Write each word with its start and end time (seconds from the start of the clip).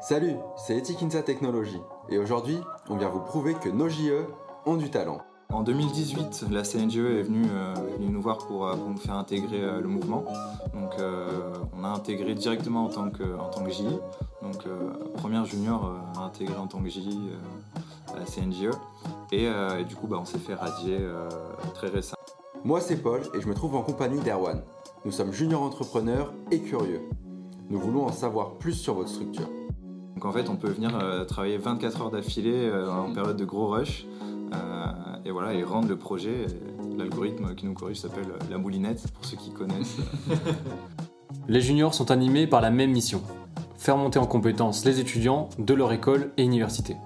Salut, 0.00 0.36
c'est 0.56 0.76
Etikinsa 0.78 1.22
Technologies 1.22 1.82
et 2.08 2.18
aujourd'hui, 2.18 2.60
on 2.88 2.96
vient 2.96 3.08
vous 3.08 3.20
prouver 3.20 3.54
que 3.54 3.68
nos 3.68 3.88
JE 3.88 4.26
ont 4.64 4.76
du 4.76 4.90
talent. 4.90 5.18
En 5.52 5.62
2018, 5.62 6.46
la 6.50 6.62
CNGE 6.62 6.98
est 6.98 7.22
venue, 7.22 7.46
euh, 7.50 7.74
venue 7.98 8.08
nous 8.08 8.22
voir 8.22 8.38
pour, 8.38 8.66
euh, 8.66 8.76
pour 8.76 8.90
nous 8.90 8.96
faire 8.96 9.16
intégrer 9.16 9.60
euh, 9.60 9.80
le 9.80 9.88
mouvement. 9.88 10.24
Donc, 10.72 10.92
euh, 11.00 11.52
on 11.76 11.82
a 11.82 11.88
intégré 11.88 12.34
directement 12.34 12.84
en 12.84 12.88
tant 12.90 13.10
que, 13.10 13.24
en 13.38 13.48
tant 13.48 13.64
que 13.64 13.70
JI. 13.70 13.98
Donc, 14.42 14.66
euh, 14.66 14.92
première 15.16 15.44
junior 15.46 15.92
à 16.16 16.20
intégrer 16.20 16.56
en 16.56 16.68
tant 16.68 16.80
que 16.80 16.88
JI 16.88 17.18
euh, 17.32 18.14
à 18.14 18.20
la 18.20 18.24
CNGE. 18.24 18.70
Et, 19.32 19.44
et 19.46 19.84
du 19.84 19.96
coup, 19.96 20.06
bah, 20.06 20.18
on 20.20 20.24
s'est 20.24 20.38
fait 20.38 20.54
radier 20.54 20.98
très 21.74 21.88
récemment. 21.88 22.16
Moi, 22.64 22.80
c'est 22.80 22.96
Paul 22.96 23.20
et 23.34 23.40
je 23.40 23.46
me 23.46 23.52
trouve 23.52 23.74
en 23.74 23.82
compagnie 23.82 24.20
d'Erwan. 24.20 24.62
Nous 25.04 25.12
sommes 25.12 25.32
juniors 25.32 25.62
entrepreneurs 25.62 26.32
et 26.50 26.60
curieux. 26.60 27.02
Nous 27.68 27.78
voulons 27.78 28.06
en 28.06 28.12
savoir 28.12 28.52
plus 28.54 28.72
sur 28.72 28.94
votre 28.94 29.10
structure. 29.10 29.48
Donc, 30.18 30.24
en 30.24 30.32
fait, 30.32 30.48
on 30.48 30.56
peut 30.56 30.70
venir 30.70 30.98
euh, 31.00 31.24
travailler 31.24 31.58
24 31.58 32.02
heures 32.02 32.10
d'affilée 32.10 32.68
euh, 32.68 32.90
en 32.90 33.12
période 33.12 33.36
de 33.36 33.44
gros 33.44 33.68
rush. 33.68 34.04
euh, 34.52 34.86
et 35.24 35.30
voilà, 35.30 35.54
et 35.54 35.62
rendre 35.62 35.86
le 35.86 35.96
projet. 35.96 36.46
L'algorithme 36.96 37.54
qui 37.54 37.66
nous 37.66 37.74
corrige 37.74 37.98
s'appelle 37.98 38.26
la 38.50 38.58
moulinette, 38.58 39.12
pour 39.12 39.24
ceux 39.24 39.36
qui 39.36 39.52
connaissent. 39.52 39.96
Les 41.48 41.60
juniors 41.60 41.94
sont 41.94 42.10
animés 42.10 42.48
par 42.48 42.60
la 42.60 42.70
même 42.70 42.90
mission 42.90 43.22
faire 43.76 43.96
monter 43.96 44.18
en 44.18 44.26
compétence 44.26 44.84
les 44.84 44.98
étudiants 44.98 45.50
de 45.56 45.72
leur 45.72 45.92
école 45.92 46.32
et 46.36 46.42
université. 46.42 46.96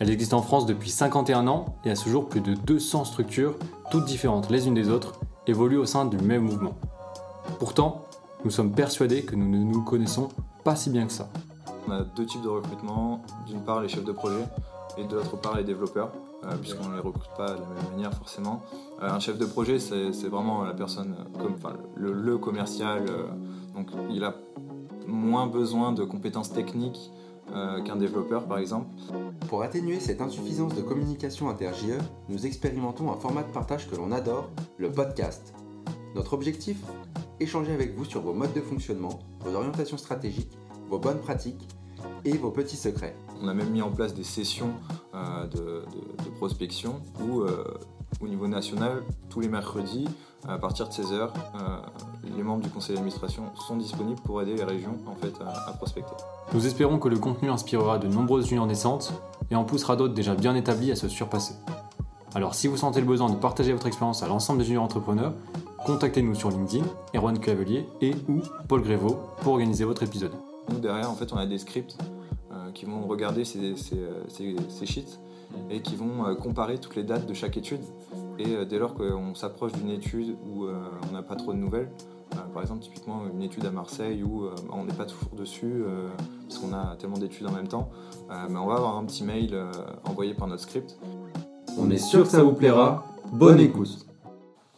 Elle 0.00 0.08
existe 0.08 0.32
en 0.32 0.40
France 0.40 0.64
depuis 0.64 0.88
51 0.88 1.46
ans 1.48 1.76
et 1.84 1.90
à 1.90 1.96
ce 1.96 2.08
jour 2.08 2.30
plus 2.30 2.40
de 2.40 2.54
200 2.54 3.04
structures, 3.04 3.56
toutes 3.90 4.06
différentes 4.06 4.48
les 4.48 4.66
unes 4.66 4.74
des 4.74 4.88
autres, 4.88 5.20
évoluent 5.46 5.76
au 5.76 5.84
sein 5.84 6.06
du 6.06 6.16
même 6.16 6.44
mouvement. 6.44 6.78
Pourtant, 7.58 8.06
nous 8.42 8.50
sommes 8.50 8.72
persuadés 8.72 9.22
que 9.22 9.36
nous 9.36 9.48
ne 9.50 9.58
nous 9.58 9.82
connaissons 9.82 10.30
pas 10.64 10.76
si 10.76 10.88
bien 10.88 11.04
que 11.04 11.12
ça. 11.12 11.28
On 11.88 11.90
a 11.90 12.02
deux 12.02 12.26
types 12.26 12.42
de 12.42 12.48
recrutement. 12.48 13.22
D'une 13.46 13.62
part, 13.62 13.80
les 13.80 13.88
chefs 13.88 14.04
de 14.04 14.12
projet 14.12 14.44
et 14.98 15.04
de 15.04 15.16
l'autre 15.16 15.40
part, 15.40 15.56
les 15.56 15.64
développeurs, 15.64 16.12
euh, 16.44 16.56
puisqu'on 16.56 16.88
ne 16.88 16.94
les 16.94 17.00
recrute 17.00 17.30
pas 17.36 17.54
de 17.54 17.60
la 17.60 17.66
même 17.66 17.90
manière 17.92 18.12
forcément. 18.12 18.62
Euh, 19.02 19.08
un 19.10 19.20
chef 19.20 19.38
de 19.38 19.46
projet, 19.46 19.78
c'est 19.78 20.28
vraiment 20.28 20.64
la 20.64 20.74
personne, 20.74 21.16
euh, 21.18 21.38
comme, 21.38 21.54
enfin, 21.54 21.74
le, 21.96 22.12
le 22.12 22.36
commercial. 22.36 23.04
donc, 23.74 23.88
il 24.10 24.22
a 24.24 24.34
moins 25.06 25.46
besoin 25.46 25.92
de 25.92 26.04
compétences 26.04 26.52
techniques 26.52 27.10
euh, 27.54 27.80
qu'un 27.82 27.96
développeur, 27.96 28.46
par 28.46 28.58
exemple. 28.58 28.88
Pour 29.48 29.62
atténuer 29.62 30.00
cette 30.00 30.20
insuffisance 30.20 30.74
de 30.74 30.82
communication 30.82 31.48
inter-JE, 31.48 31.98
nous 32.28 32.44
expérimentons 32.44 33.10
un 33.10 33.16
format 33.16 33.42
de 33.42 33.50
partage 33.50 33.88
que 33.88 33.96
l'on 33.96 34.12
adore, 34.12 34.50
le 34.76 34.92
podcast. 34.92 35.54
Notre 36.14 36.34
objectif? 36.34 36.76
Échanger 37.40 37.72
avec 37.72 37.96
vous 37.96 38.04
sur 38.04 38.20
vos 38.20 38.34
modes 38.34 38.52
de 38.52 38.60
fonctionnement, 38.60 39.20
vos 39.40 39.54
orientations 39.54 39.96
stratégiques, 39.96 40.58
vos 40.88 40.98
bonnes 40.98 41.18
pratiques 41.20 41.68
et 42.24 42.36
vos 42.36 42.50
petits 42.50 42.76
secrets. 42.76 43.16
On 43.42 43.48
a 43.48 43.54
même 43.54 43.70
mis 43.70 43.82
en 43.82 43.90
place 43.90 44.14
des 44.14 44.24
sessions 44.24 44.70
euh, 45.14 45.46
de, 45.46 45.56
de- 45.56 46.24
de 46.24 46.30
prospection 46.36 47.00
où, 47.20 47.40
euh, 47.42 47.64
au 48.20 48.28
niveau 48.28 48.48
national, 48.48 49.02
tous 49.28 49.40
les 49.40 49.48
mercredis, 49.48 50.06
à 50.48 50.58
partir 50.58 50.88
de 50.88 50.92
16h, 50.92 51.30
les 52.36 52.42
membres 52.42 52.62
du 52.62 52.70
conseil 52.70 52.94
d'administration 52.94 53.44
sont 53.66 53.76
disponibles 53.76 54.20
pour 54.22 54.40
aider 54.40 54.54
les 54.54 54.64
régions 54.64 54.96
en 55.06 55.14
fait, 55.16 55.32
à, 55.44 55.70
à 55.70 55.72
prospecter. 55.72 56.12
Nous 56.54 56.66
espérons 56.66 56.98
que 56.98 57.08
le 57.08 57.18
contenu 57.18 57.50
inspirera 57.50 57.98
de 57.98 58.06
nombreuses 58.08 58.46
juniors 58.46 58.66
naissantes 58.66 59.12
et 59.50 59.56
en 59.56 59.64
poussera 59.64 59.96
d'autres 59.96 60.14
déjà 60.14 60.34
bien 60.34 60.54
établis 60.54 60.92
à 60.92 60.96
se 60.96 61.08
surpasser. 61.08 61.54
Alors 62.34 62.54
si 62.54 62.68
vous 62.68 62.76
sentez 62.76 63.00
le 63.00 63.06
besoin 63.06 63.28
de 63.30 63.36
partager 63.36 63.72
votre 63.72 63.86
expérience 63.86 64.22
à 64.22 64.28
l'ensemble 64.28 64.60
des 64.60 64.64
juniors 64.66 64.84
entrepreneurs, 64.84 65.32
contactez-nous 65.84 66.34
sur 66.34 66.50
LinkedIn, 66.50 66.84
Erwan 67.14 67.38
Clavelier 67.38 67.88
et 68.00 68.14
ou 68.28 68.40
Paul 68.68 68.82
Grévaux 68.82 69.18
pour 69.42 69.52
organiser 69.54 69.84
votre 69.84 70.02
épisode. 70.04 70.32
Nous, 70.70 70.78
derrière, 70.80 71.10
en 71.10 71.14
fait, 71.14 71.32
on 71.32 71.36
a 71.36 71.46
des 71.46 71.58
scripts 71.58 71.96
euh, 72.52 72.70
qui 72.72 72.84
vont 72.84 73.02
regarder 73.06 73.44
ces, 73.44 73.76
ces, 73.76 73.96
euh, 73.98 74.22
ces- 74.28 74.56
ces 74.68 74.86
sheets 74.86 75.18
et 75.70 75.80
qui 75.80 75.96
vont 75.96 76.26
euh, 76.26 76.34
comparer 76.34 76.78
toutes 76.78 76.96
les 76.96 77.04
dates 77.04 77.26
de 77.26 77.34
chaque 77.34 77.56
étude. 77.56 77.80
Et 78.38 78.54
euh, 78.54 78.64
dès 78.64 78.78
lors 78.78 78.94
qu'on 78.94 79.34
s'approche 79.34 79.72
d'une 79.72 79.90
étude 79.90 80.36
où 80.46 80.64
euh, 80.64 80.74
on 81.08 81.12
n'a 81.14 81.22
pas 81.22 81.36
trop 81.36 81.52
de 81.52 81.58
nouvelles, 81.58 81.90
euh, 82.34 82.36
par 82.52 82.62
exemple, 82.62 82.82
typiquement 82.82 83.22
une 83.32 83.42
étude 83.42 83.64
à 83.64 83.70
Marseille 83.70 84.22
où 84.22 84.44
euh, 84.44 84.54
on 84.70 84.84
n'est 84.84 84.92
pas 84.92 85.06
toujours 85.06 85.34
dessus 85.36 85.82
euh, 85.86 86.08
parce 86.46 86.58
qu'on 86.60 86.72
a 86.74 86.96
tellement 86.96 87.16
d'études 87.18 87.46
en 87.46 87.52
même 87.52 87.68
temps, 87.68 87.88
euh, 88.30 88.34
mais 88.50 88.58
on 88.58 88.66
va 88.66 88.74
avoir 88.74 88.96
un 88.98 89.04
petit 89.04 89.24
mail 89.24 89.50
euh, 89.54 89.72
envoyé 90.04 90.34
par 90.34 90.46
notre 90.48 90.62
script. 90.62 90.98
On 91.78 91.90
est 91.90 91.96
sûr 91.98 92.24
que 92.24 92.28
ça 92.28 92.42
vous 92.42 92.52
plaira. 92.52 93.06
Bonne 93.32 93.60
écoute. 93.60 94.06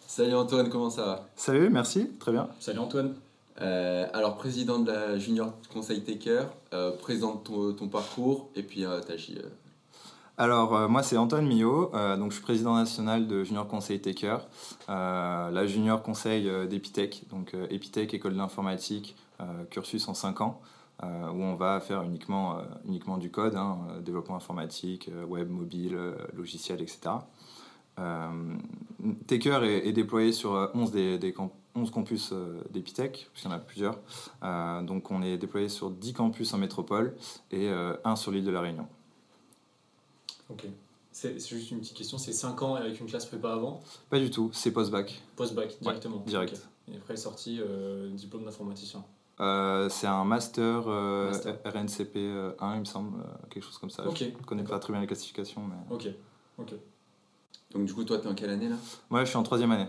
Salut 0.06 0.34
Antoine, 0.34 0.68
comment 0.70 0.90
ça 0.90 1.04
va? 1.04 1.28
Salut, 1.36 1.68
merci, 1.70 2.10
très 2.18 2.32
bien. 2.32 2.48
Salut 2.60 2.78
Antoine 2.78 3.14
Euh, 3.60 4.06
Alors, 4.14 4.36
président 4.36 4.78
de 4.78 4.90
la 4.90 5.18
Junior 5.18 5.52
Conseil 5.72 6.02
Taker, 6.02 6.44
euh, 6.72 6.96
présente 6.96 7.44
ton, 7.44 7.88
parcours 7.88 8.48
et 8.56 8.62
puis 8.62 8.84
euh, 8.84 9.00
ta 9.00 9.16
J. 9.16 9.36
euh. 9.38 9.48
Alors, 10.38 10.74
euh, 10.74 10.88
moi, 10.88 11.02
c'est 11.02 11.18
Antoine 11.18 11.46
Millot, 11.46 11.90
donc 12.16 12.30
je 12.30 12.36
suis 12.36 12.42
président 12.42 12.74
national 12.74 13.26
de 13.26 13.44
Junior 13.44 13.66
Conseil 13.66 14.00
Taker, 14.00 14.38
la 14.88 15.66
Junior 15.66 16.02
Conseil 16.02 16.50
d'Epitech, 16.66 17.24
donc 17.28 17.54
Epitech, 17.68 18.14
école 18.14 18.36
d'informatique, 18.36 19.16
cursus 19.68 20.08
en 20.08 20.14
5 20.14 20.40
ans, 20.40 20.62
où 21.02 21.06
on 21.42 21.56
va 21.56 21.78
faire 21.80 22.04
uniquement, 22.04 22.56
uniquement 22.86 23.18
du 23.18 23.30
code, 23.30 23.54
hein, 23.54 23.80
développement 24.02 24.36
informatique, 24.36 25.10
web, 25.28 25.50
mobile, 25.50 25.98
logiciel, 26.34 26.80
etc. 26.80 27.16
Taker 29.26 29.60
est, 29.64 29.92
déployé 29.92 30.32
sur 30.32 30.54
euh, 30.54 30.68
11, 30.74 30.90
des, 30.90 31.18
des 31.18 31.32
11 31.74 31.90
campus 31.90 32.30
euh, 32.32 32.60
d'Epitech, 32.70 33.28
puisqu'il 33.32 33.48
y 33.48 33.52
en 33.52 33.56
a 33.56 33.60
plusieurs. 33.60 33.98
Euh, 34.42 34.82
donc, 34.82 35.10
on 35.10 35.22
est 35.22 35.38
déployé 35.38 35.68
sur 35.68 35.90
10 35.90 36.12
campus 36.14 36.52
en 36.54 36.58
métropole 36.58 37.14
et 37.50 37.68
euh, 37.68 37.94
un 38.04 38.16
sur 38.16 38.30
l'île 38.32 38.44
de 38.44 38.50
la 38.50 38.60
Réunion. 38.60 38.86
Ok. 40.48 40.66
C'est 41.12 41.38
juste 41.38 41.70
une 41.70 41.80
petite 41.80 41.96
question, 41.96 42.18
c'est 42.18 42.32
5 42.32 42.62
ans 42.62 42.74
avec 42.76 42.98
une 43.00 43.06
classe 43.06 43.26
prépa 43.26 43.52
avant, 43.52 43.80
Pas 44.08 44.18
du 44.18 44.30
tout, 44.30 44.50
c'est 44.52 44.72
post-bac. 44.72 45.20
post-bac 45.36 45.76
directement. 45.80 46.22
direct. 46.26 46.54
Ok. 46.54 46.94
Et 46.94 46.96
après 46.96 47.16
sortie, 47.16 47.60
euh, 47.60 48.08
diplôme 48.10 48.44
d'informaticien. 48.44 49.04
Euh, 49.40 49.88
c'est 49.88 50.06
un 50.06 50.24
master, 50.24 50.84
euh, 50.86 51.26
Master. 51.30 51.56
RNCP 51.64 52.16
euh, 52.16 52.52
1, 52.60 52.74
il 52.74 52.80
me 52.80 52.84
semble, 52.84 53.20
euh, 53.20 53.24
quelque 53.50 53.64
chose 53.64 53.78
comme 53.78 53.90
ça. 53.90 54.06
Ok. 54.06 54.18
Je 54.18 54.44
connais 54.46 54.64
pas 54.64 54.78
très 54.78 54.92
bien 54.92 55.00
les 55.00 55.06
classifications, 55.06 55.62
mais... 55.66 55.94
Ok. 55.94 56.08
Ok. 56.58 56.74
Donc, 57.72 57.86
du 57.86 57.94
coup, 57.94 58.04
toi, 58.04 58.18
t'es 58.18 58.28
en 58.28 58.34
quelle 58.34 58.50
année 58.50 58.68
là? 58.68 58.76
Moi, 59.08 59.24
je 59.24 59.28
suis 59.30 59.36
en 59.38 59.42
troisième 59.42 59.72
année. 59.72 59.88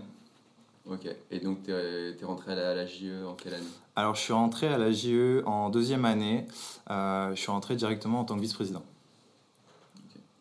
Ok. 0.89 1.07
Et 1.29 1.39
donc, 1.39 1.63
t'es 1.63 1.71
es 2.19 2.25
rentré 2.25 2.53
à 2.53 2.55
la, 2.55 2.71
à 2.71 2.75
la 2.75 2.85
JE 2.85 3.25
en 3.27 3.35
quelle 3.35 3.53
année? 3.53 3.67
Alors, 3.95 4.15
je 4.15 4.21
suis 4.21 4.33
rentré 4.33 4.67
à 4.67 4.77
la 4.77 4.91
JE 4.91 5.43
en 5.45 5.69
deuxième 5.69 6.05
année. 6.05 6.47
Euh, 6.89 7.29
je 7.35 7.39
suis 7.39 7.51
rentré 7.51 7.75
directement 7.75 8.21
en 8.21 8.25
tant 8.25 8.35
que 8.35 8.41
vice-président. 8.41 8.83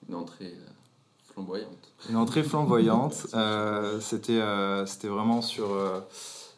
Une 0.09 0.15
entrée 0.15 0.47
euh, 0.57 0.71
flamboyante. 1.33 1.93
Une 2.09 2.17
entrée 2.17 2.43
flamboyante. 2.43 3.27
euh, 3.35 4.01
c'était, 4.01 4.41
euh, 4.41 4.87
c'était 4.87 5.09
vraiment 5.09 5.43
sur... 5.43 5.71
euh, 5.73 6.01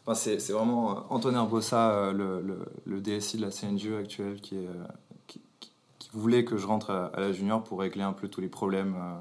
enfin, 0.06 0.14
c'est, 0.14 0.38
vraiment 0.52 1.04
Antoine 1.12 1.34
Herbossa, 1.34 1.90
euh, 1.90 2.12
le, 2.12 2.40
le, 2.40 2.58
le 2.86 3.00
DSI 3.00 3.36
de 3.38 3.42
la 3.42 3.50
CNGE 3.50 3.92
actuelle, 3.98 4.40
qui, 4.40 4.56
est, 4.56 4.66
euh, 4.68 4.84
qui, 5.26 5.40
qui- 5.60 5.72
qui 5.98 6.10
voulait 6.12 6.44
que 6.44 6.56
je 6.56 6.66
rentre 6.66 6.90
à, 6.90 7.06
à 7.06 7.20
la 7.20 7.32
junior 7.32 7.62
pour 7.64 7.80
régler 7.80 8.02
un 8.04 8.12
peu 8.12 8.28
tous 8.28 8.40
les 8.40 8.48
problèmes 8.48 8.94
euh, 8.96 9.18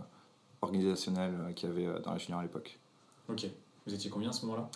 organisationnels 0.61 1.33
euh, 1.49 1.51
qu'il 1.53 1.67
y 1.69 1.71
avait 1.71 1.99
dans 2.01 2.11
la 2.11 2.17
junior 2.19 2.39
à 2.39 2.43
l'époque. 2.43 2.77
Ok. 3.27 3.47
Vous 3.87 3.93
étiez 3.93 4.09
combien 4.09 4.29
à 4.29 4.33
ce 4.33 4.45
moment-là? 4.45 4.69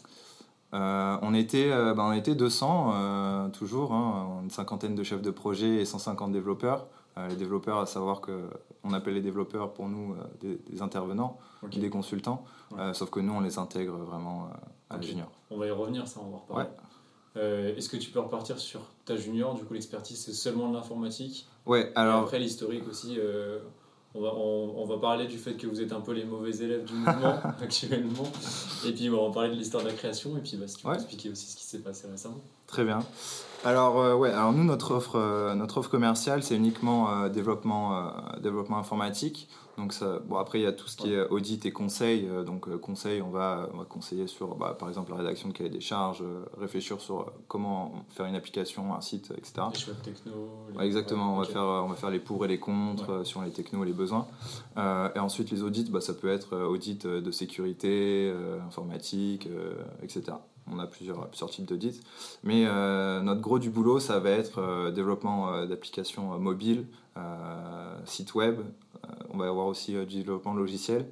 Euh, 0.73 1.17
on, 1.21 1.33
était, 1.33 1.71
euh, 1.71 1.93
ben, 1.93 2.03
on 2.03 2.11
était 2.11 2.35
200, 2.35 2.91
euh, 2.93 3.49
toujours, 3.49 3.93
hein, 3.93 4.39
une 4.43 4.49
cinquantaine 4.49 4.95
de 4.95 5.03
chefs 5.03 5.21
de 5.21 5.31
projet 5.31 5.75
et 5.81 5.85
150 5.85 6.31
développeurs. 6.31 6.88
Les 7.29 7.38
développeurs, 7.38 7.77
à 7.79 7.85
savoir 7.85 8.19
que 8.19 8.49
on 8.83 8.91
appelle 8.91 9.13
les 9.13 9.21
développeurs 9.21 9.71
pour 9.73 9.88
nous 9.88 10.17
des, 10.41 10.57
des 10.69 10.81
intervenants, 10.81 11.38
Ok. 11.63 11.79
des 11.79 11.89
consultants, 11.89 12.44
Ouais. 12.73 12.94
sauf 12.94 13.09
que 13.09 13.21
nous, 13.21 13.31
on 13.31 13.39
les 13.39 13.57
intègre 13.57 13.95
vraiment 13.99 14.49
à 14.89 14.95
Ok. 14.95 15.01
la 15.01 15.07
junior. 15.07 15.31
On 15.49 15.57
va 15.57 15.65
y 15.67 15.71
revenir, 15.71 16.05
ça, 16.09 16.19
on 16.21 16.29
va 16.29 16.35
en 16.35 16.39
reparler. 16.39 16.65
Ouais. 17.38 17.74
Est-ce 17.77 17.88
que 17.88 17.95
tu 17.95 18.12
peux 18.12 18.19
repartir 18.19 18.59
sur 18.59 18.81
ta 19.06 19.15
junior? 19.15 19.53
Du 19.53 19.63
coup, 19.63 19.74
l'expertise, 19.74 20.19
c'est 20.25 20.33
seulement 20.33 20.68
de 20.68 20.74
l'informatique. 20.75 21.47
Ouais, 21.65 21.89
Et 21.89 21.95
alors, 21.95 22.24
après, 22.24 22.38
l'historique 22.38 22.85
aussi, 22.89 23.18
on, 24.15 24.21
va, 24.21 24.33
on, 24.35 24.73
on 24.77 24.85
va 24.85 24.97
parler 24.97 25.27
du 25.27 25.38
fait 25.38 25.53
que 25.53 25.67
vous 25.67 25.81
êtes 25.81 25.91
un 25.91 26.01
peu 26.01 26.13
les 26.13 26.23
mauvais 26.23 26.56
élèves 26.57 26.85
du 26.85 26.94
mouvement 26.94 27.39
actuellement. 27.62 28.31
Et 28.85 28.91
puis, 28.91 29.09
on 29.09 29.27
va 29.27 29.33
parler 29.33 29.50
de 29.50 29.56
l'histoire 29.56 29.83
de 29.83 29.89
la 29.89 29.94
création. 29.94 30.38
Et 30.38 30.41
puis, 30.41 30.57
bah, 30.57 30.67
si 30.67 30.77
tu 30.77 30.83
peux 30.83 30.94
expliquer 30.94 31.29
aussi 31.29 31.47
ce 31.47 31.56
qui 31.57 31.63
s'est 31.63 31.79
passé 31.79 32.07
récemment. 32.09 32.39
très 32.67 32.83
bien. 32.83 33.00
Alors, 33.63 34.00
euh, 34.00 34.15
ouais, 34.15 34.29
alors 34.29 34.53
nous, 34.53 34.63
notre 34.63 34.91
offre, 34.94 35.15
euh, 35.15 35.56
notre 35.56 35.79
offre 35.79 35.89
commerciale, 35.89 36.44
c'est 36.44 36.56
uniquement 36.56 37.09
euh, 37.12 37.29
développement, 37.29 37.97
euh, 37.97 38.09
développement 38.41 38.77
informatique. 38.77 39.50
Donc, 39.77 39.92
ça, 39.92 40.19
bon, 40.25 40.38
après, 40.38 40.60
il 40.60 40.63
y 40.63 40.68
a 40.68 40.72
tout 40.72 40.88
ce 40.88 40.95
qui 40.95 41.12
est 41.13 41.27
audit 41.30 41.66
et 41.66 41.72
conseil. 41.72 42.25
Euh, 42.30 42.44
donc, 42.44 42.68
euh, 42.69 42.77
conseil, 42.77 43.22
on 43.22 43.30
va, 43.30 43.69
on 43.74 43.77
va 43.77 43.83
conseiller 43.83 44.25
sur, 44.27 44.56
bah, 44.56 44.75
par 44.80 44.88
exemple, 44.88 45.12
la 45.12 45.18
rédaction 45.18 45.50
de 45.50 45.54
cahier 45.54 45.69
des 45.69 45.81
charges, 45.81 46.22
euh, 46.22 46.45
réfléchir 46.57 47.01
sur 47.01 47.33
comment 47.50 48.06
faire 48.10 48.25
une 48.25 48.36
application, 48.36 48.95
un 48.95 49.01
site, 49.01 49.31
etc. 49.38 49.68
Les 49.74 49.80
choix 49.80 49.94
de 49.94 50.00
techno. 50.00 50.31
les- 50.72 50.77
Ouais, 50.77 50.86
exactement, 50.86 51.36
on, 51.36 51.39
va 51.39 51.45
faire, 51.45 51.63
on 51.63 51.88
va 51.88 51.95
faire 51.95 52.10
les 52.10 52.19
pour 52.19 52.45
et 52.45 52.48
les 52.48 52.60
contre 52.60 53.19
Ouais. 53.19 53.25
sur 53.25 53.42
les 53.42 53.51
technos 53.51 53.83
et 53.83 53.88
les 53.88 53.94
besoins. 53.94 54.27
Euh, 54.77 55.10
et 55.13 55.19
ensuite, 55.19 55.51
les 55.51 55.62
audits, 55.62 55.89
bah, 55.92 56.00
ça 56.01 56.13
peut 56.13 56.30
être 56.30 56.56
audit 56.57 57.06
de 57.06 57.31
sécurité, 57.31 58.31
euh, 58.33 58.60
informatique, 58.66 59.48
euh, 59.48 59.74
etc. 60.01 60.38
on 60.71 60.80
a 60.80 60.88
plusieurs, 60.88 61.28
plusieurs 61.28 61.50
types 61.51 61.66
d'audits. 61.68 62.00
Mais 62.44 62.63
notre 63.21 63.42
gros 63.42 63.60
du 63.60 63.69
boulot, 63.69 64.00
ça 64.00 64.19
va 64.19 64.30
être 64.31 64.89
développement 64.92 65.66
d'applications 65.66 66.39
mobiles, 66.39 66.88
site 68.06 68.33
web. 68.36 68.62
On 69.30 69.38
va 69.38 69.48
avoir 69.48 69.68
aussi 69.68 69.94
du 70.06 70.18
développement 70.18 70.54
logiciel. 70.54 71.07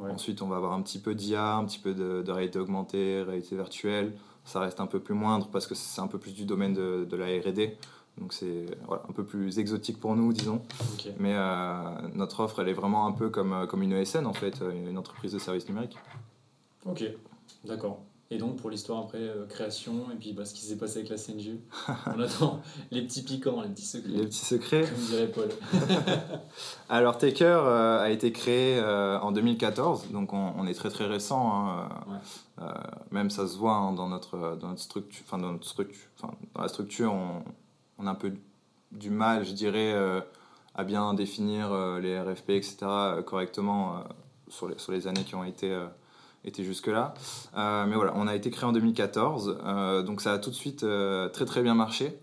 Ensuite, 0.00 0.40
on 0.40 0.48
va 0.48 0.56
avoir 0.56 0.72
un 0.72 0.80
petit 0.80 0.98
peu 0.98 1.14
d'IA, 1.14 1.56
un 1.56 1.64
petit 1.66 1.78
peu 1.78 1.92
de, 1.92 2.22
de, 2.22 2.32
réalité 2.32 2.58
augmentée, 2.58 3.22
réalité 3.22 3.54
virtuelle. 3.54 4.14
Ça 4.44 4.60
reste 4.60 4.80
un 4.80 4.86
peu 4.86 4.98
plus 4.98 5.14
moindre 5.14 5.48
parce 5.48 5.66
que 5.66 5.74
c'est 5.74 6.00
un 6.00 6.06
peu 6.06 6.18
plus 6.18 6.32
du 6.32 6.46
domaine 6.46 6.72
de, 6.72 7.06
de 7.08 7.16
la 7.16 7.26
R&D. 7.26 7.76
Donc 8.18 8.32
c'est 8.32 8.66
voilà, 8.86 9.02
un 9.08 9.12
peu 9.12 9.24
plus 9.24 9.58
exotique 9.58 10.00
pour 10.00 10.16
nous, 10.16 10.32
disons. 10.32 10.62
Mais 11.18 11.34
euh, 11.34 11.82
notre 12.14 12.40
offre, 12.40 12.60
elle 12.60 12.68
est 12.68 12.74
vraiment 12.74 13.06
un 13.06 13.12
peu 13.12 13.28
comme, 13.28 13.66
comme 13.68 13.82
une 13.82 13.92
ESN, 13.92 14.26
en 14.26 14.32
fait, 14.32 14.62
une 14.86 14.96
entreprise 14.96 15.32
de 15.32 15.38
services 15.38 15.68
numériques. 15.68 15.98
Ok, 16.86 17.04
d'accord. 17.64 18.00
Et 18.32 18.38
donc 18.38 18.56
pour 18.56 18.70
l'histoire 18.70 19.00
après, 19.00 19.18
euh, 19.18 19.44
création, 19.46 20.06
et 20.12 20.16
puis 20.16 20.32
bah, 20.32 20.44
ce 20.44 20.54
qui 20.54 20.60
s'est 20.60 20.76
passé 20.76 20.98
avec 20.98 21.10
la 21.10 21.16
CNG, 21.16 21.58
on 22.14 22.20
attend 22.20 22.62
les 22.92 23.02
petits 23.02 23.22
piquants, 23.22 23.62
les 23.62 23.68
petits 23.68 23.86
secrets. 23.86 24.10
Les 24.10 24.26
petits 24.26 24.44
secrets. 24.44 24.82
Comme 24.82 25.04
dirait 25.06 25.26
Paul. 25.26 25.48
Alors 26.88 27.18
Taker 27.18 27.44
euh, 27.44 28.00
a 28.00 28.10
été 28.10 28.30
créé 28.30 28.80
en 28.80 29.32
2014, 29.32 30.12
donc 30.12 30.32
on, 30.32 30.66
est 30.66 30.74
très 30.74 30.90
très 30.90 31.06
récent. 31.06 31.66
Hein, 31.66 31.88
même 33.10 33.30
ça 33.30 33.48
se 33.48 33.56
voit 33.56 33.74
hein, 33.74 33.92
dans, 33.92 34.08
notre, 34.08 34.56
dans 34.60 34.68
notre 34.68 34.82
structure, 34.82 35.24
enfin 35.26 35.38
dans 35.38 35.52
notre 35.52 35.66
structure, 35.66 36.08
enfin, 36.18 36.34
dans 36.54 36.62
la 36.62 36.68
structure, 36.68 37.12
on, 37.12 37.42
on 37.98 38.06
a 38.06 38.10
un 38.10 38.14
peu 38.14 38.32
du 38.92 39.10
mal, 39.10 39.44
je 39.44 39.52
dirais, 39.52 39.92
euh, 39.92 40.20
à 40.74 40.84
bien 40.84 41.14
définir 41.14 41.72
euh, 41.72 42.00
les 42.00 42.18
RFP, 42.18 42.50
etc., 42.50 42.78
euh, 42.82 43.22
correctement 43.22 44.04
sur 44.48 44.68
les, 44.68 44.78
sur, 44.78 44.92
les, 44.92 45.06
années 45.06 45.24
qui 45.24 45.34
ont 45.34 45.44
été, 45.44 45.68
été 46.44 46.64
jusque-là. 46.64 47.14
mais 47.54 47.94
voilà, 47.94 48.12
on 48.16 48.26
a 48.26 48.34
été 48.34 48.50
créé 48.50 48.68
en 48.68 48.72
2014, 48.72 50.04
donc 50.06 50.20
ça 50.20 50.32
a 50.32 50.38
tout 50.38 50.50
de 50.50 50.54
suite 50.54 50.84
très 51.32 51.44
très 51.44 51.62
bien 51.62 51.74
marché. 51.74 52.18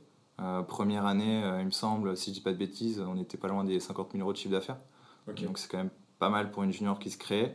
première 0.67 1.05
année, 1.05 1.43
il 1.59 1.65
me 1.65 1.71
semble, 1.71 2.17
si 2.17 2.31
je 2.31 2.35
dis 2.35 2.41
pas 2.41 2.51
de 2.51 2.57
bêtises, 2.57 2.99
on 2.99 3.15
n'était 3.15 3.37
pas 3.37 3.47
loin 3.47 3.63
des 3.63 3.79
50 3.79 4.11
000 4.13 4.23
euros 4.23 4.33
de 4.33 4.37
chiffre 4.37 4.53
d'affaires. 4.53 4.79
Donc 5.27 5.57
c'est 5.57 5.69
quand 5.69 5.77
même 5.77 5.91
pas 6.19 6.29
mal 6.29 6.49
pour 6.49 6.63
une 6.63 6.71
junior 6.71 6.97
qui 6.97 7.11
se 7.11 7.17
crée. 7.17 7.53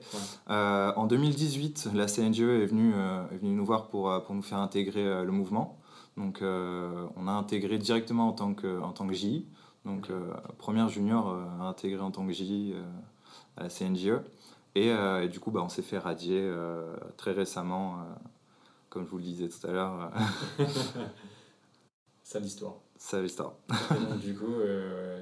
en 0.49 1.06
2018, 1.06 1.91
la 1.94 2.06
CNGE 2.06 2.41
est 2.41 2.67
venue, 2.67 2.94
est 3.32 3.38
venue 3.38 3.55
nous 3.55 3.65
voir 3.65 3.88
pour, 3.88 4.23
pour 4.25 4.35
nous 4.35 4.43
faire 4.43 4.58
intégrer 4.58 5.25
le 5.25 5.32
mouvement. 5.32 5.82
Donc 6.17 6.43
euh, 6.43 7.06
on 7.17 7.26
a 7.26 7.32
intégré 7.32 7.79
directement 7.79 8.29
en 8.29 8.32
tant 8.32 8.55
que, 8.55 8.81
en 8.81 8.93
tant 8.93 9.06
que 9.06 9.15
JI. 9.15 9.47
Donc 9.85 10.11
euh, 10.11 10.32
première 10.58 10.88
junior 10.88 11.29
euh, 11.29 11.44
à 11.61 11.65
intégrer 11.65 12.03
en 12.03 12.11
tant 12.11 12.26
que 12.26 12.32
JI 12.32 12.75
à 13.56 13.65
la 13.65 13.69
CNGE. 13.69 14.20
Et, 14.74 14.88
et, 14.88 15.28
du 15.28 15.38
coup, 15.38 15.50
bah, 15.50 15.60
on 15.62 15.69
s'est 15.69 15.82
fait 15.82 15.98
radier 15.98 16.50
très 17.16 17.32
récemment, 17.32 17.98
comme 18.88 19.04
je 19.04 19.10
vous 19.10 19.19
le 19.19 19.24
disais 19.24 19.48
tout 19.48 19.66
à 19.66 19.72
l'heure. 19.72 20.10
Ça 22.22 22.38
l'histoire. 22.38 22.76
Ça 22.96 23.20
l'histoire. 23.20 23.52
donc, 23.69 24.20
du 24.20 24.34
coup, 24.34 24.62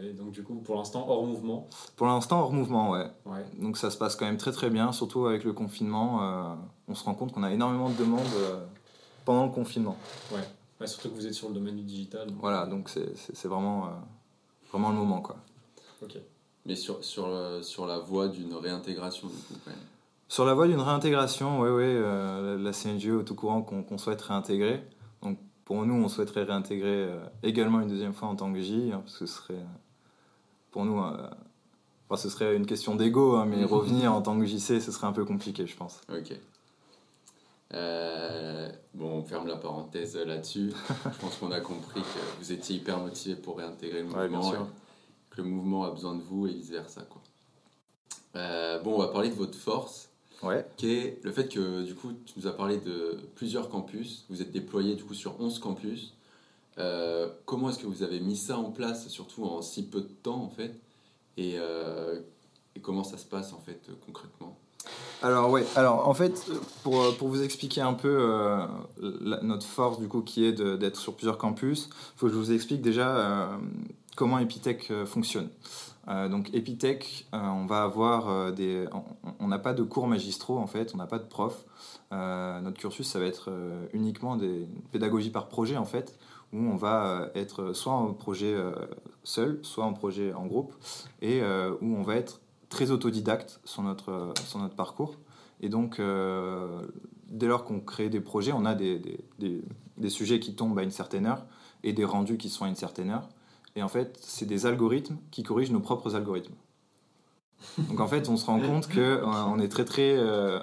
et 0.02 0.12
donc 0.12 0.30
du 0.30 0.44
coup, 0.44 0.54
pour 0.56 0.76
l'instant, 0.76 1.08
hors 1.08 1.26
mouvement 1.26 1.68
Pour 1.96 2.06
l'instant, 2.06 2.42
hors 2.42 2.52
mouvement, 2.52 2.90
ouais. 2.90 3.06
ouais. 3.26 3.44
Donc 3.58 3.76
ça 3.76 3.90
se 3.90 3.98
passe 3.98 4.14
quand 4.14 4.26
même 4.26 4.36
très 4.36 4.52
très 4.52 4.70
bien, 4.70 4.92
surtout 4.92 5.26
avec 5.26 5.42
le 5.42 5.52
confinement. 5.52 6.56
on 6.86 6.94
se 6.94 7.02
rend 7.02 7.14
compte 7.14 7.32
qu'on 7.32 7.42
a 7.42 7.50
énormément 7.50 7.90
de 7.90 7.96
demandes 7.96 8.22
pendant 9.24 9.46
le 9.46 9.50
confinement. 9.50 9.96
Ouais 10.32 10.46
surtout 10.86 11.10
que 11.10 11.14
vous 11.14 11.26
êtes 11.26 11.34
sur 11.34 11.48
le 11.48 11.54
domaine 11.54 11.76
du 11.76 11.82
digital. 11.82 12.28
Voilà, 12.38 12.66
donc 12.66 12.88
c'est 12.88 13.48
vraiment, 13.48 13.86
euh, 13.86 13.90
vraiment 14.70 14.90
le 14.90 14.96
moment. 14.96 15.20
Quoi. 15.20 15.36
Ok. 16.02 16.18
Mais 16.66 16.76
sur, 16.76 17.04
sur, 17.04 17.26
euh, 17.26 17.62
sur 17.62 17.86
la 17.86 17.98
voie 17.98 18.28
d'une 18.28 18.54
réintégration, 18.54 19.28
du 19.28 19.34
coup, 19.34 19.54
quand 19.64 19.70
même. 19.70 19.80
Sur 20.28 20.44
la 20.44 20.54
voie 20.54 20.68
d'une 20.68 20.80
réintégration, 20.80 21.60
oui, 21.60 21.70
oui, 21.70 21.84
euh, 21.84 22.58
la 22.58 22.72
CNGE 22.72 23.06
est 23.06 23.10
au 23.10 23.22
tout 23.22 23.34
courant 23.34 23.62
qu'on 23.62 23.98
souhaite 23.98 24.20
réintégrer. 24.22 24.82
Donc 25.22 25.38
pour 25.64 25.84
nous, 25.84 25.94
on 25.94 26.08
souhaiterait 26.08 26.44
réintégrer 26.44 27.08
également 27.42 27.80
une 27.80 27.88
deuxième 27.88 28.12
fois 28.12 28.28
en 28.28 28.36
tant 28.36 28.52
que 28.52 28.60
J, 28.60 28.92
hein, 28.92 29.00
parce 29.04 29.18
que 29.18 29.26
ce 29.26 29.34
serait, 29.34 29.64
pour 30.70 30.84
nous, 30.84 31.02
ce 32.16 32.28
serait 32.28 32.54
une 32.56 32.66
question 32.66 32.94
d'ego, 32.94 33.34
hein, 33.34 33.46
mais 33.46 33.64
revenir 33.64 34.12
en 34.12 34.22
tant 34.22 34.38
que 34.38 34.46
JC, 34.46 34.80
ce 34.80 34.92
serait 34.92 35.08
un 35.08 35.12
peu 35.12 35.24
compliqué, 35.24 35.66
je 35.66 35.76
pense. 35.76 36.00
Ok. 36.08 36.32
Euh, 37.72 38.68
bon, 38.94 39.18
on 39.18 39.22
ferme 39.22 39.46
la 39.46 39.56
parenthèse 39.56 40.16
là-dessus. 40.16 40.72
Je 41.04 41.18
pense 41.20 41.36
qu'on 41.36 41.52
a 41.52 41.60
compris 41.60 42.00
que 42.00 42.40
vous 42.40 42.50
étiez 42.52 42.76
hyper 42.76 42.98
motivé 42.98 43.36
pour 43.36 43.58
réintégrer 43.58 44.02
le 44.02 44.08
mouvement, 44.08 44.68
que 45.30 45.40
le 45.40 45.48
mouvement 45.48 45.84
a 45.84 45.90
besoin 45.90 46.14
de 46.14 46.22
vous 46.22 46.46
et 46.46 46.52
vice-versa. 46.52 47.02
Quoi. 47.02 47.22
Euh, 48.36 48.80
bon, 48.80 48.94
on 48.94 48.98
va 48.98 49.08
parler 49.08 49.30
de 49.30 49.34
votre 49.34 49.56
force, 49.56 50.08
ouais. 50.42 50.66
qui 50.76 50.92
est 50.92 51.20
le 51.22 51.32
fait 51.32 51.48
que 51.48 51.82
du 51.82 51.94
coup, 51.94 52.12
tu 52.26 52.34
nous 52.36 52.46
as 52.46 52.52
parlé 52.52 52.78
de 52.78 53.18
plusieurs 53.34 53.68
campus. 53.68 54.24
Vous 54.30 54.42
êtes 54.42 54.50
déployé 54.50 54.94
du 54.94 55.04
coup 55.04 55.14
sur 55.14 55.40
11 55.40 55.58
campus. 55.58 56.14
Euh, 56.78 57.28
comment 57.46 57.70
est-ce 57.70 57.78
que 57.78 57.86
vous 57.86 58.02
avez 58.02 58.20
mis 58.20 58.36
ça 58.36 58.58
en 58.58 58.70
place, 58.70 59.08
surtout 59.08 59.44
en 59.44 59.62
si 59.62 59.84
peu 59.86 60.00
de 60.00 60.08
temps 60.22 60.42
en 60.42 60.50
fait? 60.50 60.74
Et, 61.36 61.54
et 61.54 62.80
comment 62.80 63.04
ça 63.04 63.16
se 63.16 63.24
passe 63.24 63.52
en 63.52 63.60
fait 63.60 63.80
concrètement? 64.04 64.58
Alors 65.22 65.50
ouais, 65.50 65.66
alors 65.76 66.08
en 66.08 66.14
fait, 66.14 66.50
pour, 66.82 67.14
pour 67.16 67.28
vous 67.28 67.42
expliquer 67.42 67.82
un 67.82 67.92
peu 67.92 68.08
euh, 68.08 68.66
notre 69.42 69.66
force 69.66 69.98
du 69.98 70.08
coup 70.08 70.22
qui 70.22 70.46
est 70.46 70.52
d'être 70.52 70.96
sur 70.98 71.14
plusieurs 71.14 71.36
campus, 71.36 71.88
il 71.90 72.18
faut 72.18 72.26
que 72.26 72.32
je 72.32 72.38
vous 72.38 72.52
explique 72.52 72.80
déjà 72.80 73.16
euh, 73.16 73.56
comment 74.16 74.38
Epitech 74.38 74.90
euh, 74.90 75.06
fonctionne. 75.06 75.48
donc 76.06 76.50
Epitech, 76.52 77.28
on 77.32 77.66
va 77.66 77.82
avoir 77.82 78.52
des, 78.52 78.86
on 79.38 79.48
n'a 79.48 79.58
pas 79.58 79.74
de 79.74 79.82
cours 79.82 80.08
magistraux 80.08 80.58
en 80.58 80.66
fait, 80.66 80.92
on 80.94 80.96
n'a 80.96 81.06
pas 81.06 81.18
de 81.18 81.28
prof. 81.28 81.64
notre 82.10 82.78
cursus, 82.78 83.06
ça 83.06 83.18
va 83.20 83.26
être 83.26 83.52
uniquement 83.92 84.36
des 84.36 84.66
pédagogies 84.90 85.30
par 85.30 85.48
projet 85.48 85.76
en 85.76 85.84
fait, 85.84 86.18
où 86.52 86.58
on 86.58 86.76
va 86.76 87.30
être 87.36 87.74
soit 87.74 87.92
en 87.92 88.12
projet 88.12 88.56
seul, 89.22 89.60
soit 89.62 89.84
en 89.84 89.92
projet 89.92 90.32
en 90.32 90.46
groupe, 90.46 90.74
et 91.22 91.42
où 91.80 91.94
on 91.94 92.02
va 92.02 92.16
être 92.16 92.40
très 92.70 92.90
autodidacte 92.90 93.60
sur 93.64 93.82
notre, 93.82 94.32
sur 94.46 94.58
notre 94.58 94.74
parcours. 94.74 95.16
Et 95.60 95.68
donc, 95.68 96.00
euh, 96.00 96.82
dès 97.28 97.46
lors 97.46 97.64
qu'on 97.64 97.80
crée 97.80 98.08
des 98.08 98.20
projets, 98.20 98.52
on 98.52 98.64
a 98.64 98.74
des, 98.74 99.02
sujets 100.08 100.40
qui 100.40 100.54
tombent 100.54 100.78
à 100.78 100.82
une 100.82 100.90
certaine 100.90 101.26
heure 101.26 101.44
et 101.82 101.92
des 101.92 102.04
rendus 102.04 102.38
qui 102.38 102.48
sont 102.48 102.64
à 102.64 102.68
une 102.68 102.76
certaine 102.76 103.10
heure. 103.10 103.28
Et 103.76 103.82
en 103.82 103.88
fait, 103.88 104.18
c'est 104.20 104.46
des 104.46 104.66
algorithmes 104.66 105.16
qui 105.30 105.42
corrigent 105.42 105.72
nos 105.72 105.80
propres 105.80 106.14
algorithmes. 106.14 106.54
Donc 107.78 108.00
en 108.00 108.08
fait, 108.08 108.28
on 108.28 108.36
se 108.36 108.46
rend 108.46 108.60
compte 108.66 108.88
qu'on 108.88 108.98
euh, 108.98 109.62
est 109.62 109.68
très 109.68 109.84
très, 109.84 110.16
euh, 110.16 110.60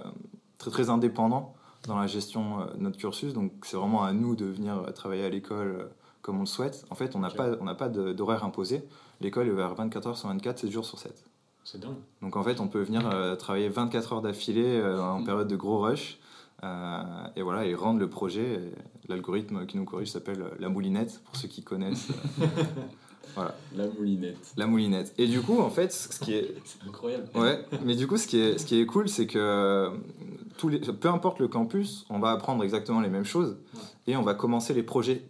très 0.57 0.71
très 0.71 0.89
indépendant 0.89 1.54
dans 1.88 1.98
la 1.98 2.07
gestion 2.07 2.65
de 2.65 2.80
notre 2.80 2.98
cursus. 2.98 3.33
Donc 3.33 3.51
c'est 3.63 3.77
vraiment 3.77 4.04
à 4.04 4.13
nous 4.13 4.36
de 4.36 4.45
venir 4.45 4.92
travailler 4.94 5.24
à 5.24 5.30
l'école 5.30 5.89
comme 6.21 6.37
on 6.37 6.42
le 6.42 6.45
souhaite. 6.45 6.85
En 6.90 6.95
fait, 6.95 7.16
on 7.16 7.19
n'a 7.19 7.30
pas, 7.30 7.52
on 7.61 7.73
pas 7.76 7.87
d'horaire 7.87 8.44
imposé. 8.44 8.83
L'école 9.21 9.47
est 9.47 9.52
vers 9.52 9.73
24 9.73 10.07
heures 10.07 10.18
sur 10.18 10.28
24, 10.28 10.59
7 10.59 10.71
jours 10.71 10.85
sur 10.85 10.99
7. 10.99 11.23
C'est 11.64 11.80
dingue. 11.80 11.95
Donc 12.21 12.35
en 12.35 12.44
fait, 12.44 12.59
on 12.59 12.68
peut 12.68 12.81
venir 12.81 13.09
euh, 13.09 13.35
travailler 13.35 13.69
24 13.69 14.14
heures 14.14 14.21
d'affilée 14.21 14.80
euh, 14.80 15.02
en 15.02 15.19
mm. 15.19 15.26
période 15.26 15.47
de 15.47 15.56
gros 15.56 15.80
rush. 15.80 16.18
Euh, 16.64 17.28
et 17.35 17.42
voilà, 17.42 17.66
et 17.66 17.76
rendre 17.76 17.99
le 17.99 18.09
projet. 18.09 18.59
L'algorithme 19.07 19.66
qui 19.66 19.78
nous 19.78 19.85
corrige 19.85 20.09
s'appelle 20.09 20.44
la 20.59 20.69
moulinette, 20.69 21.21
pour 21.23 21.35
ceux 21.35 21.47
qui 21.47 21.64
connaissent. 21.64 22.07
voilà. 23.35 23.56
La 23.76 23.87
moulinette. 23.87 24.54
La 24.57 24.68
moulinette. 24.68 25.14
Et 25.18 25.28
du 25.28 25.42
coup, 25.42 25.59
en 25.59 25.69
fait, 25.69 25.94
ce 25.94 26.19
qui 26.19 26.33
est. 26.33 26.56
c'est 26.66 26.87
incroyable. 26.87 27.30
Ouais, 27.35 27.64
mais 27.83 27.95
du 27.95 28.07
coup, 28.07 28.18
ce 28.18 28.28
qui 28.28 28.40
est, 28.40 28.57
ce 28.57 28.66
qui 28.66 28.80
est 28.80 28.85
cool, 28.85 29.07
c'est 29.07 29.28
que 29.28 29.92
tous 30.57 30.69
les, 30.69 30.80
peu 30.80 31.09
importe 31.09 31.40
le 31.40 31.47
campus, 31.47 32.06
on 32.09 32.19
va 32.19 32.31
apprendre 32.31 32.64
exactement 32.64 33.02
les 33.02 33.09
mêmes 33.09 33.26
choses 33.26 33.57
et 34.07 34.18
on 34.18 34.23
va 34.23 34.33
commencer 34.33 34.73
les 34.73 34.83
projets 34.83 35.23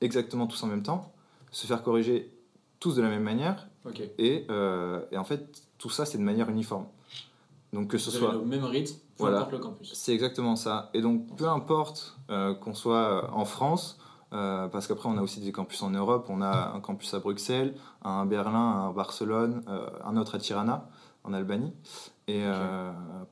exactement 0.00 0.46
tous 0.46 0.62
en 0.64 0.66
même 0.66 0.82
temps, 0.82 1.12
se 1.52 1.66
faire 1.66 1.82
corriger 1.82 2.30
tous 2.80 2.96
de 2.96 3.02
la 3.02 3.08
même 3.08 3.22
manière. 3.22 3.68
Et, 4.18 4.46
et 5.12 5.16
en 5.16 5.24
fait, 5.24 5.62
tout 5.78 5.90
ça, 5.90 6.04
c'est 6.04 6.18
de 6.18 6.22
manière 6.22 6.48
uniforme. 6.50 6.86
Donc 7.72 7.88
que 7.88 7.98
ce 7.98 8.10
soit 8.10 8.36
au 8.36 8.44
même 8.44 8.64
rythme, 8.64 8.96
peu 9.16 9.26
importe 9.26 9.52
le 9.52 9.58
campus. 9.58 9.92
C'est 9.94 10.12
exactement 10.12 10.56
ça. 10.56 10.90
Et 10.94 11.00
donc 11.00 11.36
peu 11.36 11.48
importe 11.48 12.16
euh, 12.30 12.54
qu'on 12.54 12.74
soit 12.74 13.30
en 13.32 13.44
France, 13.44 13.98
euh, 14.32 14.68
parce 14.68 14.86
qu'après 14.86 15.08
on 15.08 15.18
a 15.18 15.22
aussi 15.22 15.40
des 15.40 15.52
campus 15.52 15.82
en 15.82 15.90
Europe, 15.90 16.26
on 16.28 16.40
a 16.40 16.72
un 16.74 16.80
campus 16.80 17.12
à 17.14 17.20
Bruxelles, 17.20 17.74
un 18.02 18.22
à 18.22 18.24
Berlin, 18.24 18.58
un 18.58 18.88
à 18.90 18.92
Barcelone, 18.92 19.62
euh, 19.68 19.88
un 20.04 20.16
autre 20.16 20.34
à 20.34 20.38
Tirana, 20.38 20.88
en 21.24 21.32
Albanie. 21.32 21.72
Et 22.28 22.44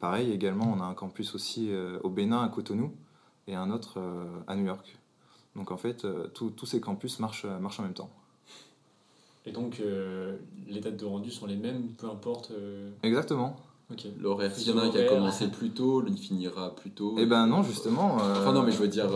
pareil 0.00 0.32
également, 0.32 0.74
on 0.76 0.80
a 0.80 0.84
un 0.84 0.94
campus 0.94 1.34
aussi 1.34 1.72
au 2.02 2.10
Bénin, 2.10 2.42
à 2.42 2.48
Cotonou, 2.48 2.92
et 3.46 3.54
un 3.54 3.70
autre 3.70 4.02
à 4.48 4.56
New 4.56 4.66
York. 4.66 4.98
Donc 5.54 5.70
en 5.70 5.76
fait, 5.76 6.06
tous 6.34 6.66
ces 6.66 6.80
campus 6.80 7.20
marchent, 7.20 7.46
marchent 7.46 7.80
en 7.80 7.84
même 7.84 7.94
temps. 7.94 8.10
Et 9.46 9.52
donc, 9.52 9.80
euh, 9.80 10.36
les 10.68 10.80
dates 10.80 10.96
de 10.96 11.04
rendu 11.04 11.30
sont 11.30 11.46
les 11.46 11.56
mêmes, 11.56 11.88
peu 11.98 12.08
importe. 12.08 12.50
Euh, 12.50 12.90
Exactement. 13.92 14.22
L'horaire, 14.22 14.54
s'il 14.54 14.68
y 14.68 14.72
en 14.72 14.78
a 14.78 14.84
un 14.84 14.90
qui 14.90 14.98
a 14.98 15.04
commencé 15.04 15.48
plus 15.48 15.70
tôt, 15.70 16.04
il 16.06 16.16
finira 16.16 16.74
plus 16.74 16.90
tôt. 16.90 17.16
Eh 17.18 17.26
ben 17.26 17.46
non, 17.46 17.62
justement. 17.62 18.18
Euh, 18.20 18.40
enfin, 18.40 18.52
non, 18.52 18.62
mais 18.62 18.72
je 18.72 18.78
veux 18.78 18.88
dire, 18.88 19.10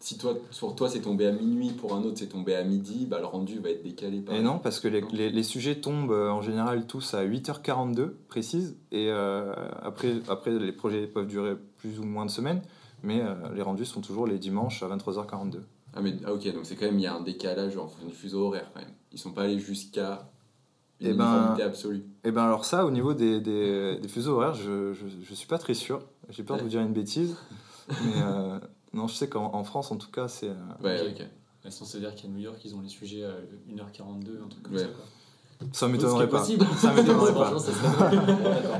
si 0.00 0.16
toi, 0.16 0.34
sur 0.50 0.76
toi 0.76 0.88
c'est 0.88 1.00
tombé 1.00 1.26
à 1.26 1.32
minuit, 1.32 1.70
pour 1.70 1.94
un 1.94 2.02
autre 2.02 2.18
c'est 2.18 2.28
tombé 2.28 2.54
à 2.54 2.62
midi, 2.62 3.06
bah, 3.06 3.18
le 3.18 3.26
rendu 3.26 3.58
va 3.58 3.70
être 3.70 3.82
décalé. 3.82 4.22
et 4.30 4.42
non, 4.42 4.58
parce 4.58 4.78
que 4.78 4.88
les, 4.88 5.02
les, 5.12 5.30
les, 5.30 5.42
sujets 5.42 5.76
tombent 5.76 6.12
en 6.12 6.40
général 6.40 6.86
tous 6.86 7.14
à 7.14 7.24
8h42 7.24 8.10
précise, 8.28 8.76
et 8.92 9.10
après, 9.10 10.20
après 10.28 10.52
les 10.58 10.72
projets 10.72 11.06
peuvent 11.06 11.26
durer 11.26 11.56
plus 11.78 11.98
ou 11.98 12.04
moins 12.04 12.26
de 12.26 12.30
semaines, 12.30 12.62
mais 13.02 13.20
euh, 13.20 13.34
les 13.54 13.62
rendus 13.62 13.84
sont 13.84 14.00
toujours 14.00 14.26
les 14.26 14.38
dimanches 14.38 14.82
à 14.82 14.88
23h42. 14.88 15.60
Ah, 15.94 16.00
mais, 16.02 16.14
ah, 16.24 16.34
ok, 16.34 16.52
donc 16.52 16.64
c'est 16.64 16.76
quand 16.76 16.86
même, 16.86 16.98
il 16.98 17.02
y 17.02 17.06
a 17.06 17.14
un 17.14 17.22
décalage 17.22 17.76
en 17.76 17.88
fonction 17.88 18.08
du 18.08 18.14
fuseau 18.14 18.46
horaire 18.46 18.70
quand 18.74 18.80
même. 18.80 18.92
Ils 19.12 19.18
sont 19.18 19.32
pas 19.32 19.44
allés 19.44 19.58
jusqu'à 19.58 20.30
une 21.00 21.10
Eh 21.10 21.12
ben, 21.14 21.56
absolue. 21.64 22.04
Et 22.24 22.30
ben 22.32 22.42
alors 22.44 22.64
ça, 22.64 22.84
au 22.84 22.90
niveau 22.90 23.14
des, 23.14 23.40
des, 23.40 23.96
des 23.96 24.08
fuseaux 24.08 24.34
horaires, 24.36 24.54
je, 24.54 24.92
je, 24.94 25.06
je 25.22 25.34
suis 25.34 25.46
pas 25.46 25.58
très 25.58 25.74
sûr. 25.74 26.00
J'ai 26.30 26.42
peur 26.42 26.56
de 26.56 26.62
vous 26.62 26.68
dire 26.68 26.80
une 26.80 26.92
bêtise, 26.92 27.36
mais 27.88 28.22
euh, 28.22 28.58
non, 28.92 29.06
je 29.06 29.14
sais 29.14 29.28
qu'en 29.28 29.54
en 29.54 29.64
France, 29.64 29.90
en 29.92 29.96
tout 29.96 30.10
cas, 30.10 30.28
c'est... 30.28 30.48
euh, 30.48 30.54
Ouais, 30.82 31.00
Ok. 31.10 31.26
Elles 31.64 31.72
sont 31.72 31.84
c'est-à-dire 31.84 32.14
qu'à 32.14 32.28
New 32.28 32.38
York, 32.38 32.56
ils 32.64 32.74
ont 32.74 32.80
les 32.80 32.88
sujets 32.88 33.24
à 33.24 33.30
1h42, 33.70 34.42
un 34.44 34.48
truc 34.48 34.62
comme 34.62 34.74
Ouais. 34.74 34.78
ça. 34.80 34.86
Quoi. 34.86 35.66
ça 35.72 35.88
m'étonnerait 35.88 36.28
pas. 36.28 36.38
possible. 36.38 36.64
Ça 36.76 36.92
m'étonnerait 36.92 37.32
pas. 37.34 37.50
D'accord. 38.10 38.78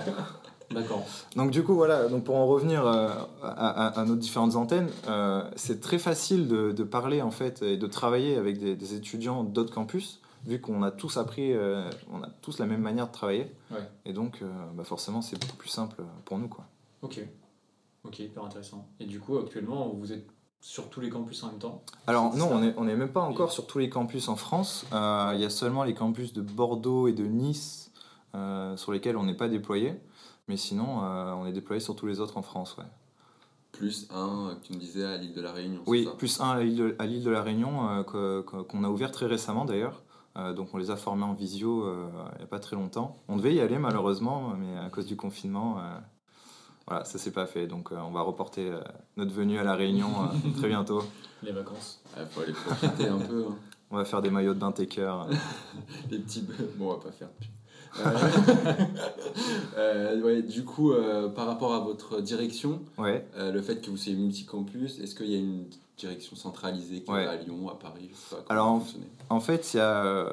D'accord. 0.70 1.02
Donc 1.34 1.50
du 1.50 1.62
coup, 1.64 1.74
voilà, 1.74 2.08
donc 2.08 2.24
pour 2.24 2.36
en 2.36 2.46
revenir 2.46 2.86
euh, 2.86 3.08
à, 3.42 3.48
à- 3.86 4.00
à 4.00 4.04
nos 4.04 4.16
différentes 4.16 4.54
antennes, 4.54 4.88
euh, 5.08 5.42
c'est 5.56 5.80
très 5.80 5.98
facile 5.98 6.46
de, 6.46 6.72
de 6.72 6.84
parler 6.84 7.22
en 7.22 7.30
fait 7.30 7.62
et 7.62 7.76
de 7.78 7.86
travailler 7.86 8.36
avec 8.36 8.58
des, 8.58 8.76
des 8.76 8.94
étudiants 8.94 9.44
d'autres 9.44 9.72
campus, 9.72 10.20
vu 10.44 10.60
qu'on 10.60 10.82
a 10.82 10.90
tous 10.90 11.16
appris, 11.16 11.52
euh, 11.52 11.90
on 12.10 12.22
a 12.22 12.28
tous 12.42 12.58
la 12.58 12.66
même 12.66 12.80
manière 12.80 13.08
de 13.08 13.12
travailler. 13.12 13.52
Ouais. 13.70 13.88
Et 14.04 14.12
donc, 14.12 14.40
euh, 14.42 14.48
bah 14.74 14.84
forcément, 14.84 15.22
c'est 15.22 15.38
beaucoup 15.40 15.56
plus 15.56 15.68
simple 15.68 16.02
pour 16.24 16.38
nous. 16.38 16.48
Quoi. 16.48 16.66
Ok. 17.02 17.20
Ok, 18.04 18.18
hyper 18.20 18.44
intéressant. 18.44 18.88
Et 19.00 19.06
du 19.06 19.20
coup, 19.20 19.38
actuellement, 19.38 19.88
vous 19.88 20.12
êtes 20.12 20.26
sur 20.60 20.88
tous 20.88 21.00
les 21.00 21.10
campus 21.10 21.42
en 21.42 21.48
même 21.48 21.58
temps? 21.58 21.82
Alors 22.06 22.34
non, 22.36 22.48
on 22.50 22.60
n'est 22.60 22.74
on 22.76 22.88
est 22.88 22.96
même 22.96 23.12
pas 23.12 23.20
encore 23.20 23.52
sur 23.52 23.66
tous 23.66 23.78
les 23.78 23.88
campus 23.88 24.28
en 24.28 24.36
France. 24.36 24.86
Euh, 24.92 25.32
Il 25.34 25.40
y 25.40 25.44
a 25.44 25.50
seulement 25.50 25.84
les 25.84 25.94
campus 25.94 26.32
de 26.32 26.42
Bordeaux 26.42 27.08
et 27.08 27.12
de 27.12 27.24
Nice 27.24 27.92
euh, 28.34 28.76
sur 28.76 28.92
lesquels 28.92 29.16
on 29.16 29.24
n'est 29.24 29.36
pas 29.36 29.48
déployé. 29.48 29.94
Mais 30.48 30.56
sinon, 30.56 31.02
euh, 31.04 31.32
on 31.32 31.46
est 31.46 31.52
déployé 31.52 31.80
sur 31.80 31.94
tous 31.94 32.06
les 32.06 32.20
autres 32.20 32.36
en 32.38 32.42
France. 32.42 32.76
Ouais. 32.78 32.84
Plus 33.72 34.08
un, 34.10 34.56
que 34.60 34.66
tu 34.66 34.72
me 34.72 34.78
disais, 34.78 35.04
à 35.04 35.18
l'île 35.18 35.34
de 35.34 35.40
la 35.42 35.52
Réunion. 35.52 35.82
Oui, 35.86 36.04
ça? 36.04 36.10
plus 36.12 36.40
un 36.40 36.50
à 36.50 36.62
l'île 36.62 37.22
de, 37.22 37.30
la 37.30 37.42
Réunion, 37.42 38.04
euh, 38.14 38.42
qu'on 38.42 38.84
a 38.84 38.88
ouvert 38.88 39.12
très 39.12 39.26
récemment 39.26 39.64
d'ailleurs. 39.64 40.02
Euh, 40.38 40.52
donc 40.52 40.68
on 40.72 40.78
les 40.78 40.90
a 40.90 40.96
formés 40.96 41.24
en 41.24 41.34
visio 41.34 41.84
euh, 41.84 42.06
il 42.34 42.38
n'y 42.38 42.44
a 42.44 42.46
pas 42.46 42.60
très 42.60 42.76
longtemps. 42.76 43.16
On 43.28 43.36
devait 43.36 43.54
y 43.54 43.60
aller 43.60 43.78
malheureusement, 43.78 44.54
mais 44.56 44.78
à 44.78 44.88
cause 44.88 45.06
du 45.06 45.16
confinement, 45.16 45.78
euh, 45.80 45.82
voilà, 46.86 47.04
ça 47.04 47.18
s'est 47.18 47.32
pas 47.32 47.46
fait. 47.46 47.66
Donc 47.66 47.90
euh, 47.92 47.96
on 47.96 48.12
va 48.12 48.20
reporter 48.22 48.70
euh, 48.70 48.80
notre 49.16 49.32
venue 49.32 49.58
à 49.58 49.64
la 49.64 49.74
Réunion 49.74 50.08
euh, 50.22 50.50
très 50.58 50.68
bientôt. 50.68 51.02
Les 51.42 51.52
vacances 51.52 52.00
Il 52.16 52.26
faut 52.26 52.40
aller 52.42 52.52
profiter 52.52 53.08
un 53.08 53.18
peu. 53.18 53.46
hein. 53.48 53.54
On 53.90 53.96
va 53.96 54.04
faire 54.04 54.20
des 54.22 54.30
maillots 54.30 54.54
de 54.54 54.58
bain 54.60 54.70
Taker. 54.70 55.14
Les 56.10 56.18
petits. 56.18 56.46
Bon, 56.76 56.90
on 56.90 56.94
va 56.94 57.02
pas 57.02 57.10
faire 57.10 57.28
de 57.28 57.44
pub. 57.44 57.52
Euh, 58.00 58.84
euh, 59.78 60.20
ouais, 60.20 60.42
du 60.42 60.64
coup, 60.64 60.92
euh, 60.92 61.28
par 61.28 61.46
rapport 61.46 61.72
à 61.74 61.80
votre 61.80 62.20
direction, 62.20 62.80
Ouais. 62.98 63.26
euh, 63.36 63.50
le 63.50 63.62
fait 63.62 63.80
que 63.80 63.90
vous 63.90 63.96
soyez 63.96 64.18
multicampus, 64.18 64.98
est-ce 65.00 65.14
qu'il 65.14 65.30
y 65.30 65.34
a 65.34 65.38
une 65.38 65.64
direction 65.98 66.36
centralisée 66.36 67.02
qui 67.02 67.10
Ouais. 67.10 67.24
est 67.24 67.28
à 67.28 67.36
Lyon, 67.36 67.68
à 67.68 67.74
Paris 67.74 68.10
Je 68.12 68.16
sais 68.36 68.42
pas 68.42 68.52
Alors, 68.54 68.80
en- 69.30 69.40
fait, 69.40 69.74
il 69.74 69.76
y 69.78 69.80
a, 69.80 70.04
euh, 70.04 70.30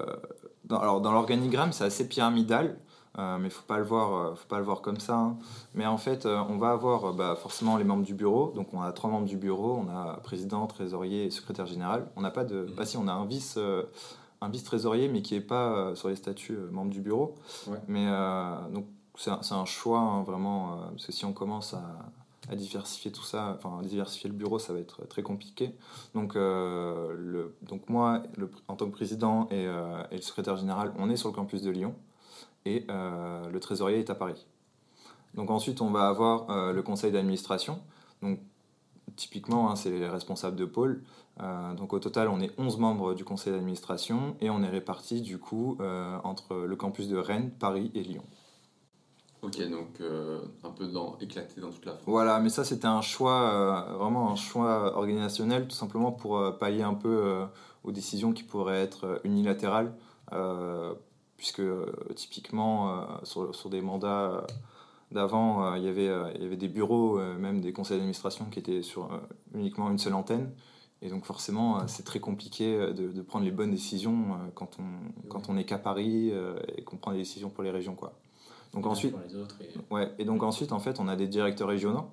dans, 0.65 0.79
alors, 0.79 1.01
dans 1.01 1.11
l'organigramme, 1.11 1.73
c'est 1.73 1.83
assez 1.83 2.07
pyramidal, 2.07 2.77
euh, 3.17 3.37
mais 3.39 3.49
faut 3.49 3.65
pas 3.65 3.77
le 3.77 3.83
voir, 3.83 4.13
euh, 4.13 4.35
faut 4.35 4.47
pas 4.47 4.59
le 4.59 4.63
voir 4.65 4.81
comme 4.81 4.99
ça. 4.99 5.15
hein. 5.17 5.37
Mais 5.73 5.85
en 5.85 5.97
fait, 5.97 6.25
euh, 6.25 6.41
on 6.49 6.57
va 6.57 6.69
avoir 6.71 7.13
bah, 7.13 7.35
forcément 7.35 7.77
les 7.77 7.83
membres 7.83 8.03
du 8.03 8.13
bureau. 8.13 8.51
Donc, 8.55 8.73
on 8.73 8.81
a 8.81 8.91
trois 8.91 9.09
membres 9.09 9.25
du 9.27 9.37
bureau. 9.37 9.83
On 9.85 9.89
a 9.89 10.17
président, 10.23 10.67
trésorier 10.67 11.25
et 11.25 11.29
secrétaire 11.31 11.65
général. 11.65 12.07
On 12.15 12.21
n'a 12.21 12.31
pas 12.31 12.43
de, 12.45 12.67
bah 12.77 12.85
si, 12.85 12.97
on 12.97 13.07
a 13.07 13.13
un 13.13 13.25
vice, 13.25 13.57
un 14.41 14.49
vice 14.49 14.63
trésorier, 14.63 15.07
mais 15.07 15.21
qui 15.21 15.35
est 15.35 15.41
pas 15.41 15.95
sur 15.95 16.09
les 16.09 16.15
statuts 16.15 16.57
membre 16.71 16.91
du 16.91 17.01
bureau. 17.01 17.35
Ouais. 17.67 17.77
Mais 17.87 18.05
donc, 18.73 18.85
c'est 19.17 19.31
un, 19.31 19.65
choix 19.65 19.99
hein, 19.99 20.23
vraiment, 20.23 20.77
parce 20.91 21.05
que 21.05 21.11
si 21.13 21.23
on 21.25 21.31
commence 21.31 21.73
à 21.73 21.81
à 22.49 22.55
diversifier 22.55 23.11
tout 23.11 23.23
ça, 23.23 23.57
enfin 23.57 23.81
diversifier 23.81 24.29
le 24.29 24.35
bureau, 24.35 24.59
ça 24.59 24.73
va 24.73 24.79
être 24.79 25.07
très 25.07 25.23
compliqué. 25.23 25.75
Donc, 26.13 26.35
euh, 26.35 27.47
moi, 27.87 28.23
en 28.67 28.75
tant 28.75 28.85
que 28.85 28.91
président 28.91 29.47
et, 29.49 29.65
euh, 29.67 30.03
et 30.11 30.15
le 30.15 30.21
secrétaire 30.21 30.57
général, 30.57 30.93
on 30.97 31.09
est 31.09 31.15
sur 31.15 31.29
le 31.29 31.35
campus 31.35 31.61
de 31.61 31.71
Lyon 31.71 31.95
et 32.65 32.85
euh, 32.89 33.49
le 33.49 33.59
trésorier 33.59 33.99
est 33.99 34.09
à 34.09 34.15
Paris. 34.15 34.45
Donc 35.33 35.49
ensuite, 35.49 35.81
on 35.81 35.91
va 35.91 36.07
avoir 36.07 36.73
le 36.73 36.81
conseil 36.81 37.11
d'administration. 37.11 37.81
Donc 38.21 38.39
typiquement, 39.17 39.69
hein, 39.69 39.75
c'est 39.75 39.89
les 39.89 40.07
responsables 40.07 40.55
de 40.55 40.63
pôle. 40.63 41.03
Donc 41.75 41.91
au 41.91 41.99
total, 41.99 42.29
on 42.29 42.39
est 42.39 42.57
11 42.57 42.77
membres 42.77 43.13
du 43.13 43.25
conseil 43.25 43.51
d'administration 43.51 44.37
et 44.39 44.49
on 44.49 44.63
est 44.63 44.69
répartis 44.69 45.21
du 45.21 45.37
coup 45.37 45.77
entre 46.23 46.55
le 46.55 46.75
campus 46.77 47.09
de 47.09 47.17
Rennes, 47.17 47.51
Paris 47.59 47.91
et 47.95 48.03
Lyon. 48.03 48.23
Ok, 49.41 49.61
donc 49.69 50.01
euh, 50.01 50.39
un 50.63 50.71
peu 50.71 50.87
dans, 50.87 51.17
éclaté 51.19 51.61
dans 51.61 51.69
toute 51.69 51.85
la 51.85 51.93
France. 51.93 52.05
Voilà, 52.07 52.39
mais 52.39 52.49
ça 52.49 52.63
c'était 52.63 52.87
un 52.87 53.01
choix, 53.01 53.51
euh, 53.53 53.97
vraiment 53.97 54.31
un 54.31 54.35
choix 54.35 54.97
organisationnel, 54.97 55.67
tout 55.67 55.75
simplement 55.75 56.11
pour 56.11 56.37
euh, 56.37 56.51
pallier 56.51 56.81
un 56.81 56.95
peu 56.95 57.45
aux 57.83 57.91
décisions 57.91 58.33
qui 58.33 58.43
pourraient 58.43 58.81
être 58.81 59.21
unilatérales, 59.23 59.93
puisque 61.37 61.61
typiquement 62.15 63.07
sur, 63.23 63.53
sur 63.53 63.69
des 63.69 63.81
mandats 63.81 64.47
d'avant, 65.11 65.75
il 65.75 65.83
y 65.83 65.87
avait, 65.87 66.57
des 66.57 66.67
bureaux, 66.67 67.19
même 67.37 67.61
des 67.61 67.73
conseils 67.73 67.97
d'administration 67.97 68.45
qui 68.45 68.57
étaient 68.57 68.81
sur 68.81 69.09
uniquement 69.53 69.91
une 69.91 69.99
seule 69.99 70.15
antenne. 70.15 70.51
Et 71.03 71.09
donc 71.09 71.25
forcément, 71.25 71.87
c'est 71.87 72.03
très 72.03 72.19
compliqué 72.19 72.75
de, 72.75 73.11
de 73.11 73.21
prendre 73.21 73.45
les 73.45 73.51
bonnes 73.51 73.69
décisions 73.69 74.39
quand 74.55 74.77
on, 74.79 75.27
quand 75.29 75.49
on 75.49 75.57
est 75.57 75.65
qu'à 75.65 75.77
Paris 75.77 76.33
et 76.75 76.83
qu'on 76.83 76.97
prend 76.97 77.11
des 77.11 77.19
décisions 77.19 77.51
pour 77.51 77.63
les 77.63 77.71
régions. 77.71 77.93
Quoi. 77.93 78.13
Donc 78.75 78.85
ensuite, 78.85 79.13
Pour 79.13 79.21
les 79.27 79.35
autres. 79.35 79.57
Et... 79.61 79.93
Ouais, 79.93 80.11
et 80.19 80.25
donc 80.25 80.43
ensuite, 80.43 80.71
en 80.71 80.79
fait, 80.79 80.99
on 80.99 81.07
a 81.07 81.15
des 81.15 81.27
directeurs 81.27 81.69
régionaux 81.69 82.05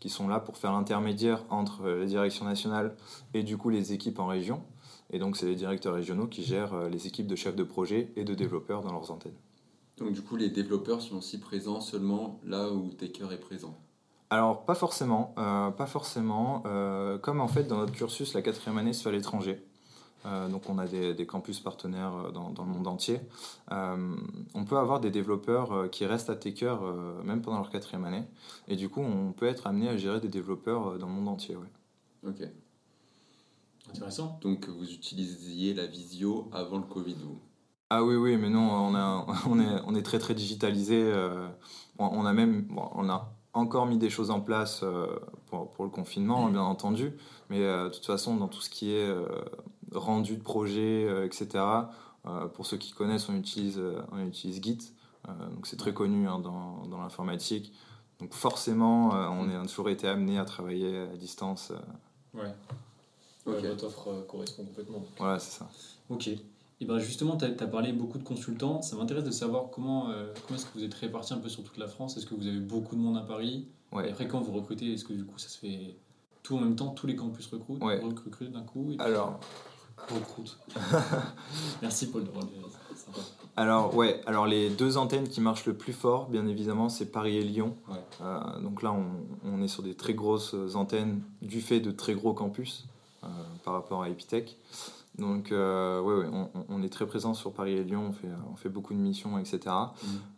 qui 0.00 0.08
sont 0.08 0.26
là 0.28 0.40
pour 0.40 0.56
faire 0.56 0.72
l'intermédiaire 0.72 1.44
entre 1.48 1.86
euh, 1.86 2.00
les 2.00 2.06
directions 2.06 2.44
nationales 2.44 2.96
et 3.32 3.42
du 3.42 3.56
coup 3.56 3.70
les 3.70 3.92
équipes 3.92 4.18
en 4.18 4.26
région. 4.26 4.62
Et 5.10 5.18
donc, 5.18 5.36
c'est 5.36 5.46
les 5.46 5.54
directeurs 5.54 5.94
régionaux 5.94 6.26
qui 6.26 6.42
gèrent 6.42 6.74
euh, 6.74 6.88
les 6.88 7.06
équipes 7.06 7.28
de 7.28 7.36
chefs 7.36 7.54
de 7.54 7.62
projet 7.62 8.12
et 8.16 8.24
de 8.24 8.34
développeurs 8.34 8.82
dans 8.82 8.92
leurs 8.92 9.10
antennes. 9.10 9.36
Donc 9.98 10.12
du 10.12 10.22
coup, 10.22 10.36
les 10.36 10.50
développeurs 10.50 11.00
sont 11.00 11.16
aussi 11.16 11.38
présents 11.38 11.80
seulement 11.80 12.40
là 12.44 12.70
où 12.70 12.90
Taker 12.90 13.32
est 13.32 13.40
présent? 13.40 13.78
Alors, 14.28 14.64
pas 14.64 14.74
forcément, 14.74 15.34
euh, 15.38 15.70
pas 15.70 15.86
forcément. 15.86 16.62
euh, 16.66 17.16
comme 17.18 17.40
en 17.40 17.48
fait, 17.48 17.64
dans 17.64 17.78
notre 17.78 17.92
cursus, 17.92 18.34
la 18.34 18.42
quatrième 18.42 18.76
année 18.76 18.92
se 18.92 19.02
fait 19.02 19.08
à 19.08 19.12
l'étranger. 19.12 19.64
Euh, 20.26 20.48
donc, 20.48 20.68
on 20.68 20.78
a 20.78 20.86
des, 20.86 21.14
des 21.14 21.26
campus 21.26 21.60
partenaires 21.60 22.14
euh, 22.16 22.30
dans, 22.32 22.50
dans 22.50 22.64
le 22.64 22.70
monde 22.70 22.86
entier. 22.88 23.20
Euh, 23.72 24.14
on 24.54 24.64
peut 24.64 24.76
avoir 24.76 25.00
des 25.00 25.10
développeurs 25.10 25.90
qui 25.90 26.04
restent 26.04 26.30
à 26.30 26.36
Taker 26.36 26.76
euh, 26.82 27.22
même 27.22 27.42
pendant 27.42 27.58
leur 27.58 27.70
quatrième 27.70 28.04
année. 28.04 28.24
Et 28.68 28.76
du 28.76 28.88
coup, 28.88 29.00
on 29.00 29.32
peut 29.32 29.46
être 29.46 29.66
amené 29.66 29.88
à 29.88 29.96
gérer 29.96 30.20
des 30.20 30.28
développeurs 30.28 30.98
dans 30.98 31.06
le 31.06 31.12
monde 31.12 31.28
entier. 31.28 31.56
ouais. 31.56 31.68
Ok. 32.26 32.42
Intéressant. 33.90 34.38
Donc 34.42 34.68
vous 34.68 34.90
utilisiez 34.92 35.72
la 35.74 35.86
visio 35.86 36.48
avant 36.52 36.78
le 36.78 36.84
Covid 36.84 37.14
vous? 37.22 37.38
Ah 37.90 38.02
oui, 38.02 38.16
oui, 38.16 38.36
mais 38.36 38.50
non, 38.50 38.68
on, 38.68 38.94
a, 38.96 39.26
on, 39.48 39.60
est, 39.60 39.80
on 39.86 39.94
est 39.94 40.02
très 40.02 40.18
très 40.18 40.34
digitalisé. 40.34 41.00
euh, 41.02 41.48
on, 41.98 42.26
a 42.26 42.32
même, 42.32 42.62
bon, 42.62 42.88
on 42.94 43.08
a 43.08 43.32
encore 43.52 43.86
mis 43.86 43.96
des 43.96 44.10
choses 44.10 44.30
en 44.30 44.40
place 44.40 44.80
euh, 44.82 45.06
pour, 45.46 45.70
pour 45.70 45.84
le 45.84 45.90
confinement, 45.90 46.48
bien 46.50 46.62
entendu, 46.62 47.12
mais 47.48 47.62
euh, 47.62 47.84
de 47.88 47.94
toute 47.94 48.04
façon, 48.04 48.36
dans 48.36 48.48
tout 48.48 48.60
ce 48.60 48.70
qui 48.70 48.90
est 48.92 49.08
euh, 49.08 49.26
rendu 49.96 50.36
de 50.36 50.42
projet, 50.42 51.04
euh, 51.08 51.24
etc., 51.26 51.64
euh, 52.26 52.46
pour 52.48 52.66
ceux 52.66 52.76
qui 52.76 52.92
connaissent, 52.92 53.28
on 53.28 53.36
utilise, 53.36 53.78
euh, 53.78 54.00
on 54.12 54.24
utilise 54.26 54.60
Git, 54.62 54.92
euh, 55.28 55.32
donc 55.54 55.66
c'est 55.66 55.76
très 55.76 55.94
connu 55.94 56.28
hein, 56.28 56.38
dans, 56.40 56.82
dans 56.86 57.00
l'informatique. 57.00 57.72
Donc 58.20 58.32
forcément, 58.32 59.14
euh, 59.14 59.28
on, 59.28 59.48
est, 59.50 59.56
on 59.56 59.62
a 59.62 59.66
toujours 59.66 59.90
été 59.90 60.08
amené 60.08 60.38
à 60.38 60.44
travailler 60.44 60.98
à 61.00 61.16
distance. 61.16 61.70
euh, 61.72 62.40
Ouais. 62.42 62.52
Votre 63.44 63.84
offre 63.84 64.08
euh, 64.08 64.22
correspond 64.22 64.64
complètement. 64.64 65.04
voilà, 65.18 65.38
c'est 65.38 65.58
ça. 65.58 65.68
Ok. 66.10 66.28
Et 66.28 66.84
ben 66.84 66.98
justement, 66.98 67.36
tu 67.36 67.44
as, 67.44 67.48
parlé 67.66 67.92
beaucoup 67.92 68.18
de 68.18 68.24
consultants. 68.24 68.82
Ça 68.82 68.96
m'intéresse 68.96 69.24
de 69.24 69.30
savoir 69.30 69.70
comment, 69.70 70.10
euh, 70.10 70.26
comment 70.46 70.58
est-ce 70.58 70.66
que 70.66 70.76
vous 70.78 70.84
êtes 70.84 70.92
répartis 70.94 71.32
un 71.32 71.38
peu 71.38 71.48
sur 71.48 71.62
toute 71.62 71.78
la 71.78 71.86
France? 71.86 72.16
Est-ce 72.16 72.26
que 72.26 72.34
vous 72.34 72.46
avez 72.46 72.58
beaucoup 72.58 72.96
de 72.96 73.00
monde 73.00 73.16
à 73.16 73.20
Paris? 73.22 73.68
Ouais. 73.92 74.08
Et 74.08 74.12
après, 74.12 74.26
quand 74.28 74.40
vous 74.40 74.52
recrutez, 74.52 74.92
est-ce 74.92 75.04
que 75.04 75.12
du 75.12 75.24
coup 75.24 75.38
ça 75.38 75.48
se 75.48 75.58
fait 75.58 75.94
tout 76.42 76.56
en 76.56 76.60
même 76.60 76.74
temps? 76.76 76.88
Tous 76.88 77.06
les 77.06 77.16
campus 77.16 77.46
recrutent, 77.46 77.82
Ouais. 77.82 78.00
recrutent 78.00 78.50
d'un 78.52 78.62
coup 78.62 78.90
et 78.92 78.96
puis, 78.96 79.06
Alors, 79.06 79.38
Merci 81.82 82.10
Paul 82.10 82.24
de 82.24 82.30
relever. 82.30 82.50
c'est 82.94 83.06
sympa. 83.06 83.18
Alors 83.56 83.94
ouais, 83.94 84.20
alors 84.26 84.46
les 84.46 84.68
deux 84.68 84.98
antennes 84.98 85.28
qui 85.28 85.40
marchent 85.40 85.66
le 85.66 85.74
plus 85.74 85.92
fort, 85.94 86.28
bien 86.28 86.46
évidemment, 86.46 86.88
c'est 86.88 87.06
Paris 87.06 87.36
et 87.38 87.42
Lyon. 87.42 87.74
Ouais. 87.88 87.96
Euh, 88.20 88.60
donc 88.60 88.82
là, 88.82 88.92
on, 88.92 89.06
on 89.44 89.62
est 89.62 89.68
sur 89.68 89.82
des 89.82 89.94
très 89.94 90.14
grosses 90.14 90.54
antennes 90.74 91.22
du 91.40 91.60
fait 91.60 91.80
de 91.80 91.90
très 91.90 92.14
gros 92.14 92.34
campus 92.34 92.84
euh, 93.24 93.28
par 93.64 93.74
rapport 93.74 94.02
à 94.02 94.10
Epitech. 94.10 94.58
Donc 95.18 95.50
euh, 95.50 95.98
ouais, 96.02 96.14
ouais, 96.14 96.28
on, 96.30 96.50
on 96.68 96.82
est 96.82 96.90
très 96.90 97.06
présent 97.06 97.32
sur 97.32 97.50
Paris 97.52 97.72
et 97.72 97.84
Lyon, 97.84 98.08
on 98.10 98.12
fait, 98.12 98.28
on 98.52 98.56
fait 98.56 98.68
beaucoup 98.68 98.92
de 98.92 98.98
missions, 98.98 99.38
etc. 99.38 99.74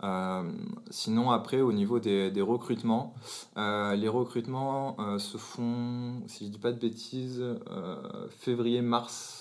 Euh, 0.05 0.53
sinon, 0.91 1.33
après, 1.33 1.61
au 1.61 1.73
niveau 1.73 1.99
des, 1.99 2.31
des 2.31 2.41
recrutements, 2.43 3.13
euh, 3.57 3.97
les 3.97 4.07
recrutements 4.07 4.95
euh, 5.01 5.19
se 5.19 5.37
font, 5.37 6.23
si 6.29 6.47
je 6.47 6.51
dis 6.53 6.59
pas 6.59 6.71
de 6.71 6.79
bêtises, 6.79 7.41
euh, 7.43 8.29
février-mars 8.39 9.38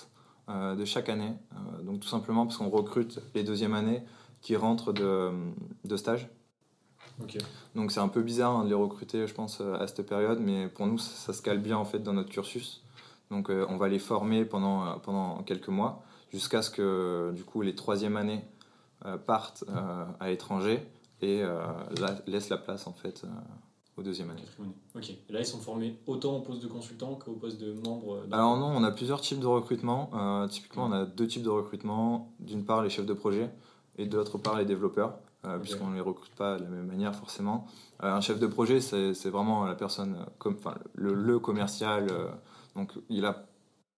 de 0.47 0.85
chaque 0.85 1.09
année. 1.09 1.33
Euh, 1.53 1.81
donc 1.83 1.99
tout 1.99 2.07
simplement 2.07 2.45
parce 2.45 2.57
qu'on 2.57 2.69
recrute 2.69 3.19
les 3.35 3.43
deuxièmes 3.43 3.73
années 3.73 4.03
qui 4.41 4.55
rentrent 4.55 4.93
de, 4.93 5.31
de 5.83 5.97
stage. 5.97 6.29
Donc 7.73 7.91
c'est 7.91 7.99
un 7.99 8.07
peu 8.07 8.21
bizarre 8.21 8.57
hein, 8.57 8.63
de 8.63 8.69
les 8.69 8.75
recruter, 8.75 9.25
je 9.25 9.33
pense, 9.33 9.59
euh, 9.59 9.73
à 9.73 9.87
cette 9.87 10.05
période, 10.07 10.39
mais 10.39 10.67
pour 10.67 10.85
nous, 10.85 10.99
ça, 10.99 11.11
ça 11.15 11.33
se 11.33 11.41
cale 11.41 11.57
bien 11.59 11.77
en 11.77 11.85
fait 11.85 11.99
dans 11.99 12.13
notre 12.13 12.29
cursus. 12.29 12.83
Donc 13.31 13.49
euh, 13.49 13.65
on 13.69 13.77
va 13.77 13.89
les 13.89 13.99
former 13.99 14.45
pendant, 14.45 14.85
euh, 14.85 14.93
pendant 15.03 15.41
quelques 15.43 15.69
mois, 15.69 16.03
jusqu'à 16.31 16.61
ce 16.61 16.69
que 16.69 17.31
du 17.35 17.43
coup 17.43 17.61
les 17.61 17.75
troisième 17.75 18.17
années 18.17 18.43
euh, 19.05 19.17
partent 19.17 19.63
euh, 19.69 20.05
à 20.19 20.29
l'étranger 20.29 20.85
et 21.21 21.41
euh, 21.41 21.59
la- 21.99 22.21
laissent 22.27 22.49
la 22.49 22.57
place 22.57 22.85
en 22.87 22.93
fait 22.93 23.23
aux 23.97 24.03
deuxième 24.03 24.29
année. 24.29 24.43
Ok. 24.95 25.09
Et 25.09 25.33
là, 25.33 25.39
ils 25.39 25.45
sont 25.45 25.59
formés 25.59 25.97
autant 26.05 26.37
au 26.37 26.41
poste 26.41 26.61
de 26.61 26.67
consultant 26.67 27.15
qu'au 27.15 27.33
poste 27.33 27.59
de 27.59 27.73
membre. 27.73 28.15
euh, 28.15 28.27
Alors 28.31 28.57
non, 28.57 28.67
on 28.67 28.83
a 28.83 28.91
plusieurs 28.91 29.21
types 29.21 29.39
de 29.39 29.47
recrutement. 29.47 30.09
Euh, 30.13 30.47
typiquement, 30.47 30.85
on 30.85 30.91
a 30.91 31.05
deux 31.05 31.27
types 31.27 31.43
de 31.43 31.49
recrutement. 31.49 32.31
D'une 32.39 32.63
part, 32.63 32.83
les 32.83 32.89
chefs 32.89 33.05
de 33.07 33.13
projet 33.13 33.49
et 33.97 34.05
de 34.05 34.15
l'autre 34.15 34.37
part, 34.37 34.57
les 34.57 34.65
développeurs, 34.65 35.17
euh, 35.45 35.57
puisqu'on 35.57 35.87
ne 35.87 35.95
les 35.95 36.01
recrute 36.01 36.33
pas 36.35 36.57
de 36.57 36.63
la 36.63 36.69
même 36.69 36.85
manière 36.85 37.15
forcément. 37.15 37.65
Euh, 38.03 38.13
un 38.13 38.21
chef 38.21 38.39
de 38.39 38.45
projet, 38.47 38.79
c'est 38.81 39.29
vraiment 39.29 39.65
la 39.65 39.73
personne, 39.75 40.25
comme, 40.37 40.55
enfin, 40.59 40.75
le, 40.93 41.13
le 41.15 41.39
commercial. 41.39 42.07
donc, 42.75 42.93
il 43.09 43.25
a 43.25 43.47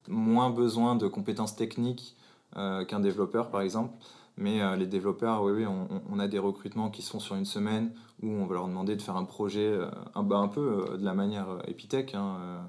moins 0.07 0.49
besoin 0.49 0.95
de 0.95 1.07
compétences 1.07 1.55
techniques 1.57 2.15
qu'un 2.53 2.99
développeur, 3.01 3.51
par 3.51 3.61
exemple. 3.61 3.93
Mais 4.39 4.61
euh, 4.61 4.75
les 4.75 4.87
développeurs, 4.87 5.43
oui, 5.43 5.51
oui, 5.51 5.65
on, 6.09 6.19
a 6.19 6.27
des 6.27 6.39
recrutements 6.39 6.89
qui 6.89 7.01
sont 7.01 7.19
sur 7.19 7.35
une 7.35 7.45
semaine 7.45 7.91
où 8.23 8.29
on 8.29 8.45
va 8.45 8.55
leur 8.55 8.67
demander 8.67 8.95
de 8.95 9.01
faire 9.01 9.17
un 9.17 9.25
projet 9.25 9.67
euh, 9.67 9.89
un, 10.15 10.23
bah, 10.23 10.37
un 10.37 10.47
peu 10.47 10.85
euh, 10.91 10.97
de 10.97 11.05
la 11.05 11.13
manière 11.13 11.59
Epitech. 11.67 12.15
hein, 12.15 12.65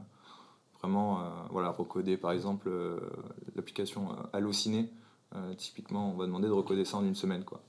vraiment, 0.83 1.23
voilà, 1.51 1.71
recoder 1.71 2.17
par 2.17 2.33
exemple 2.33 2.71
l'application 3.55 4.09
Allociné. 4.33 4.91
Typiquement, 5.59 6.11
on 6.11 6.17
va 6.17 6.27
demander 6.27 6.49
de 6.49 6.53
recoder 6.53 6.85
ça 6.85 6.97
en 6.97 7.05
une 7.05 7.15
semaine. 7.15 7.45
Quoi. 7.45 7.61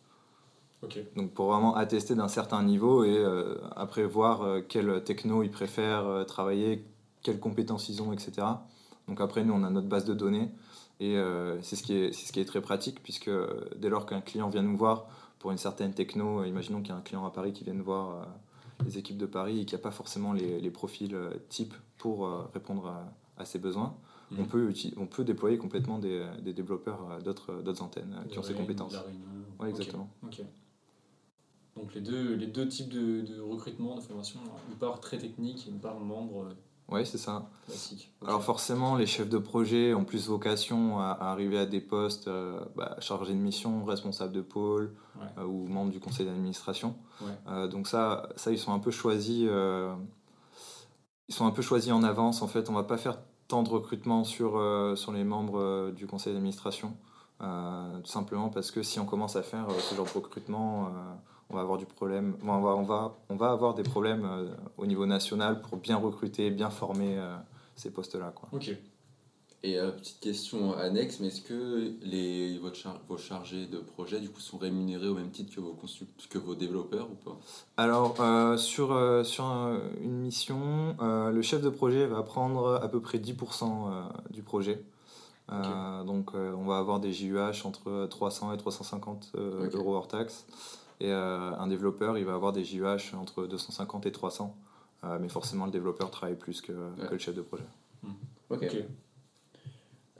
Donc 1.15 1.31
pour 1.31 1.51
vraiment 1.51 1.75
attester 1.75 2.15
d'un 2.15 2.27
certain 2.27 2.63
niveau 2.63 3.03
et 3.03 3.15
euh, 3.15 3.55
après 3.75 4.03
voir 4.03 4.41
euh, 4.41 4.61
quel 4.67 5.03
techno 5.03 5.43
ils 5.43 5.51
préfèrent 5.51 6.07
euh, 6.07 6.23
travailler, 6.23 6.83
quelles 7.21 7.39
compétences 7.39 7.87
ils 7.89 8.01
ont, 8.01 8.11
etc. 8.13 8.47
Donc 9.07 9.21
après 9.21 9.43
nous 9.43 9.53
on 9.53 9.63
a 9.63 9.69
notre 9.69 9.87
base 9.87 10.05
de 10.05 10.13
données 10.13 10.49
et 11.01 11.17
euh, 11.17 11.61
c'est 11.61 11.75
ce, 11.75 11.83
qui 11.83 11.93
est- 11.93 12.13
ce 12.13 12.31
qui 12.31 12.39
est 12.39 12.45
très 12.45 12.61
pratique 12.61 13.01
puisque 13.03 13.27
euh, 13.27 13.65
dès 13.75 13.89
lors 13.89 14.05
qu'un 14.05 14.21
client 14.21 14.47
vient 14.49 14.61
nous 14.63 14.77
voir 14.77 15.07
pour 15.39 15.51
une 15.51 15.57
certaine 15.57 15.93
techno, 15.93 16.39
euh, 16.41 16.47
imaginons 16.47 16.79
qu'il 16.81 16.89
y 16.89 16.93
a 16.93 16.97
un 16.97 17.01
client 17.01 17.25
à 17.25 17.31
Paris 17.31 17.51
qui 17.53 17.63
vient 17.65 17.73
nous 17.73 17.83
voir 17.83 18.27
les 18.85 18.97
équipes 18.97 19.17
de 19.17 19.25
Paris 19.25 19.59
et 19.61 19.65
qu'il 19.65 19.75
n'y 19.77 19.81
a 19.81 19.83
pas 19.83 19.91
forcément 19.91 20.31
les, 20.33 20.59
les 20.61 20.71
profils 20.71 21.13
euh, 21.13 21.31
types 21.49 21.73
pour 21.97 22.25
euh, 22.25 22.43
répondre 22.53 22.87
à, 22.87 23.11
à 23.41 23.45
ses 23.45 23.59
besoins, 23.59 23.95
Mhm. 24.31 24.39
on, 24.39 24.45
peut, 24.45 24.73
on 24.95 25.07
peut 25.07 25.23
déployer 25.25 25.57
complètement 25.57 25.99
des, 25.99 26.25
des 26.41 26.53
développeurs 26.53 27.01
euh, 27.11 27.19
d'autres 27.19 27.81
antennes 27.81 28.15
qui 28.29 28.39
ont 28.39 28.43
ces 28.43 28.53
compétences. 28.53 28.93
Ok. 29.59 29.67
exactement. 29.69 30.09
Donc 31.75 31.93
les 31.93 32.01
deux, 32.01 32.35
les 32.35 32.47
deux 32.47 32.67
types 32.67 32.89
de, 32.89 33.21
de 33.21 33.41
recrutement, 33.41 33.95
de 33.95 34.01
formation, 34.01 34.39
une 34.69 34.75
part 34.77 34.99
très 35.01 35.17
technique 35.17 35.67
et 35.67 35.69
une 35.69 35.79
part 35.79 35.99
membre 35.99 36.49
Oui, 36.91 37.05
c'est 37.05 37.17
ça. 37.17 37.47
classique. 37.65 38.11
Alors 38.27 38.43
forcément, 38.43 38.95
les 38.95 39.05
chefs 39.05 39.29
de 39.29 39.37
projet 39.37 39.93
ont 39.93 40.03
plus 40.03 40.27
vocation 40.27 40.99
à, 40.99 41.11
à 41.11 41.31
arriver 41.31 41.57
à 41.57 41.65
des 41.65 41.79
postes 41.81 42.27
euh, 42.27 42.59
bah, 42.75 42.97
chargés 42.99 43.33
de 43.33 43.39
mission, 43.39 43.85
responsables 43.85 44.33
de 44.33 44.41
pôle 44.41 44.93
Ouais. 45.19 45.27
euh, 45.39 45.45
ou 45.45 45.67
membres 45.67 45.91
du 45.91 45.99
conseil 45.99 46.25
d'administration. 46.25 46.95
Ouais. 47.21 47.27
Euh, 47.47 47.67
donc 47.67 47.87
ça, 47.87 48.29
ça, 48.35 48.51
ils 48.51 48.57
sont 48.59 48.73
un 48.73 48.79
peu 48.79 48.91
choisis. 48.91 49.47
ils 51.29 51.33
sont 51.33 51.45
un 51.45 51.51
peu 51.51 51.61
choisis 51.61 51.91
en 51.91 52.03
avance. 52.03 52.41
En 52.41 52.47
fait, 52.47 52.69
on 52.69 52.73
va 52.73 52.83
pas 52.83 52.97
faire 52.97 53.17
tant 53.47 53.63
de 53.63 53.69
recrutement 53.69 54.23
sur, 54.23 54.51
sur 54.97 55.11
les 55.11 55.23
membres 55.23 55.91
du 55.91 56.07
conseil 56.07 56.33
d'administration. 56.33 56.95
tout 57.39 58.09
simplement 58.11 58.49
parce 58.49 58.71
que 58.71 58.81
si 58.83 58.99
on 58.99 59.05
commence 59.05 59.35
à 59.35 59.43
faire 59.43 59.67
ce 59.79 59.95
genre 59.95 60.05
de 60.05 60.11
recrutement, 60.11 60.89
on 61.51 61.55
va 61.55 61.61
avoir 61.61 61.77
du 61.77 61.85
problème. 61.85 62.35
On, 62.43 62.61
va, 62.61 62.75
on, 62.75 62.83
va, 62.83 63.17
on 63.29 63.35
va 63.35 63.51
avoir 63.51 63.73
des 63.73 63.83
problèmes 63.83 64.25
euh, 64.25 64.47
au 64.77 64.85
niveau 64.85 65.05
national 65.05 65.61
pour 65.61 65.77
bien 65.77 65.97
recruter, 65.97 66.49
bien 66.49 66.69
former 66.69 67.17
euh, 67.17 67.35
ces 67.75 67.91
postes-là. 67.91 68.31
Quoi. 68.35 68.49
Ok. 68.53 68.75
Et 69.63 69.77
euh, 69.77 69.91
petite 69.91 70.19
question 70.21 70.75
annexe, 70.75 71.19
mais 71.19 71.27
est-ce 71.27 71.41
que 71.41 71.91
les, 72.01 72.57
votre 72.57 72.75
char- 72.75 72.99
vos 73.07 73.17
chargés 73.17 73.67
de 73.67 73.77
projet 73.77 74.19
du 74.19 74.27
coup 74.29 74.39
sont 74.39 74.57
rémunérés 74.57 75.07
au 75.07 75.13
même 75.13 75.29
titre 75.29 75.53
que 75.53 75.61
vos, 75.61 75.77
que 76.31 76.37
vos 76.39 76.55
développeurs 76.55 77.07
ou 77.11 77.13
pas? 77.13 77.37
Alors, 77.77 78.15
sur, 78.57 78.97
sur 79.23 79.43
un- 79.45 79.79
une 80.01 80.17
mission, 80.17 80.95
le 80.99 81.41
chef 81.43 81.61
de 81.61 81.69
projet 81.69 82.07
va 82.07 82.23
prendre 82.23 82.79
à 82.81 82.87
peu 82.87 83.01
près 83.01 83.19
10% 83.19 83.89
euh, 83.91 84.01
du 84.31 84.41
projet. 84.41 84.81
Donc, 86.05 86.31
on 86.33 86.63
va 86.65 86.77
avoir 86.79 86.99
des 86.99 87.11
JUH 87.11 87.65
entre 87.65 88.07
300 88.07 88.53
et 88.53 88.57
350 88.57 89.33
euh, 89.35 89.67
Ok. 89.67 89.75
euros 89.75 89.95
hors 89.95 90.07
taxe. 90.07 90.45
Et 91.01 91.11
euh, 91.11 91.55
un 91.57 91.65
développeur, 91.65 92.19
il 92.19 92.25
va 92.25 92.35
avoir 92.35 92.53
des 92.53 92.63
JUH 92.63 93.15
entre 93.15 93.47
250 93.47 94.05
et 94.05 94.11
300. 94.11 94.55
Euh, 95.03 95.17
mais 95.19 95.29
forcément, 95.29 95.65
le 95.65 95.71
développeur 95.71 96.11
travaille 96.11 96.35
plus 96.37 96.61
que, 96.61 96.73
que 97.07 97.11
le 97.11 97.17
chef 97.17 97.33
de 97.33 97.41
projet. 97.41 97.63
Ok. 98.51 98.63
Ok. 98.63 98.75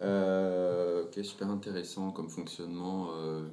Euh, 0.02 1.04
ok, 1.06 1.24
super 1.24 1.50
intéressant 1.52 2.10
comme 2.12 2.30
fonctionnement, 2.30 3.10
euh, 3.14 3.48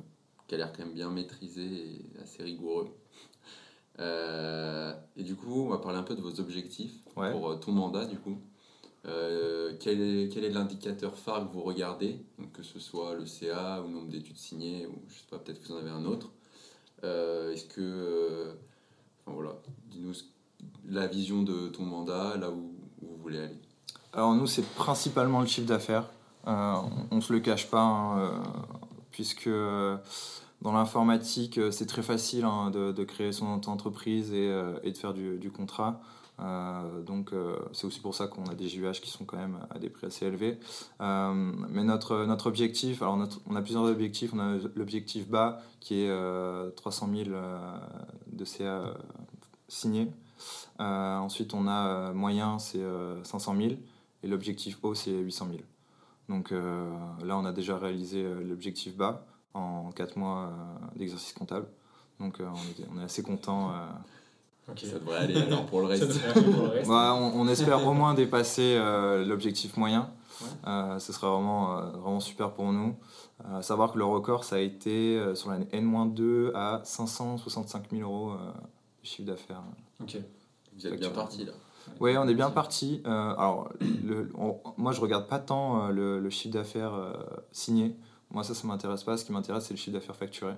qui 0.46 0.54
a 0.54 0.58
l'air 0.58 0.72
quand 0.72 0.84
même 0.84 0.94
bien 0.94 1.10
maîtrisé 1.10 1.66
et 1.66 2.22
assez 2.22 2.42
rigoureux. 2.42 2.88
Euh, 4.00 4.94
et 5.18 5.22
du 5.22 5.34
coup, 5.36 5.64
on 5.66 5.68
va 5.68 5.76
parler 5.76 5.98
un 5.98 6.02
peu 6.04 6.14
de 6.14 6.22
vos 6.22 6.40
objectifs 6.40 6.94
Ouais. 7.14 7.32
pour 7.32 7.58
ton 7.60 7.72
mandat 7.72 8.06
du 8.06 8.16
coup. 8.16 8.38
Euh, 9.04 9.74
quel 9.80 10.00
est, 10.00 10.28
quel 10.32 10.44
est 10.44 10.50
l'indicateur 10.50 11.16
phare 11.18 11.46
que 11.46 11.52
vous 11.52 11.62
regardez, 11.62 12.20
donc 12.38 12.52
que 12.52 12.62
ce 12.62 12.78
soit 12.78 13.14
le 13.14 13.26
CA 13.26 13.82
ou 13.82 13.88
le 13.88 13.92
nombre 13.94 14.08
d'études 14.08 14.38
signées, 14.38 14.86
ou 14.86 15.02
je 15.08 15.14
sais 15.14 15.26
pas, 15.28 15.38
peut-être 15.38 15.60
que 15.60 15.66
vous 15.68 15.74
en 15.74 15.78
avez 15.78 15.90
un 15.90 16.04
autre. 16.06 16.30
Euh, 17.04 17.52
Est-ce 17.52 17.64
que, 17.66 17.80
euh, 17.80 18.52
enfin 19.24 19.34
voilà, 19.34 19.54
dis-nous 19.90 20.12
la 20.88 21.06
vision 21.06 21.42
de 21.42 21.68
ton 21.68 21.84
mandat, 21.84 22.36
là 22.36 22.50
où, 22.50 22.72
vous 23.02 23.16
voulez 23.22 23.38
aller. 23.38 23.56
Alors 24.12 24.34
nous, 24.34 24.46
c'est 24.46 24.66
principalement 24.74 25.40
le 25.40 25.46
chiffre 25.46 25.66
d'affaires. 25.66 26.10
Euh, 26.46 26.76
on 27.10 27.16
ne 27.16 27.20
se 27.20 27.32
le 27.32 27.40
cache 27.40 27.68
pas, 27.70 27.82
hein, 27.82 28.42
puisque 29.10 29.48
dans 29.50 30.72
l'informatique, 30.72 31.60
c'est 31.70 31.86
très 31.86 32.02
facile 32.02 32.44
hein, 32.44 32.70
de, 32.70 33.04
créer 33.04 33.32
son 33.32 33.46
entreprise 33.46 34.32
et, 34.32 34.48
de 34.48 34.96
faire 34.96 35.14
du 35.14 35.50
contrat. 35.50 36.00
Euh, 36.40 37.02
donc 37.02 37.32
euh, 37.32 37.58
c'est 37.72 37.86
aussi 37.86 38.00
pour 38.00 38.14
ça 38.14 38.28
qu'on 38.28 38.44
a 38.44 38.54
des 38.54 38.68
JUH 38.68 39.00
qui 39.02 39.10
sont 39.10 39.24
quand 39.24 39.36
même 39.36 39.58
à 39.70 39.78
des 39.78 39.90
prix 39.90 40.06
assez 40.06 40.26
élevés. 40.26 40.58
Euh, 41.00 41.32
mais 41.68 41.84
notre, 41.84 42.24
notre 42.26 42.46
objectif, 42.46 43.02
alors 43.02 43.18
on 43.46 43.56
a 43.56 43.62
plusieurs 43.62 43.84
objectifs. 43.84 44.32
On 44.32 44.38
a 44.38 44.56
l'objectif 44.76 45.28
bas 45.28 45.60
qui 45.80 46.02
est 46.02 46.10
euh, 46.10 46.70
300 46.70 47.08
000 47.14 47.30
euh, 47.30 47.78
de 48.32 48.44
CA 48.44 48.94
signés. 49.68 50.10
Ensuite, 50.78 51.54
on 51.54 51.66
a 51.66 52.12
moyen, 52.12 52.58
c'est 52.58 52.80
euh, 52.80 53.22
500 53.24 53.56
000. 53.56 53.68
Et 54.22 54.28
l'objectif 54.28 54.78
haut, 54.82 54.94
c'est 54.94 55.10
800 55.12 55.48
000. 55.50 55.60
Donc 56.28 56.50
là, 56.50 57.38
on 57.38 57.44
a 57.46 57.52
déjà 57.52 57.78
réalisé 57.78 58.22
l'objectif 58.44 58.96
bas 58.96 59.24
en 59.54 59.90
4 59.92 60.18
mois 60.18 60.52
d'exercice 60.94 61.32
comptable. 61.32 61.66
Donc 62.20 62.40
on 62.40 63.00
est 63.00 63.04
assez 63.04 63.22
content. 63.22 63.72
Ok. 64.70 64.80
Ça 64.80 64.98
devrait 64.98 65.18
aller 65.18 65.36
alors 65.40 65.66
pour 65.66 65.80
le 65.80 65.86
reste. 65.86 66.02
devrait 66.08 66.30
aller 66.30 66.42
pour 66.52 66.62
le 66.64 66.68
reste. 66.68 66.88
Bah, 66.88 67.14
on, 67.16 67.40
on 67.40 67.48
espère 67.48 67.86
au 67.86 67.92
moins 67.94 68.14
dépasser 68.14 68.76
euh, 68.76 69.24
l'objectif 69.24 69.76
moyen. 69.76 70.10
Ouais. 70.40 70.46
Euh, 70.68 70.98
ce 70.98 71.12
serait 71.12 71.26
vraiment, 71.26 71.78
euh, 71.78 71.90
vraiment 71.92 72.20
super 72.20 72.52
pour 72.52 72.72
nous. 72.72 72.94
Euh, 73.46 73.62
savoir 73.62 73.92
que 73.92 73.98
le 73.98 74.04
record, 74.04 74.44
ça 74.44 74.56
a 74.56 74.58
été 74.60 75.16
euh, 75.18 75.34
sur 75.34 75.50
l'année 75.50 75.68
N-2 75.72 76.52
à 76.54 76.80
565 76.84 77.90
000 77.90 78.02
euros 78.02 78.32
euh, 78.32 78.36
de 79.02 79.06
chiffre 79.06 79.26
d'affaires. 79.28 79.62
Ok. 80.00 80.16
Vous 80.76 80.86
êtes 80.86 80.98
bien 81.00 81.10
parti 81.10 81.44
là. 81.44 81.52
Oui, 82.00 82.16
on 82.18 82.28
est 82.28 82.34
bien 82.34 82.50
parti. 82.50 83.02
Euh, 83.06 83.34
alors, 83.36 83.70
le- 84.04 84.30
on- 84.36 84.58
moi, 84.76 84.92
je 84.92 85.00
regarde 85.00 85.26
pas 85.26 85.38
tant 85.38 85.86
euh, 85.86 85.90
le, 85.90 86.20
le 86.20 86.30
chiffre 86.30 86.52
d'affaires 86.54 86.94
euh, 86.94 87.12
signé. 87.50 87.96
Moi, 88.30 88.44
ça, 88.44 88.54
ça 88.54 88.66
m'intéresse 88.68 89.02
pas. 89.04 89.16
Ce 89.16 89.24
qui 89.24 89.32
m'intéresse, 89.32 89.64
c'est 89.64 89.74
le 89.74 89.78
chiffre 89.78 89.94
d'affaires 89.96 90.14
facturé. 90.16 90.52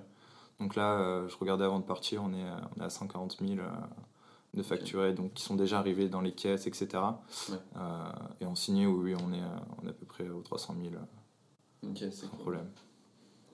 Donc 0.61 0.75
là, 0.75 0.99
euh, 0.99 1.27
je 1.27 1.35
regardais 1.37 1.65
avant 1.65 1.79
de 1.79 1.83
partir, 1.85 2.21
on 2.23 2.31
est, 2.33 2.47
à- 2.47 2.69
on 2.77 2.81
est 2.81 2.85
à 2.85 2.89
140 2.89 3.37
000 3.41 3.59
euh, 3.59 3.67
de 4.53 4.61
facturés, 4.61 5.11
donc 5.13 5.33
qui 5.33 5.43
sont 5.43 5.55
déjà 5.55 5.79
arrivés 5.79 6.07
dans 6.07 6.21
les 6.21 6.33
caisses, 6.33 6.67
etc. 6.67 6.87
Ouais. 7.49 7.55
Euh, 7.77 7.79
et 8.41 8.45
en 8.45 8.53
signé, 8.53 8.85
oui, 8.85 9.15
on 9.15 9.33
est, 9.33 9.41
à- 9.41 9.61
on 9.81 9.87
est 9.87 9.89
à 9.89 9.93
peu 9.93 10.05
près 10.05 10.29
aux 10.29 10.41
300 10.41 10.75
000, 10.79 10.93
euh, 10.93 11.89
Ok, 11.89 11.97
c'est 12.11 12.29
cool. 12.29 12.39
problème. 12.39 12.67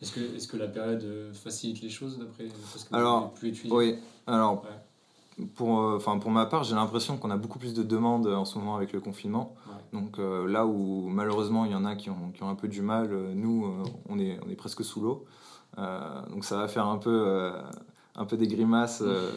Est-ce 0.02 0.12
que, 0.12 0.20
est 0.20 0.52
que 0.52 0.58
la 0.58 0.68
période 0.68 1.02
euh, 1.04 1.34
facilite 1.34 1.82
les 1.82 1.90
choses 1.90 2.20
d'après 2.20 2.46
parce 2.74 2.84
que 2.84 2.94
Alors, 2.94 3.34
vous 3.40 3.46
étudier 3.48 3.72
Oui, 3.74 3.96
alors, 4.28 4.64
Ouais. 4.66 5.46
pour, 5.56 5.80
euh, 5.82 5.98
pour 6.00 6.30
ma 6.32 6.46
part, 6.46 6.66
j'ai 6.66 6.76
l'impression 6.76 7.18
qu'on 7.18 7.32
a 7.32 7.38
beaucoup 7.38 7.58
plus 7.58 7.74
de 7.74 7.84
demandes 7.84 8.28
en 8.28 8.44
ce 8.46 8.60
moment 8.60 8.76
avec 8.76 8.92
le 8.92 9.00
confinement. 9.00 9.56
Ouais. 9.66 10.00
Donc 10.02 10.20
euh, 10.20 10.46
là 10.48 10.66
où 10.68 11.08
malheureusement 11.08 11.64
il 11.66 11.72
y 11.72 11.76
en 11.76 11.86
a 11.86 11.96
qui 11.96 12.10
ont, 12.10 12.32
qui 12.34 12.44
ont 12.44 12.50
un 12.50 12.56
peu 12.56 12.68
du 12.68 12.82
mal, 12.82 13.12
euh, 13.14 13.34
nous 13.34 13.66
euh, 13.66 13.84
on, 14.10 14.20
est, 14.20 14.38
on 14.46 14.50
est 14.50 14.56
presque 14.56 14.84
sous 14.84 15.00
l'eau. 15.02 15.26
Euh, 15.78 16.26
donc 16.30 16.46
ça 16.46 16.58
va 16.58 16.68
faire 16.68 16.88
un 16.88 16.98
peu, 16.98 17.24
euh, 17.28 17.52
un 18.16 18.26
peu 18.26 18.38
des 18.38 18.48
grimaces 18.48 19.02
euh, 19.06 19.32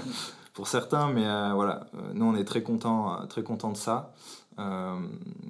pour 0.54 0.68
certains, 0.68 1.08
mais 1.08 1.24
voilà, 1.52 1.86
nous 2.14 2.26
on 2.26 2.34
est 2.34 2.44
très 2.44 2.62
contents, 2.62 3.26
très 3.26 3.42
contents 3.42 3.72
de 3.72 3.76
ça. 3.76 4.14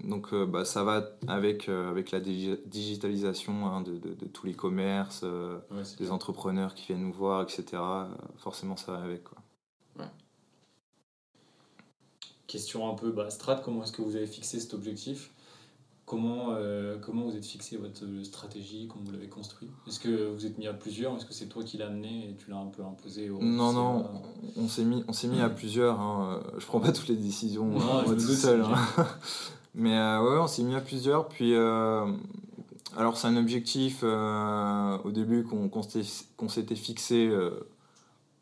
Donc 0.04 0.34
bah, 0.34 0.64
ça 0.64 0.82
va 0.82 1.10
avec, 1.28 1.68
avec 1.68 2.10
la 2.10 2.20
digitalisation 2.20 3.66
hein, 3.68 3.82
de, 3.82 4.26
tous 4.32 4.46
les 4.46 4.54
commerces, 4.54 5.24
des 5.98 6.10
entrepreneurs 6.10 6.74
qui 6.74 6.86
viennent 6.86 7.02
nous 7.02 7.12
voir, 7.12 7.42
etc. 7.42 7.80
forcément, 8.38 8.76
ça 8.76 8.92
va 8.92 8.98
avec. 8.98 9.22
Quoi. 9.24 9.38
Question 12.48 12.88
un 12.90 12.94
peu 12.94 13.10
bah, 13.10 13.30
strat, 13.30 13.56
comment 13.64 13.82
est-ce 13.82 13.92
que 13.92 14.02
vous 14.02 14.16
avez 14.16 14.26
fixé 14.26 14.60
cet 14.60 14.74
objectif? 14.74 15.30
Comment, 16.06 16.50
euh, 16.50 16.98
comment 17.04 17.24
vous 17.24 17.36
êtes 17.36 17.44
fixé 17.44 17.76
votre 17.76 18.04
stratégie 18.22 18.86
Comment 18.88 19.06
vous 19.06 19.12
l'avez 19.12 19.28
construit? 19.28 19.68
Est-ce 19.88 19.98
que 19.98 20.28
vous 20.32 20.46
êtes 20.46 20.56
mis 20.56 20.68
à 20.68 20.72
plusieurs? 20.72 21.16
Est-ce 21.16 21.26
que 21.26 21.34
c'est 21.34 21.46
toi 21.46 21.64
qui 21.64 21.78
l'as 21.78 21.88
amené 21.88 22.30
et 22.30 22.36
tu 22.36 22.48
l'as 22.48 22.58
un 22.58 22.66
peu 22.66 22.84
imposé 22.84 23.28
au 23.28 23.42
Non, 23.42 23.72
non, 23.72 24.06
on 24.56 24.68
s'est 24.68 24.84
mis, 24.84 25.02
on 25.08 25.12
s'est 25.12 25.26
mis 25.26 25.40
à 25.40 25.48
plusieurs. 25.48 26.00
Hein. 26.00 26.40
Je 26.58 26.64
prends 26.64 26.78
pas 26.78 26.92
toutes 26.92 27.08
les 27.08 27.16
décisions 27.16 27.66
non, 27.66 28.04
moi 28.04 28.14
tout 28.14 28.20
seul. 28.20 28.62
Hein. 28.62 28.76
Mais 29.74 29.98
euh, 29.98 30.22
ouais, 30.22 30.38
on 30.38 30.46
s'est 30.46 30.62
mis 30.62 30.76
à 30.76 30.80
plusieurs. 30.80 31.26
Puis, 31.26 31.54
euh, 31.54 32.06
alors 32.96 33.16
c'est 33.16 33.26
un 33.26 33.36
objectif 33.36 34.04
au 34.04 35.10
début 35.10 35.42
qu'on, 35.42 35.68
qu'on 35.68 36.48
s'était 36.48 36.76
fixé 36.76 37.28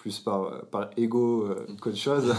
plus 0.04 0.20
par, 0.20 0.66
par 0.66 0.90
ego 0.98 1.46
euh, 1.46 1.66
qu'autre 1.80 1.96
chose. 1.96 2.34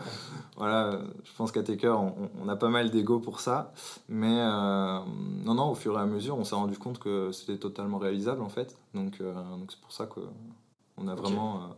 voilà, 0.56 0.98
je 1.22 1.30
pense 1.36 1.52
qu'à 1.52 1.62
Taker, 1.62 1.94
on, 1.96 2.28
on, 2.42 2.48
a 2.48 2.56
pas 2.56 2.70
mal 2.70 2.90
d'ego 2.90 3.20
pour 3.20 3.38
ça. 3.38 3.72
Mais 4.08 4.40
euh, 4.40 4.98
non, 5.44 5.54
non, 5.54 5.70
au 5.70 5.76
fur 5.76 5.96
et 5.96 6.00
à 6.00 6.06
mesure, 6.06 6.36
on 6.36 6.42
s'est 6.42 6.56
rendu 6.56 6.76
compte 6.76 6.98
que 6.98 7.30
c'était 7.30 7.56
totalement 7.56 7.98
réalisable 7.98 8.42
en 8.42 8.48
fait. 8.48 8.76
Donc 8.94 9.20
euh, 9.20 9.32
donc 9.32 9.70
c'est 9.70 9.80
pour 9.80 9.92
ça 9.92 10.06
qu'on 10.06 11.06
a 11.06 11.14
vraiment. 11.14 11.76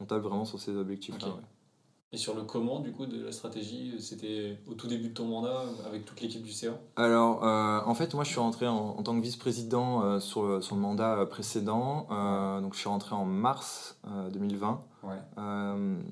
on 0.00 0.06
tape 0.06 0.22
vraiment 0.22 0.46
sur 0.46 0.58
ces 0.58 0.74
objectifs-là. 0.74 1.34
Et 2.12 2.18
sur 2.18 2.36
le 2.36 2.44
comment 2.44 2.78
du 2.78 2.92
coup 2.92 3.06
de 3.06 3.24
la 3.24 3.32
stratégie, 3.32 4.00
c'était 4.00 4.58
au 4.68 4.74
tout 4.74 4.86
début 4.86 5.08
de 5.08 5.14
ton 5.14 5.24
mandat 5.24 5.64
avec 5.84 6.04
toute 6.04 6.20
l'équipe 6.20 6.42
du 6.42 6.52
CA 6.52 6.78
Alors 6.94 7.44
euh, 7.44 7.80
en 7.84 7.94
fait 7.94 8.14
moi 8.14 8.22
je 8.22 8.30
suis 8.30 8.38
rentré 8.38 8.68
en, 8.68 9.02
tant 9.02 9.16
que 9.16 9.22
vice-président 9.22 10.04
euh, 10.04 10.20
sur, 10.20 10.44
le, 10.44 10.62
sur, 10.62 10.76
le, 10.76 10.82
mandat 10.82 11.26
précédent, 11.26 12.06
euh, 12.12 12.60
donc 12.60 12.74
je 12.74 12.78
suis 12.78 12.88
rentré 12.88 13.16
en 13.16 13.24
mars 13.24 13.98
2020. 14.32 14.84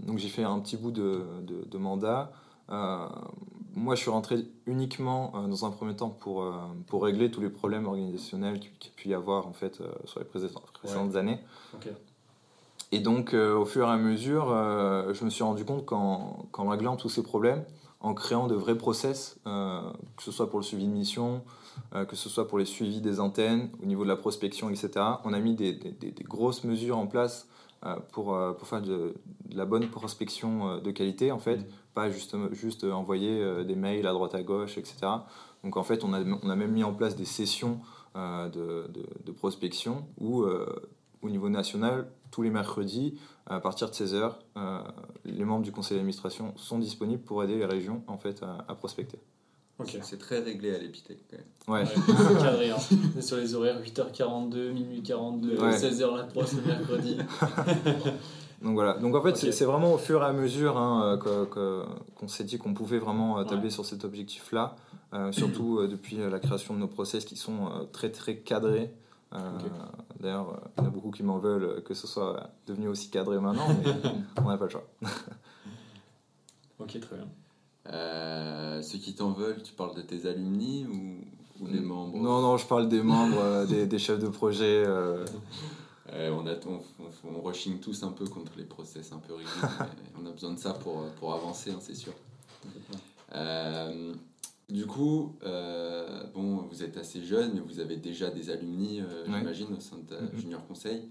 donc 0.04 0.18
j'ai 0.18 0.28
fait 0.28 0.42
un 0.42 0.58
petit 0.58 0.76
bout 0.76 0.90
de, 0.90 1.26
de, 1.42 1.78
mandat. 1.78 2.32
moi 2.68 3.94
je 3.94 4.00
suis 4.00 4.10
rentré 4.10 4.44
uniquement 4.66 5.46
dans 5.46 5.64
un 5.64 5.70
premier 5.70 5.94
temps 5.94 6.10
pour, 6.10 6.44
pour 6.88 7.04
régler 7.04 7.30
tous 7.30 7.40
les 7.40 7.50
problèmes 7.50 7.86
organisationnels 7.86 8.58
qu'il 8.58 8.72
qu 8.72 8.88
a 8.88 8.92
pu 8.96 9.08
y 9.10 9.14
avoir 9.14 9.46
en 9.46 9.52
fait 9.52 9.80
sur 10.06 10.18
les 10.18 10.26
précédentes 10.26 11.14
années. 11.14 11.38
Et 12.94 13.00
donc, 13.00 13.34
euh, 13.34 13.56
au 13.56 13.64
fur 13.64 13.88
et 13.88 13.90
à 13.90 13.96
mesure, 13.96 14.52
euh, 14.52 15.12
je 15.14 15.24
me 15.24 15.30
suis 15.30 15.42
rendu 15.42 15.64
compte 15.64 15.84
qu'en 15.84 16.68
réglant 16.68 16.94
tous 16.94 17.08
ces 17.08 17.24
problèmes, 17.24 17.64
en 17.98 18.14
créant 18.14 18.46
de 18.46 18.54
vrais 18.54 18.78
process, 18.78 19.40
euh, 19.48 19.80
que 20.16 20.22
ce 20.22 20.30
soit 20.30 20.48
pour 20.48 20.60
le 20.60 20.64
suivi 20.64 20.86
de 20.86 20.92
mission, 20.92 21.42
que 22.08 22.14
ce 22.14 22.28
soit 22.28 22.46
pour 22.46 22.58
les 22.58 22.66
suivis 22.66 23.00
des 23.00 23.18
antennes, 23.18 23.68
au 23.82 23.86
niveau 23.86 24.04
de 24.04 24.08
la 24.08 24.14
prospection, 24.14 24.70
etc., 24.70 24.90
on 25.24 25.32
a 25.32 25.40
mis 25.40 25.56
des, 25.56 25.72
des, 25.72 26.12
grosses 26.22 26.62
mesures 26.62 26.96
en 26.96 27.08
place 27.08 27.48
pour, 28.12 28.38
pour 28.56 28.68
faire 28.68 28.80
de, 28.80 29.14
la 29.50 29.64
bonne 29.64 29.88
prospection 29.88 30.78
de 30.78 30.90
qualité, 30.92 31.32
en 31.32 31.40
fait, 31.40 31.56
mmh. 31.56 31.66
pas 31.94 32.10
juste, 32.10 32.36
juste 32.52 32.84
envoyer 32.84 33.64
des 33.64 33.74
mails 33.74 34.06
à 34.06 34.12
droite 34.12 34.36
à 34.36 34.44
gauche, 34.44 34.78
etc. 34.78 34.98
Donc, 35.64 35.76
en 35.76 35.82
fait, 35.82 36.04
on 36.04 36.12
a, 36.12 36.20
on 36.22 36.48
a 36.48 36.54
même 36.54 36.70
mis 36.70 36.84
en 36.84 36.94
place 36.94 37.16
des 37.16 37.24
sessions 37.24 37.80
de, 38.14 38.86
de, 38.92 39.04
de, 39.24 39.32
prospection 39.32 40.06
où, 40.20 40.46
au 41.24 41.30
niveau 41.30 41.48
national, 41.48 42.06
tous 42.30 42.42
les 42.42 42.50
mercredis, 42.50 43.18
à 43.46 43.58
partir 43.58 43.88
de 43.88 43.94
16h, 43.94 44.32
euh, 44.56 44.78
les 45.24 45.44
membres 45.44 45.64
du 45.64 45.72
conseil 45.72 45.96
d'administration 45.96 46.52
sont 46.56 46.78
disponibles 46.78 47.22
pour 47.22 47.42
aider 47.42 47.56
les 47.56 47.64
régions 47.64 48.02
en 48.06 48.18
fait, 48.18 48.42
à, 48.42 48.74
prospecter. 48.74 49.18
C'est 50.02 50.18
très 50.18 50.38
réglé 50.38 50.72
à 50.72 50.78
quand 51.66 51.72
même. 51.72 51.86
Ouais. 51.86 52.34
carré, 52.42 52.70
hein. 52.70 53.20
Sur 53.20 53.38
les 53.38 53.54
horaires 53.54 53.80
8h42, 53.82 54.70
minuit 54.72 55.02
42, 55.02 55.56
16h 55.56 56.16
la 56.16 56.24
proche 56.24 56.52
le 56.52 56.62
mercredi. 56.62 57.16
Donc 58.62 58.74
voilà. 58.74 58.94
Donc 58.94 59.16
en 59.16 59.22
fait, 59.22 59.36
c'est 59.36 59.64
vraiment 59.64 59.94
au 59.94 59.98
fur 59.98 60.22
et 60.22 60.26
à 60.26 60.32
mesure 60.32 60.78
hein, 60.78 61.18
qu'on 61.18 62.28
s'est 62.28 62.44
dit 62.44 62.56
qu'on 62.56 62.72
pouvait 62.72 63.00
vraiment 63.00 63.38
euh, 63.38 63.44
tabler 63.44 63.68
sur 63.68 63.84
cet 63.84 64.04
objectif-là. 64.04 64.76
Euh, 65.12 65.32
surtout 65.32 65.86
depuis 65.86 66.16
la 66.16 66.38
création 66.38 66.74
de 66.74 66.78
nos 66.78 66.88
process 66.88 67.24
qui 67.24 67.36
sont 67.36 67.88
très 67.92 68.10
très 68.10 68.36
cadrés. 68.36 68.90
Euh, 69.34 69.58
d'ailleurs, 70.20 70.50
euh, 70.50 70.68
il 70.76 70.82
y 70.82 70.84
en 70.84 70.88
a 70.88 70.90
beaucoup 70.90 71.10
qui 71.10 71.22
m'en 71.22 71.38
veulent 71.38 71.82
que 71.82 71.94
ce 71.94 72.06
soit 72.06 72.50
devenu 72.66 72.88
aussi 72.88 73.10
cadré 73.10 73.38
maintenant, 73.40 73.66
mais 73.68 74.10
on 74.42 74.48
n'a 74.48 74.56
pas 74.56 74.64
le 74.64 74.70
choix. 74.70 74.86
ok, 76.78 77.00
très 77.00 77.16
bien. 77.16 77.28
Euh, 77.86 78.80
ceux 78.82 78.98
qui 78.98 79.14
t'en 79.14 79.32
veulent, 79.32 79.62
tu 79.62 79.72
parles 79.72 79.94
de 79.94 80.02
tes 80.02 80.26
alumni 80.26 80.86
ou, 80.86 81.64
ou 81.64 81.68
des 81.68 81.80
membres? 81.80 82.16
Non, 82.16 82.40
non, 82.40 82.56
je 82.56 82.66
parle 82.66 82.88
des 82.88 83.02
membres, 83.02 83.66
des, 83.66 83.98
chefs 83.98 84.20
de 84.20 84.28
projet. 84.28 84.84
on, 86.08 86.46
a, 86.46 86.54
on, 86.66 86.80
on, 87.28 87.42
rushing 87.42 87.80
tous 87.80 88.02
un 88.04 88.12
peu 88.12 88.26
contre 88.26 88.52
les 88.56 88.64
process 88.64 89.12
un 89.12 89.18
peu 89.18 89.34
rigides. 89.34 89.50
on 90.20 90.26
a 90.26 90.30
besoin 90.30 90.52
de 90.52 90.58
ça 90.58 90.74
pour, 90.74 91.04
pour 91.18 91.34
avancer, 91.34 91.72
hein, 91.72 91.78
c'est 91.80 91.96
sûr. 91.96 92.12
Du 94.68 94.86
coup, 94.86 95.36
euh, 95.44 96.24
bon, 96.34 96.66
vous 96.70 96.82
êtes 96.82 96.96
assez 96.96 97.22
jeune, 97.22 97.60
vous 97.60 97.80
avez 97.80 97.96
déjà 97.96 98.30
des 98.30 98.50
alumni, 98.50 99.00
euh, 99.00 99.24
j'imagine, 99.26 99.74
au 99.76 99.80
sein 99.80 99.98
de 99.98 100.16
mm-hmm. 100.16 100.36
Junior 100.36 100.66
Conseil. 100.66 101.08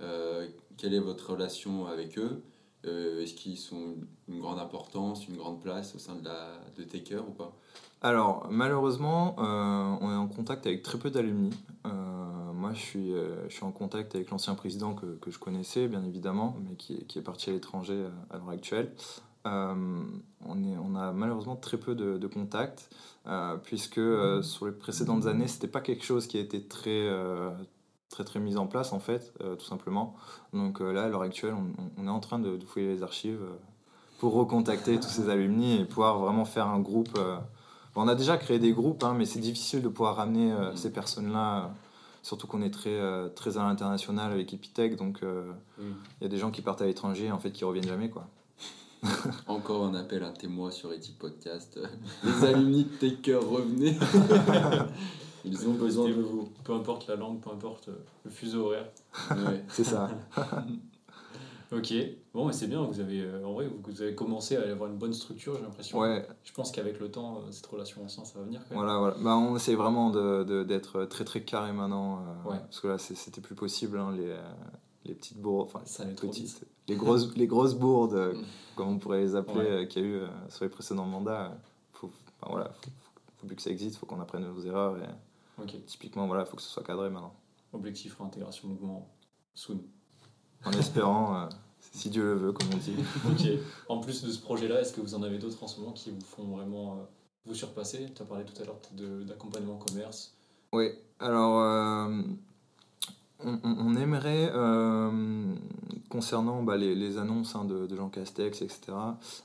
Euh, 0.00 0.48
quelle 0.76 0.94
est 0.94 1.00
votre 1.00 1.32
relation 1.32 1.86
avec 1.86 2.18
eux? 2.18 2.42
Est-ce 2.84 3.32
qu'ils 3.32 3.56
sont 3.56 3.96
une 4.28 4.40
grande 4.40 4.58
importance, 4.58 5.26
une 5.26 5.38
grande 5.38 5.62
place 5.62 5.94
au 5.94 5.98
sein 5.98 6.16
de, 6.16 6.24
la, 6.26 6.50
de 6.76 6.84
Taker 6.84 7.22
ou 7.26 7.32
pas? 7.32 7.56
Alors, 8.02 8.46
malheureusement, 8.50 9.36
on 9.38 10.12
est 10.12 10.16
en 10.16 10.28
contact 10.28 10.66
avec 10.66 10.82
très 10.82 10.98
peu 10.98 11.10
d'alumni. 11.10 11.48
moi, 11.82 12.74
je 12.74 12.80
suis, 12.80 13.12
je 13.48 13.54
suis 13.54 13.64
en 13.64 13.72
contact 13.72 14.14
avec 14.14 14.28
l'ancien 14.28 14.54
président 14.54 14.92
que, 14.92 15.16
que, 15.16 15.30
je 15.30 15.38
connaissais, 15.38 15.88
bien 15.88 16.04
évidemment, 16.04 16.58
mais 16.62 16.76
qui 16.76 17.06
est 17.16 17.22
parti 17.22 17.48
à 17.48 17.54
l'étranger 17.54 18.04
à 18.28 18.36
l'heure 18.36 18.50
actuelle. 18.50 18.92
Euh, 19.46 20.02
on, 20.46 20.64
est, 20.64 20.76
on, 20.78 20.94
a 20.94 21.12
malheureusement 21.12 21.56
très 21.56 21.76
peu 21.76 21.94
de, 21.94 22.26
contacts, 22.26 22.88
euh, 23.26 23.56
puisque 23.56 23.98
euh, 23.98 24.42
sur 24.42 24.66
les 24.66 24.72
précédentes 24.72 25.26
années, 25.26 25.48
c'était 25.48 25.68
pas 25.68 25.80
quelque 25.80 26.04
chose 26.04 26.26
qui 26.26 26.38
a 26.38 26.40
été 26.40 26.62
très, 26.62 27.08
très, 28.08 28.24
très 28.24 28.40
mis 28.40 28.56
en 28.56 28.66
place, 28.66 28.92
en 28.92 29.00
fait, 29.00 29.32
tout 29.58 29.64
simplement. 29.64 30.16
Donc 30.52 30.80
là, 30.80 31.04
à 31.04 31.08
l'heure 31.08 31.22
actuelle, 31.22 31.54
on, 31.98 32.06
est 32.06 32.10
en 32.10 32.20
train 32.20 32.38
de, 32.38 32.58
fouiller 32.66 32.88
les 32.88 33.02
archives 33.02 33.40
pour 34.18 34.34
recontacter 34.34 34.98
tous 34.98 35.08
ces 35.08 35.28
alumni 35.28 35.80
et 35.80 35.84
pouvoir 35.84 36.18
vraiment 36.18 36.44
faire 36.44 36.68
un 36.68 36.80
groupe. 36.80 37.18
on 37.96 38.08
a 38.08 38.14
déjà 38.14 38.36
créé 38.36 38.58
des 38.58 38.72
groupes, 38.72 39.04
hein, 39.04 39.14
mais 39.16 39.26
c'est 39.26 39.40
difficile 39.40 39.82
de 39.82 39.88
pouvoir 39.88 40.16
ramener 40.16 40.54
ces 40.74 40.92
personnes-là 40.92 41.70
surtout 42.22 42.46
qu'on 42.46 42.62
est 42.62 42.70
très, 42.70 42.98
très 43.34 43.58
à 43.58 43.64
l'international 43.64 44.32
avec 44.32 44.54
Epitech, 44.54 44.96
donc 44.96 45.20
il 45.80 46.22
y 46.22 46.24
a 46.24 46.28
des 46.28 46.38
gens 46.38 46.50
qui 46.50 46.62
partent 46.62 46.80
à 46.80 46.86
l'étranger 46.86 47.30
en 47.30 47.38
fait 47.38 47.50
qui 47.50 47.64
reviennent 47.64 47.86
jamais 47.86 48.08
quoi. 48.08 48.26
Encore 49.46 49.84
un 49.84 49.94
appel 49.94 50.22
à 50.22 50.30
témoin 50.30 50.70
sur 50.70 50.92
Ethic 50.92 51.18
Podcast. 51.18 51.78
Les 52.24 52.44
alumni 52.44 52.84
de 52.84 52.90
Taker, 52.90 53.36
revenez. 53.36 53.96
Ils 55.44 55.68
ont 55.68 55.74
besoin 55.74 56.08
de 56.08 56.14
vous. 56.14 56.48
Peu 56.64 56.72
importe 56.72 57.06
la 57.06 57.16
langue, 57.16 57.40
peu 57.40 57.50
importe 57.50 57.88
euh, 57.88 58.04
le 58.24 58.30
fuseau 58.30 58.66
horaire. 58.66 58.86
c'est 59.68 59.84
ça. 59.84 60.10
ok, 61.70 61.92
bon, 62.32 62.46
mais 62.46 62.54
c'est 62.54 62.66
bien. 62.66 62.82
Vous 62.82 62.98
avez, 62.98 63.20
euh, 63.20 63.44
en 63.44 63.52
vrai, 63.52 63.68
vous 63.82 64.00
avez 64.00 64.14
commencé 64.14 64.56
à 64.56 64.62
avoir 64.62 64.88
une 64.88 64.96
bonne 64.96 65.12
structure, 65.12 65.54
j'ai 65.56 65.62
l'impression. 65.62 65.98
Ouais. 65.98 66.26
Je 66.44 66.52
pense 66.52 66.72
qu'avec 66.72 66.98
le 66.98 67.10
temps, 67.10 67.38
euh, 67.38 67.50
cette 67.50 67.66
relation 67.66 68.02
ancienne, 68.02 68.24
ça 68.24 68.38
va 68.38 68.46
venir. 68.46 68.60
Quand 68.68 68.74
même. 68.74 68.84
Voilà, 68.84 68.98
voilà. 68.98 69.16
Bah, 69.20 69.36
on 69.36 69.54
essaie 69.54 69.74
vraiment 69.74 70.10
d'être 70.10 70.98
de, 70.98 71.04
très 71.04 71.24
très 71.24 71.42
carré 71.42 71.72
maintenant. 71.72 72.24
Parce 72.44 72.80
que 72.80 72.88
là, 72.88 72.98
c'était 72.98 73.42
plus 73.42 73.54
possible. 73.54 73.98
Hein, 73.98 74.14
les, 74.16 74.34
les 75.04 75.14
petites 75.14 75.38
bourdes, 75.38 75.70
enfin 75.74 76.04
les 76.04 76.14
petites, 76.14 76.64
les 76.88 76.96
grosses, 76.96 77.34
les 77.36 77.46
grosses 77.46 77.74
bourdes, 77.74 78.14
euh, 78.14 78.34
comme 78.76 78.88
on 78.88 78.98
pourrait 78.98 79.20
les 79.20 79.36
appeler, 79.36 79.66
euh, 79.66 79.86
qu'il 79.86 80.02
y 80.02 80.04
a 80.04 80.08
eu 80.08 80.14
euh, 80.14 80.28
sur 80.48 80.64
les 80.64 80.70
précédents 80.70 81.06
mandats. 81.06 81.56
Faut, 81.92 82.10
enfin, 82.40 82.52
voilà, 82.52 82.72
faut, 82.72 82.90
faut, 83.38 83.46
plus 83.46 83.56
que 83.56 83.62
ça 83.62 83.70
existe, 83.70 83.96
faut 83.96 84.06
qu'on 84.06 84.20
apprenne 84.20 84.44
nos 84.44 84.60
erreurs. 84.62 84.96
Et 84.98 85.82
Typiquement, 85.86 86.26
voilà, 86.26 86.44
faut 86.44 86.56
que 86.56 86.62
ce 86.62 86.68
soit 86.68 86.82
cadré 86.82 87.10
maintenant. 87.10 87.34
Objectif 87.72 88.18
réintégration 88.18 88.68
mouvement 88.68 89.08
soon. 89.54 89.80
En 90.64 90.72
espérant, 90.72 91.48
si 91.92 92.08
Dieu 92.10 92.22
le 92.22 92.34
veut, 92.34 92.52
comme 92.52 92.68
on 92.72 92.76
dit. 92.76 92.96
ok. 93.26 93.60
En 93.88 94.00
plus 94.00 94.24
de 94.24 94.30
ce 94.30 94.40
projet-là, 94.40 94.80
est-ce 94.80 94.92
que 94.92 95.00
vous 95.00 95.14
en 95.14 95.22
avez 95.22 95.38
d'autres 95.38 95.62
en 95.62 95.68
ce 95.68 95.80
moment 95.80 95.92
qui 95.92 96.10
vous 96.10 96.20
font 96.20 96.44
vraiment 96.44 97.06
vous 97.44 97.54
surpasser? 97.54 98.08
Tu 98.14 98.22
as 98.22 98.24
parlé 98.24 98.44
tout 98.44 98.60
à 98.60 98.64
l'heure 98.64 98.80
d'accompagnement 99.26 99.76
commerce. 99.76 100.36
Oui, 100.72 100.90
alors 101.20 102.08
on, 103.42 103.96
aimerait, 103.96 104.50
euh, 104.54 105.54
concernant 106.08 106.62
bah, 106.62 106.76
les, 106.76 107.18
annonces 107.18 107.56
hein, 107.56 107.64
de, 107.64 107.94
Jean 107.94 108.08
Castex, 108.08 108.62
etc., 108.62 108.92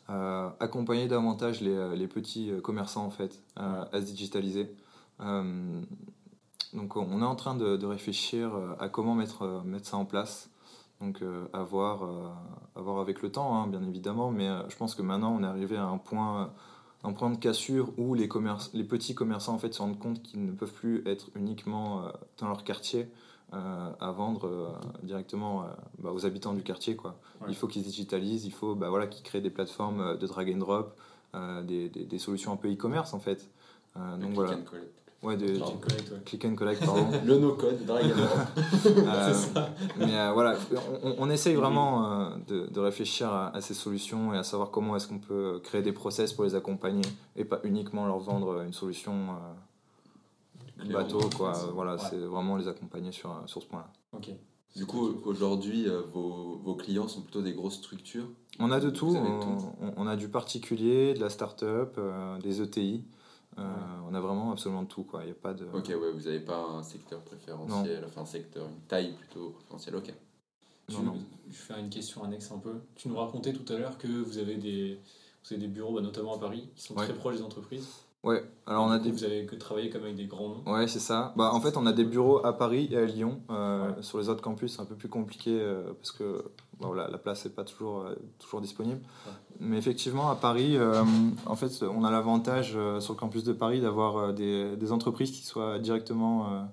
euh, 0.10 0.49
accompagner 0.60 1.08
davantage 1.08 1.62
les, 1.62 1.75
euh, 1.75 2.08
petits 2.08 2.52
commerçants 2.63 3.06
en 3.06 3.10
fait 3.10 3.41
à 3.56 3.88
se 3.93 4.06
digitaliser. 4.06 4.71
donc 5.19 6.95
on 6.95 7.21
est 7.21 7.25
en 7.25 7.36
train 7.36 7.56
de, 7.56 7.86
réfléchir 7.86 8.52
à 8.80 8.89
comment 8.89 9.15
mettre, 9.15 9.63
ça 9.84 9.97
en 9.97 10.06
place. 10.06 10.49
Donc 11.02 11.23
à 11.54 11.63
voir, 11.63 12.04
avec 12.75 13.21
le 13.21 13.32
temps, 13.32 13.56
hein, 13.56 13.67
bien 13.67 13.84
évidemment, 13.84 14.32
mais 14.32 14.49
je 14.69 14.75
pense 14.75 14.95
que 14.95 15.02
maintenant 15.02 15.36
on 15.36 15.43
est 15.43 15.47
arrivé 15.47 15.78
à 15.78 15.86
un 15.86 15.97
point 15.97 16.52
un 17.06 17.13
point 17.13 17.30
de 17.30 17.38
cassure 17.38 17.93
où 17.97 18.13
les, 18.13 18.28
les 18.73 18.84
petits 18.84 19.15
commerçants 19.15 19.54
en 19.54 19.58
fait 19.58 19.73
se 19.73 19.82
rendent 19.82 19.99
compte 19.99 20.21
qu'ils 20.21 20.45
ne 20.45 20.52
peuvent 20.52 20.73
plus 20.73 21.02
être 21.08 21.30
uniquement 21.34 22.04
dans 22.38 22.49
leur 22.49 22.65
quartier, 22.65 23.10
euh, 23.52 23.92
à 24.00 24.12
vendre 24.12 24.46
euh, 24.46 24.70
directement 25.02 25.64
euh, 25.64 25.66
bah, 25.98 26.12
aux 26.14 26.28
habitants 26.28 26.54
du 26.54 26.62
quartier. 26.62 26.96
Quoi. 26.96 27.16
Il 27.48 27.56
faut 27.56 27.66
qu'ils 27.66 27.82
se 27.82 27.88
digitalisent, 27.88 28.46
il 28.46 28.54
faut 28.54 28.76
bah, 28.76 28.90
voilà, 28.90 29.08
qu'ils 29.08 29.24
créent 29.24 29.42
des 29.42 29.50
plateformes 29.50 30.20
de 30.20 30.28
drag 30.28 30.54
and 30.54 30.60
drop 30.60 30.96
des, 31.64 31.90
des, 31.90 32.06
des, 32.06 32.20
solutions 32.20 32.52
un 32.54 32.58
peu 32.58 32.72
e-commerce 32.72 33.14
en 33.16 33.20
fait. 33.20 33.50
donc 33.96 34.20
click 34.20 34.34
voilà. 34.36 34.52
And 34.52 34.62
collect. 34.70 35.02
Ouais, 35.24 35.36
de, 35.36 35.48
click, 35.48 35.64
and 35.64 35.78
collect, 35.78 36.12
ouais. 36.12 36.18
click 36.26 36.46
and 36.46 36.56
collect, 36.56 36.86
pardon. 36.86 37.08
le 37.26 37.40
no-code, 37.40 37.86
Dragon 37.86 38.10
C'est 38.84 39.34
ça. 39.34 39.70
Mais 39.98 40.32
voilà, 40.32 40.56
on, 41.04 41.16
on 41.18 41.30
essaye 41.32 41.56
vraiment 41.56 42.32
de, 42.48 42.68
de, 42.68 42.80
réfléchir 42.80 43.30
à, 43.30 43.56
à, 43.56 43.62
ces 43.62 43.74
solutions 43.74 44.32
et 44.34 44.38
à 44.38 44.44
savoir 44.44 44.70
comment 44.70 44.96
est-ce 44.96 45.08
qu'on 45.08 45.20
peut 45.20 45.60
créer 45.64 45.82
des 45.82 45.92
process 45.92 46.34
pour 46.34 46.44
les 46.44 46.54
accompagner 46.54 47.04
et 47.36 47.46
pas 47.46 47.60
uniquement 47.64 48.06
leur 48.06 48.20
vendre 48.20 48.62
une 48.62 48.74
solution 48.74 49.30
bateau, 50.86 51.30
quoi. 51.36 51.54
Voilà, 51.74 51.98
c'est 51.98 52.18
vraiment 52.18 52.58
les 52.58 52.68
accompagner 52.68 53.12
sur, 53.12 53.44
sur 53.48 53.62
ce 53.62 53.68
point-là. 53.68 53.92
Ok. 54.13 54.32
Du 54.76 54.86
coup, 54.86 55.20
aujourd'hui, 55.26 55.89
euh, 55.89 56.02
vos, 56.13 56.60
vos, 56.63 56.76
clients 56.76 57.08
sont 57.08 57.22
plutôt 57.22 57.42
des 57.42 57.54
grosses 57.54 57.78
structures 57.78 58.28
On 58.60 58.72
a 58.72 58.80
de 58.80 58.89
tout. 58.89 59.15
On, 59.15 59.94
on, 59.98 60.08
a 60.08 60.15
du 60.15 60.30
particulier, 60.30 61.13
de 61.13 61.20
la 61.20 61.30
start-up, 61.30 61.96
euh, 61.98 62.38
des 62.39 62.62
ETI. 62.62 63.04
Euh, 63.58 63.63
on 64.10 64.13
a 64.13 64.22
vraiment 64.22 64.52
absolument 64.52 64.84
de 64.84 64.88
tout. 64.88 65.04
Quoi. 65.04 65.24
Il 65.24 65.30
y 65.30 65.32
a 65.32 65.36
pas 65.36 65.54
de... 65.54 65.65
Ok, 65.74 65.88
ouais, 65.88 66.12
vous 66.13 66.22
n'avez 66.22 66.39
pas 66.39 66.60
un 66.60 66.84
secteur 66.84 67.22
préférentiel, 67.22 68.04
enfin 68.08 68.22
un 68.22 68.26
secteur, 68.26 68.68
une 68.68 68.82
taille 68.88 69.13
plutôt 69.13 69.50
préférentielle. 69.50 69.96
Ok. 69.96 70.13
Tu, 70.88 71.02
non, 71.02 71.13
Je 71.48 71.52
vais 71.52 71.58
faire 71.58 71.78
une 71.78 71.89
question 71.89 72.24
annexe 72.24 72.52
un 72.52 72.60
peu. 72.60 72.76
Tu 72.96 73.10
nous 73.10 73.18
racontais 73.18 73.54
tout 73.54 73.74
à 73.74 73.78
l'heure 73.78 73.98
que 73.98 74.08
vous 74.08 74.38
avez 74.38 74.56
des, 74.56 75.00
vous 75.44 75.54
avez 75.54 75.62
des 75.62 75.68
bureaux, 75.68 75.94
bah, 75.94 76.02
notamment 76.02 76.36
à 76.36 76.39
Paris, 76.39 76.70
qui 76.76 76.84
sont 76.84 76.96
très 76.96 77.13
proches 77.13 77.38
des 77.38 77.44
entreprises. 77.44 77.88
Ouais, 78.22 78.44
alors 78.68 78.86
on 78.86 78.92
a 78.92 79.00
des... 79.00 79.12
Vous 79.12 79.24
avez 79.24 79.46
que 79.46 79.56
travaillé 79.56 79.90
comme 79.90 80.04
avec 80.04 80.18
des 80.18 80.26
grands 80.26 80.50
noms 80.50 80.74
Ouais, 80.74 80.88
c'est 80.88 81.00
ça. 81.00 81.34
Bah, 81.38 81.52
en 81.54 81.62
fait, 81.62 81.78
on 81.78 81.86
a 81.86 81.94
des 81.94 82.04
bureaux 82.04 82.46
à 82.46 82.58
Paris 82.58 82.90
et 82.92 82.98
à 82.98 83.06
Lyon. 83.06 83.40
Euh, 83.50 83.88
ouais. 83.88 84.02
Sur 84.02 84.18
les 84.18 84.28
autres 84.28 84.42
campus, 84.42 84.76
c'est 84.76 84.82
un 84.82 84.86
peu 84.86 84.96
plus 84.96 85.08
compliqué 85.08 85.58
euh, 85.58 85.94
parce 85.94 86.12
que 86.12 86.44
bah, 86.82 86.88
voilà, 86.88 87.08
la 87.08 87.18
place 87.18 87.46
n'est 87.46 87.52
pas 87.52 87.64
toujours, 87.64 88.02
euh, 88.02 88.16
toujours 88.38 88.60
disponible. 88.60 89.00
Ouais. 89.26 89.34
Mais 89.62 89.78
effectivement, 89.78 90.30
à 90.30 90.36
Paris, 90.36 90.78
en 91.46 91.56
fait, 91.56 91.84
on 91.84 92.04
a 92.04 92.12
l'avantage 92.12 92.78
sur 93.00 93.14
le 93.14 93.20
campus 93.20 93.44
de 93.44 93.54
Paris 93.54 93.80
d'avoir 93.82 94.34
des, 94.34 94.76
des, 94.78 94.92
entreprises 94.94 95.32
qui 95.32 95.46
soient 95.46 95.80
directement. 95.80 96.70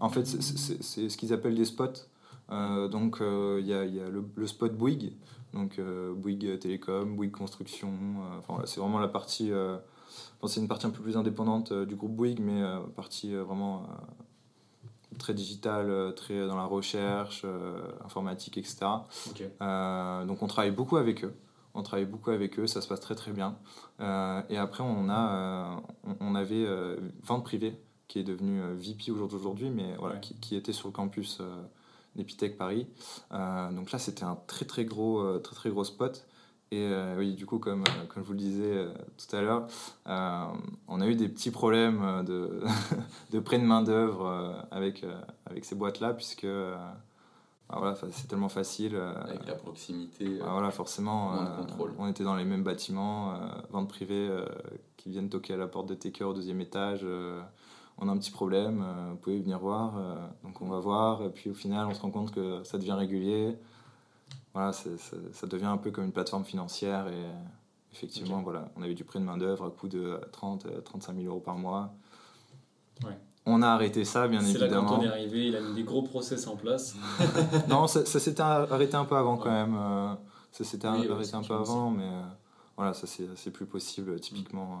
en 0.00 0.08
fait, 0.08 0.24
c'est 0.24 1.08
ce 1.08 1.16
qu'ils 1.16 1.32
appellent 1.32 1.54
des 1.54 1.64
spots. 1.64 2.08
donc, 2.50 3.18
il 3.20 3.66
y 3.66 3.72
a, 3.72 3.84
y, 3.84 4.00
a, 4.00 4.08
le, 4.08 4.24
le 4.34 4.46
spot 4.48 4.76
Bouygues, 4.76 5.12
donc 5.54 5.80
Bouygues 6.16 6.58
Télécom, 6.58 7.14
Bouygues 7.14 7.30
Construction. 7.30 7.92
Enfin, 8.40 8.62
c'est 8.64 8.80
vraiment 8.80 8.98
la 8.98 9.06
partie 9.06 9.52
c'est 10.46 10.60
une 10.60 10.68
partie 10.68 10.86
un 10.86 10.90
peu 10.90 11.02
plus 11.02 11.16
indépendante 11.16 11.72
euh, 11.72 11.86
du 11.86 11.96
groupe 11.96 12.12
Bouygues, 12.12 12.40
mais 12.40 12.62
euh, 12.62 12.80
partie 12.94 13.34
euh, 13.34 13.42
vraiment 13.42 13.86
très 15.18 15.34
digitale, 15.34 16.12
très 16.14 16.46
dans 16.46 16.56
la 16.56 16.66
recherche, 16.66 17.46
informatique, 18.04 18.58
etc. 18.58 18.86
Okay. 19.30 19.48
donc 20.26 20.42
on 20.42 20.46
travaille 20.46 20.72
beaucoup 20.72 20.98
avec 20.98 21.24
eux. 21.24 21.34
On 21.72 21.82
travaille 21.82 22.04
beaucoup 22.04 22.30
avec 22.30 22.58
eux, 22.58 22.66
ça 22.66 22.82
se 22.82 22.88
passe 22.88 23.00
très 23.00 23.14
très 23.14 23.32
bien. 23.32 23.56
et 23.98 24.58
après, 24.58 24.82
on, 24.82 25.08
a, 25.08 25.80
on, 26.20 26.34
avait 26.34 26.66
Vente 27.22 27.44
Privée, 27.44 27.80
qui 28.08 28.18
est 28.18 28.24
devenu 28.24 28.60
VP 28.74 29.10
aujourd'hui, 29.10 29.70
mais 29.70 29.94
voilà, 29.98 30.16
ouais. 30.16 30.20
qui, 30.20 30.34
qui, 30.34 30.54
était 30.54 30.74
sur 30.74 30.88
le 30.88 30.92
campus 30.92 31.40
d'Epitech 32.14 32.58
Paris. 32.58 32.86
donc 33.30 33.92
là, 33.92 33.98
c'était 33.98 34.24
un 34.24 34.36
très 34.46 34.66
très 34.66 34.84
gros, 34.84 35.38
très, 35.38 35.54
très 35.54 35.70
gros 35.70 35.84
spot. 35.84 36.26
Et 36.72 36.88
euh, 36.90 37.14
oui, 37.16 37.34
du 37.34 37.46
coup, 37.46 37.60
comme, 37.60 37.82
euh, 37.82 38.06
comme 38.08 38.24
je 38.24 38.26
vous 38.26 38.32
le 38.32 38.40
disais 38.40 38.76
euh, 38.76 38.92
tout 39.16 39.36
à 39.36 39.40
l'heure, 39.40 39.68
euh, 40.08 40.46
on 40.88 41.00
a 41.00 41.06
eu 41.06 41.14
des 41.14 41.28
petits 41.28 41.52
problèmes 41.52 42.24
de, 42.26 42.60
de 43.30 43.38
prêt 43.38 43.58
de 43.58 43.64
main-d'œuvre 43.64 44.66
avec, 44.72 45.04
avec 45.46 45.64
ces 45.64 45.76
boîtes-là, 45.76 46.12
puisque 46.12 46.46
bah, 46.46 47.76
voilà, 47.78 47.94
c'est 48.10 48.26
tellement 48.26 48.48
facile. 48.48 48.96
avec 48.96 49.46
la 49.46 49.54
proximité. 49.54 50.38
Bah, 50.40 50.48
voilà, 50.50 50.72
forcément, 50.72 51.34
on 51.98 52.08
était 52.08 52.24
dans 52.24 52.34
les 52.34 52.44
mêmes 52.44 52.64
bâtiments, 52.64 53.38
vente 53.70 53.88
privée 53.88 54.28
qui 54.96 55.10
viennent 55.10 55.28
toquer 55.28 55.54
à 55.54 55.58
la 55.58 55.68
porte 55.68 55.88
de 55.88 55.94
Taker 55.94 56.24
au 56.24 56.34
deuxième 56.34 56.60
étage. 56.60 57.06
on 57.98 58.08
a 58.08 58.10
un 58.10 58.18
petit 58.18 58.32
problème, 58.32 58.84
vous 59.10 59.16
pouvez 59.18 59.38
venir 59.38 59.60
voir. 59.60 59.94
donc 60.42 60.60
on 60.60 60.68
va 60.68 60.80
voir, 60.80 61.22
et 61.22 61.30
puis 61.30 61.48
au 61.48 61.54
final, 61.54 61.86
on 61.86 61.94
se 61.94 62.00
rend 62.00 62.10
compte 62.10 62.32
que 62.32 62.64
ça 62.64 62.76
devient 62.76 62.92
régulier 62.92 63.56
voilà, 64.56 64.72
ça, 64.72 64.88
ça, 65.32 65.46
devient 65.46 65.66
un 65.66 65.76
peu 65.76 65.90
comme 65.90 66.04
une 66.04 66.12
plateforme 66.12 66.46
financière 66.46 67.08
et 67.08 67.24
effectivement, 67.92 68.36
okay. 68.36 68.44
voilà, 68.44 68.70
on 68.74 68.82
avait 68.82 68.94
du 68.94 69.04
prêt 69.04 69.18
de 69.18 69.24
main-d'œuvre 69.24 69.66
à 69.66 69.70
coût 69.70 69.86
de 69.86 70.18
30 70.32 70.82
35 70.82 71.14
000 71.14 71.26
euros 71.26 71.40
par 71.40 71.58
mois. 71.58 71.92
Ouais. 73.04 73.18
On 73.44 73.60
a 73.60 73.68
arrêté 73.68 74.06
ça, 74.06 74.28
bien 74.28 74.40
évidemment. 74.40 74.66
C'est 74.66 74.74
là 74.74 74.80
quand 74.88 74.98
on 74.98 75.02
est 75.02 75.08
arrivé, 75.08 75.48
il 75.48 75.56
a 75.56 75.60
mis 75.60 75.74
des 75.74 75.82
gros 75.84 76.00
process 76.00 76.46
en 76.46 76.56
place. 76.56 76.96
non, 77.68 77.86
ça, 77.86 78.06
ça 78.06 78.18
s'était 78.18 78.40
arrêté 78.40 78.96
un 78.96 79.04
peu 79.04 79.14
avant 79.14 79.36
quand 79.36 79.50
même. 79.50 79.76
Euh, 79.78 80.14
ça 80.52 80.64
s'était 80.64 80.88
oui, 80.88 81.06
arrêté 81.06 81.34
un 81.34 81.42
peu 81.42 81.52
avant, 81.52 81.90
mais 81.90 82.06
euh, 82.06 82.22
voilà, 82.78 82.94
ça 82.94 83.06
c'est 83.06 83.50
plus 83.50 83.66
possible 83.66 84.18
typiquement. 84.20 84.80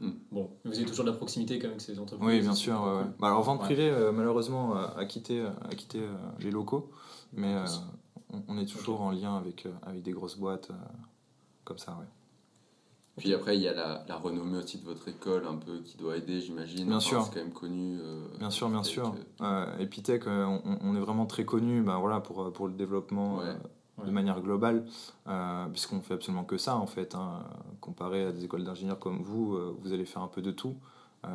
Euh... 0.00 0.08
Bon, 0.32 0.48
vous 0.64 0.74
avez 0.74 0.86
toujours 0.86 1.04
de 1.04 1.10
la 1.10 1.16
proximité 1.18 1.58
quand 1.58 1.64
même 1.64 1.72
avec 1.72 1.82
ces 1.82 1.98
entreprises 1.98 2.26
Oui, 2.26 2.40
bien 2.40 2.54
sûr. 2.54 2.80
Ouais, 2.80 3.04
bah, 3.18 3.26
alors, 3.26 3.42
vente 3.42 3.60
privée, 3.60 3.90
euh, 3.90 4.10
malheureusement, 4.10 4.74
a 4.74 5.04
quitté, 5.04 5.44
a 5.44 5.74
quitté 5.74 6.00
les 6.40 6.50
locaux, 6.50 6.90
mais 7.34 7.54
on 8.48 8.58
est 8.58 8.66
toujours 8.66 9.00
okay. 9.00 9.04
en 9.04 9.10
lien 9.10 9.36
avec, 9.36 9.66
euh, 9.66 9.72
avec 9.82 10.02
des 10.02 10.12
grosses 10.12 10.36
boîtes 10.36 10.70
euh, 10.70 10.74
comme 11.64 11.78
ça, 11.78 11.92
ouais. 11.92 12.06
Puis 13.18 13.32
après, 13.32 13.56
il 13.56 13.62
y 13.62 13.68
a 13.68 13.72
la, 13.72 14.04
la, 14.06 14.16
renommée 14.16 14.58
aussi 14.58 14.78
de 14.78 14.84
votre 14.84 15.08
école, 15.08 15.46
un 15.46 15.56
peu, 15.56 15.78
qui 15.78 15.96
doit 15.96 16.18
aider, 16.18 16.38
j'imagine. 16.42 16.86
Bien 16.86 16.98
enfin, 16.98 17.08
sûr. 17.08 17.22
C'est 17.22 17.30
quand 17.30 17.44
même 17.46 17.52
connu. 17.52 17.98
Euh, 17.98 18.26
bien 18.38 18.50
sûr, 18.50 18.68
bien 18.68 18.82
sûr. 18.82 19.14
Euh, 19.40 19.78
Epitech, 19.78 20.26
on, 20.26 20.60
on, 20.82 20.94
est 20.94 21.00
vraiment 21.00 21.24
très 21.24 21.46
connu 21.46 21.80
ben, 21.80 21.98
voilà, 21.98 22.20
pour, 22.20 22.52
pour 22.52 22.68
le 22.68 22.74
développement 22.74 23.38
ouais. 23.38 23.54
de 24.00 24.04
ouais. 24.04 24.10
manière 24.10 24.42
globale, 24.42 24.84
puisqu'on 25.72 26.02
fait 26.02 26.12
absolument 26.12 26.44
que 26.44 26.58
ça, 26.58 26.76
en 26.76 26.86
fait. 26.86 27.14
Hein. 27.14 27.42
Comparé 27.80 28.26
à 28.26 28.32
des 28.32 28.44
écoles 28.44 28.64
d'ingénieurs 28.64 28.98
comme 28.98 29.22
vous, 29.22 29.56
vous 29.80 29.94
allez 29.94 30.04
faire 30.04 30.20
un 30.20 30.28
peu 30.28 30.42
de 30.42 30.50
tout. 30.50 30.76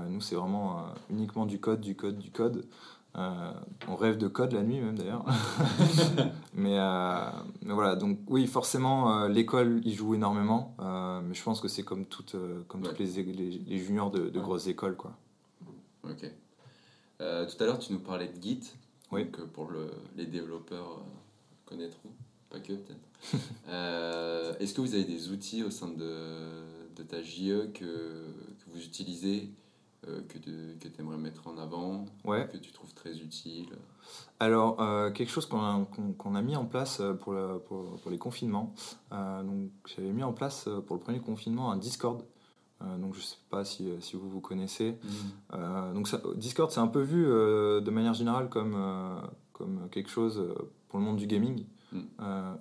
nous, 0.07 0.21
c'est 0.21 0.35
vraiment 0.35 0.85
uniquement 1.09 1.47
du 1.47 1.59
code, 1.59 1.81
du 1.81 1.95
code, 1.95 2.19
du 2.19 2.29
code. 2.29 2.67
Euh, 3.17 3.51
on 3.89 3.95
rêve 3.95 4.17
de 4.17 4.27
code 4.27 4.53
la 4.53 4.63
nuit 4.63 4.79
même 4.79 4.97
d'ailleurs. 4.97 5.25
mais, 6.53 6.79
euh, 6.79 7.29
mais, 7.61 7.73
voilà, 7.73 7.95
donc 7.95 8.19
oui, 8.27 8.47
forcément, 8.47 9.23
euh, 9.23 9.27
l'école 9.27 9.81
y 9.85 9.93
joue 9.93 10.15
énormément. 10.15 10.75
Mais 10.79 11.33
je 11.33 11.43
pense 11.43 11.59
que 11.59 11.67
c'est 11.67 11.83
comme, 11.83 12.05
toute, 12.05 12.35
euh, 12.35 12.63
comme 12.67 12.81
ouais. 12.81 12.89
toutes 12.89 12.99
les, 12.99 13.23
les, 13.23 13.49
les, 13.51 13.77
juniors 13.77 14.11
de, 14.11 14.29
de 14.29 14.39
ouais. 14.39 14.43
grosses 14.43 14.67
écoles. 14.67 14.95
Quoi. 14.95 15.15
Ok. 16.03 16.31
Tout 17.19 17.63
à 17.63 17.65
l'heure, 17.65 17.79
tu 17.79 17.93
nous 17.93 17.99
parlais 17.99 18.27
de 18.27 18.41
Git. 18.41 18.73
Oui. 19.11 19.29
Que 19.29 19.41
pour 19.41 19.69
le, 19.69 19.91
les 20.15 20.25
développeurs 20.25 21.03
connaîtront. 21.65 22.09
Pas 22.49 22.59
que 22.59 22.73
peut-être. 22.73 23.41
Est-ce 24.61 24.73
que 24.73 24.81
vous 24.81 24.95
avez 24.95 25.03
des 25.03 25.29
outils 25.29 25.63
au 25.63 25.69
sein 25.69 25.89
de, 25.89 26.95
de 26.95 27.03
ta 27.03 27.21
JE 27.21 27.71
que, 27.73 27.83
que 27.83 28.69
vous 28.71 28.83
utilisez 28.83 29.51
euh, 30.07 30.21
que 30.27 30.39
tu 30.39 30.99
aimerais 30.99 31.17
mettre 31.17 31.47
en 31.47 31.59
avant, 31.59 32.05
ouais. 32.25 32.49
que 32.51 32.57
tu 32.57 32.71
trouves 32.71 32.91
très 32.95 33.19
utile 33.19 33.69
Alors, 34.39 34.81
euh, 34.81 35.11
quelque 35.11 35.29
chose 35.29 35.45
qu'on 35.45 35.59
a, 35.59 35.85
qu 35.93 36.01
qu 36.17 36.35
a, 36.35 36.41
mis 36.41 36.55
en 36.55 36.65
place 36.65 37.03
pour, 37.19 37.33
le, 37.33 37.59
pour, 37.59 37.99
pour 38.01 38.09
les 38.09 38.17
confinements. 38.17 38.73
Euh, 39.11 39.43
donc, 39.43 39.69
j'avais 39.85 40.11
mis 40.11 40.23
en 40.23 40.33
place 40.33 40.67
pour 40.87 40.95
le 40.95 41.01
premier 41.03 41.19
confinement 41.19 41.71
un 41.71 41.77
Discord. 41.77 42.23
donc, 42.81 43.13
je 43.13 43.19
ne 43.19 43.23
sais 43.23 43.37
pas 43.51 43.63
si, 43.63 43.91
si, 43.99 44.15
vous 44.15 44.27
vous 44.27 44.41
connaissez. 44.41 44.97
Mmh. 45.03 45.93
donc, 45.93 46.07
ça, 46.07 46.19
Discord, 46.35 46.71
c'est 46.71 46.79
un 46.79 46.87
peu 46.87 47.01
vu 47.01 47.23
de 47.23 47.91
manière 47.91 48.15
générale 48.15 48.49
comme, 48.49 48.75
comme 49.53 49.87
quelque 49.91 50.09
chose 50.09 50.43
pour 50.89 50.97
le 50.97 51.05
monde 51.05 51.17
du 51.17 51.27
gaming. 51.27 51.63
Mmh. 51.91 51.99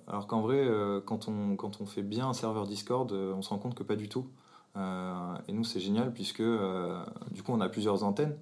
alors 0.05 0.27
qu'en 0.27 0.41
vrai, 0.41 0.69
quand, 1.07 1.27
on, 1.27 1.55
quand 1.55 1.81
on 1.81 1.87
fait 1.87 2.03
bien 2.03 2.29
un 2.29 2.33
serveur 2.33 2.67
Discord, 2.67 3.11
on 3.11 3.41
se 3.41 3.49
rend 3.49 3.57
compte 3.57 3.73
que 3.73 3.81
pas 3.81 3.95
du 3.95 4.09
tout. 4.09 4.27
Euh, 4.77 5.35
et 5.47 5.53
nous, 5.53 5.63
c'est 5.63 5.79
génial 5.79 6.13
puisque 6.13 6.39
euh, 6.39 7.03
du 7.31 7.43
coup, 7.43 7.51
on 7.51 7.61
a 7.61 7.69
plusieurs 7.69 8.03
antennes 8.03 8.37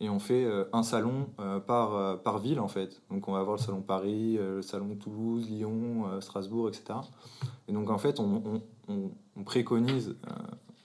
et 0.00 0.08
on 0.08 0.18
fait 0.18 0.44
euh, 0.44 0.64
un 0.72 0.82
salon 0.82 1.28
par, 1.66 2.20
par 2.22 2.38
ville 2.38 2.60
en 2.60 2.68
fait. 2.68 3.02
Donc, 3.10 3.28
on 3.28 3.32
va 3.32 3.40
avoir 3.40 3.56
le 3.56 3.62
salon 3.62 3.80
Paris, 3.80 4.36
le 4.38 4.62
salon 4.62 4.96
Toulouse, 4.96 5.48
Lyon, 5.48 6.20
Strasbourg, 6.20 6.68
etc. 6.68 6.98
Et 7.68 7.72
donc, 7.72 7.90
en 7.90 7.98
fait, 7.98 8.20
on, 8.20 8.60
on, 8.88 9.10
on 9.36 9.44
préconise 9.44 10.16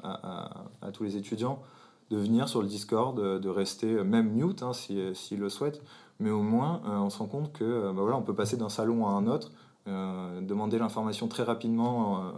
à, 0.03 0.91
tous 0.93 1.03
les 1.03 1.17
étudiants 1.17 1.61
de 2.09 2.17
venir 2.17 2.49
sur 2.49 2.61
le 2.61 2.67
Discord, 2.67 3.19
de 3.19 3.49
rester 3.49 4.03
même 4.03 4.31
mute 4.31 4.63
hein, 4.63 4.73
s'ils 4.73 5.15
si, 5.15 5.27
si 5.27 5.35
le 5.35 5.49
souhaitent, 5.49 5.81
mais 6.19 6.31
au 6.31 6.41
moins 6.41 6.81
on 6.85 7.09
se 7.09 7.19
rend 7.19 7.27
compte 7.27 7.53
que 7.53 7.91
bah 7.91 8.01
voilà, 8.01 8.17
on 8.17 8.23
peut 8.23 8.33
passer 8.33 8.57
d'un 8.57 8.69
salon 8.69 9.05
à 9.05 9.11
un 9.11 9.27
autre, 9.27 9.51
demander 9.85 10.79
l'information 10.79 11.27
très 11.27 11.43
rapidement 11.43 12.31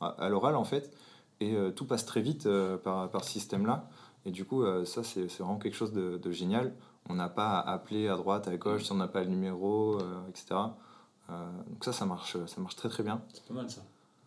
à 0.00 0.28
l'oral 0.28 0.56
en 0.56 0.64
fait, 0.64 0.92
et 1.40 1.54
euh, 1.54 1.70
tout 1.70 1.84
passe 1.84 2.04
très 2.04 2.20
vite 2.20 2.46
euh, 2.46 2.76
par, 2.76 3.10
par 3.10 3.24
ce 3.24 3.30
système-là. 3.30 3.88
Et 4.26 4.30
du 4.30 4.44
coup, 4.44 4.62
euh, 4.62 4.84
ça, 4.84 5.02
c'est 5.02 5.26
vraiment 5.26 5.58
quelque 5.58 5.74
chose 5.74 5.92
de, 5.92 6.18
de 6.18 6.30
génial. 6.30 6.74
On 7.08 7.14
n'a 7.14 7.28
pas 7.28 7.58
à 7.58 7.72
appeler 7.72 8.08
à 8.08 8.16
droite, 8.16 8.46
à 8.48 8.56
gauche, 8.56 8.84
si 8.84 8.92
on 8.92 8.96
n'a 8.96 9.08
pas 9.08 9.22
le 9.24 9.30
numéro, 9.30 9.98
etc. 10.28 10.60
donc 11.28 11.82
ça, 11.82 11.92
ça 11.92 12.04
marche, 12.04 12.36
ça 12.46 12.60
marche 12.60 12.76
très 12.76 12.90
très 12.90 13.02
bien. 13.02 13.22
C'est 13.32 13.44
pas 13.46 13.54
mal 13.54 13.70
ça. 13.70 13.80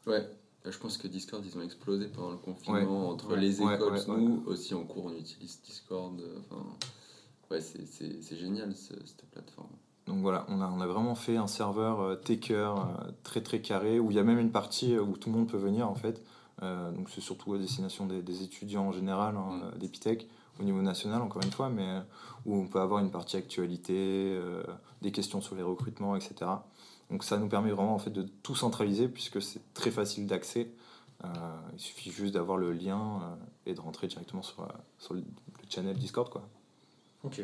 Ouais, 0.07 0.27
je 0.65 0.77
pense 0.79 0.97
que 0.97 1.07
Discord, 1.07 1.45
ils 1.45 1.55
ont 1.57 1.61
explosé 1.61 2.07
pendant 2.07 2.31
le 2.31 2.37
confinement 2.37 3.05
ouais. 3.05 3.13
entre 3.13 3.29
ouais. 3.29 3.39
les 3.39 3.61
écoles. 3.61 3.93
Ouais, 3.93 4.17
nous 4.17 4.43
aussi 4.47 4.73
en 4.73 4.83
cours, 4.83 5.05
on 5.05 5.13
utilise 5.13 5.61
Discord. 5.61 6.19
Enfin, 6.39 6.65
ouais, 7.51 7.61
c'est 7.61 8.37
génial 8.37 8.75
cette 8.75 9.23
plateforme. 9.31 9.69
Donc 10.05 10.19
voilà, 10.19 10.45
on 10.49 10.59
a, 10.61 10.67
on 10.67 10.81
a 10.81 10.87
vraiment 10.87 11.15
fait 11.15 11.37
un 11.37 11.47
serveur 11.47 12.01
euh, 12.01 12.15
taker 12.15 12.53
euh, 12.53 13.11
très 13.23 13.41
très 13.41 13.61
carré 13.61 13.99
où 13.99 14.11
il 14.11 14.17
y 14.17 14.19
a 14.19 14.23
même 14.23 14.39
une 14.39 14.51
partie 14.51 14.97
où 14.97 15.15
tout 15.17 15.29
le 15.29 15.37
monde 15.37 15.47
peut 15.47 15.57
venir 15.57 15.87
en 15.87 15.95
fait. 15.95 16.21
Donc 16.61 17.09
c'est 17.09 17.21
surtout 17.21 17.53
à 17.53 17.57
destination 17.57 18.05
des, 18.05 18.21
des 18.21 18.43
étudiants 18.43 18.87
en 18.87 18.91
général, 18.91 19.35
hein, 19.35 19.71
Mm. 19.75 19.79
d'Epitech, 19.79 20.27
au 20.59 20.63
niveau 20.63 20.81
national 20.81 21.21
encore 21.21 21.43
une 21.43 21.51
fois, 21.51 21.69
mais 21.69 22.01
où 22.45 22.55
on 22.55 22.67
peut 22.67 22.79
avoir 22.79 23.01
une 23.03 23.11
partie 23.11 23.37
actualité, 23.37 24.39
des 25.01 25.11
questions 25.11 25.41
sur 25.41 25.55
les 25.55 25.63
recrutements, 25.63 26.15
etc. 26.15 26.51
Donc 27.09 27.23
ça 27.23 27.37
nous 27.37 27.47
permet 27.49 27.71
vraiment 27.71 27.95
en 27.95 27.99
fait 27.99 28.11
de 28.11 28.23
tout 28.43 28.55
centraliser 28.55 29.07
puisque 29.07 29.41
c'est 29.41 29.61
très 29.73 29.91
facile 29.91 30.25
d'accès. 30.27 30.71
Euh, 31.25 31.27
il 31.73 31.79
suffit 31.79 32.11
juste 32.11 32.33
d'avoir 32.33 32.57
le 32.57 32.73
lien 32.73 33.21
euh, 33.21 33.35
et 33.65 33.73
de 33.73 33.79
rentrer 33.81 34.07
directement 34.07 34.41
sur, 34.41 34.61
euh, 34.61 34.67
sur 34.99 35.13
le, 35.13 35.21
le 35.21 35.69
channel 35.69 35.97
Discord. 35.97 36.29
Quoi. 36.29 36.47
Ok. 37.23 37.41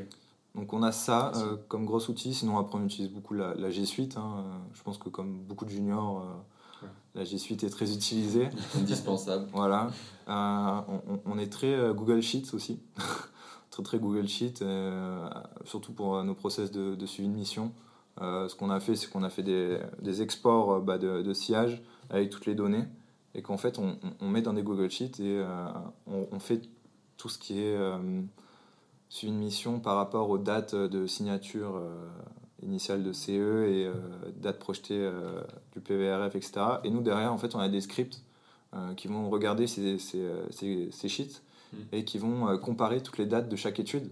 Donc 0.56 0.74
on 0.74 0.84
a 0.84 0.92
ça 0.92 1.32
euh, 1.36 1.56
comme 1.68 1.86
gros 1.86 2.10
outil. 2.10 2.34
Sinon 2.34 2.58
après 2.58 2.78
on 2.78 2.84
utilise 2.84 3.10
beaucoup 3.12 3.34
la, 3.34 3.54
la 3.56 3.70
G 3.70 3.86
Suite. 3.86 4.18
hein. 4.18 4.44
Euh, 4.46 4.58
Je 4.74 4.84
pense 4.84 4.98
que 4.98 5.10
comme 5.10 5.40
beaucoup 5.44 5.66
de 5.66 5.70
juniors, 5.70 6.20
euh. 6.22 6.34
La 7.16 7.24
G 7.24 7.38
Suite 7.38 7.64
est 7.64 7.70
très 7.70 7.94
utilisée. 7.94 8.50
Indispensable. 8.78 9.48
Voilà. 9.54 9.92
Euh, 10.28 10.82
on, 11.26 11.38
est 11.38 11.52
très 11.52 11.74
euh, 11.74 11.94
Google 11.94 12.22
Sheets 12.22 12.54
aussi. 12.54 12.80
très 13.72 13.84
très 13.84 14.00
Google 14.00 14.28
Sheets, 14.28 14.62
euh, 14.62 15.28
surtout 15.66 15.94
pour 15.94 16.24
nos 16.24 16.36
process 16.36 16.72
de, 16.72 16.96
de 16.96 17.06
suivi 17.06 17.30
de 17.30 17.34
mission. 17.34 17.72
Euh, 18.22 18.48
ce 18.48 18.56
qu'on 18.56 18.70
a 18.70 18.80
fait, 18.80 18.96
c'est 18.96 19.10
qu'on 19.10 19.24
a 19.24 19.30
fait 19.30 19.44
des, 19.44 19.80
des 20.02 20.22
exports 20.22 20.82
bah, 20.82 20.98
de, 20.98 21.22
de 21.22 21.34
sillage 21.34 21.82
avec 22.10 22.30
toutes 22.30 22.46
les 22.46 22.56
données 22.56 22.84
et 23.36 23.42
qu'en 23.42 23.58
fait 23.58 23.80
on, 23.80 24.28
met 24.28 24.42
dans 24.42 24.54
des 24.54 24.64
Google 24.64 24.90
Sheets 24.90 25.22
et 25.22 25.46
on, 26.08 26.28
on 26.32 26.40
fait 26.40 26.62
tout 27.18 27.30
ce 27.30 27.38
qui 27.38 27.62
est 27.62 27.78
suivi 29.08 29.32
de 29.32 29.38
mission 29.38 29.80
par 29.80 29.96
rapport 29.96 30.32
aux 30.32 30.40
dates 30.40 30.74
de 30.74 31.06
signature 31.06 31.80
initiale 32.64 33.04
de 33.04 33.12
CE 33.14 33.30
et 33.68 33.86
euh, 33.88 33.94
date 34.38 34.60
projetée 34.60 34.98
euh, 35.00 35.42
du 35.74 35.80
PVRF, 35.82 36.36
etc. 36.36 36.54
Et 36.84 36.90
nous 36.90 37.02
derrière, 37.02 37.32
en 37.34 37.38
fait, 37.38 37.56
on 37.56 37.60
a 37.60 37.70
des 37.70 37.82
scripts 37.82 38.22
euh, 38.76 38.94
qui 38.96 39.08
vont 39.08 39.30
regarder 39.30 39.68
ces, 39.68 39.98
ces, 39.98 40.26
ces- 40.52 40.90
ces 40.92 41.10
sheets 41.10 41.42
Mm. 41.72 41.78
et 41.92 42.04
qui 42.04 42.18
vont 42.18 42.58
comparer 42.58 43.00
toutes 43.04 43.20
les 43.20 43.28
dates 43.28 43.48
de 43.48 43.56
chaque 43.56 43.80
étude. 43.80 44.10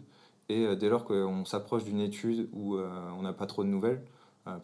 Et 0.48 0.76
dès 0.76 0.90
lors 0.90 1.06
qu'on 1.06 1.44
s'approche 1.44 1.84
d'une 1.86 2.00
étude 2.00 2.48
où 2.54 2.78
on 2.78 3.22
n'a 3.24 3.34
pas 3.34 3.48
trop 3.48 3.64
de 3.64 3.68
nouvelles, 3.70 4.02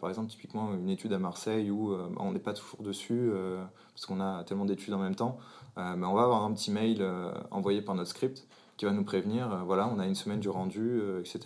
par 0.00 0.08
exemple, 0.08 0.30
typiquement 0.30 0.72
une 0.72 0.88
étude 0.88 1.12
à 1.12 1.18
Marseille 1.18 1.72
où 1.72 1.92
on 2.20 2.30
n'est 2.32 2.38
pas 2.38 2.52
toujours 2.54 2.82
dessus 2.82 3.32
parce 3.94 4.06
qu'on 4.06 4.20
a 4.20 4.44
tellement 4.44 4.64
d'études 4.64 4.94
en 4.94 4.98
même 4.98 5.16
temps, 5.16 5.38
mais 5.76 6.06
on 6.06 6.14
va 6.14 6.22
avoir 6.22 6.44
un 6.44 6.52
petit 6.52 6.70
mail 6.70 7.04
envoyé 7.50 7.82
par 7.82 7.96
notre 7.96 8.10
script 8.10 8.46
qui 8.76 8.84
va 8.84 8.92
nous 8.92 9.04
prévenir, 9.04 9.62
voilà, 9.66 9.88
on 9.92 9.98
a 9.98 10.06
une 10.06 10.14
semaine 10.14 10.38
du 10.40 10.48
rendu, 10.48 11.00
etc. 11.18 11.40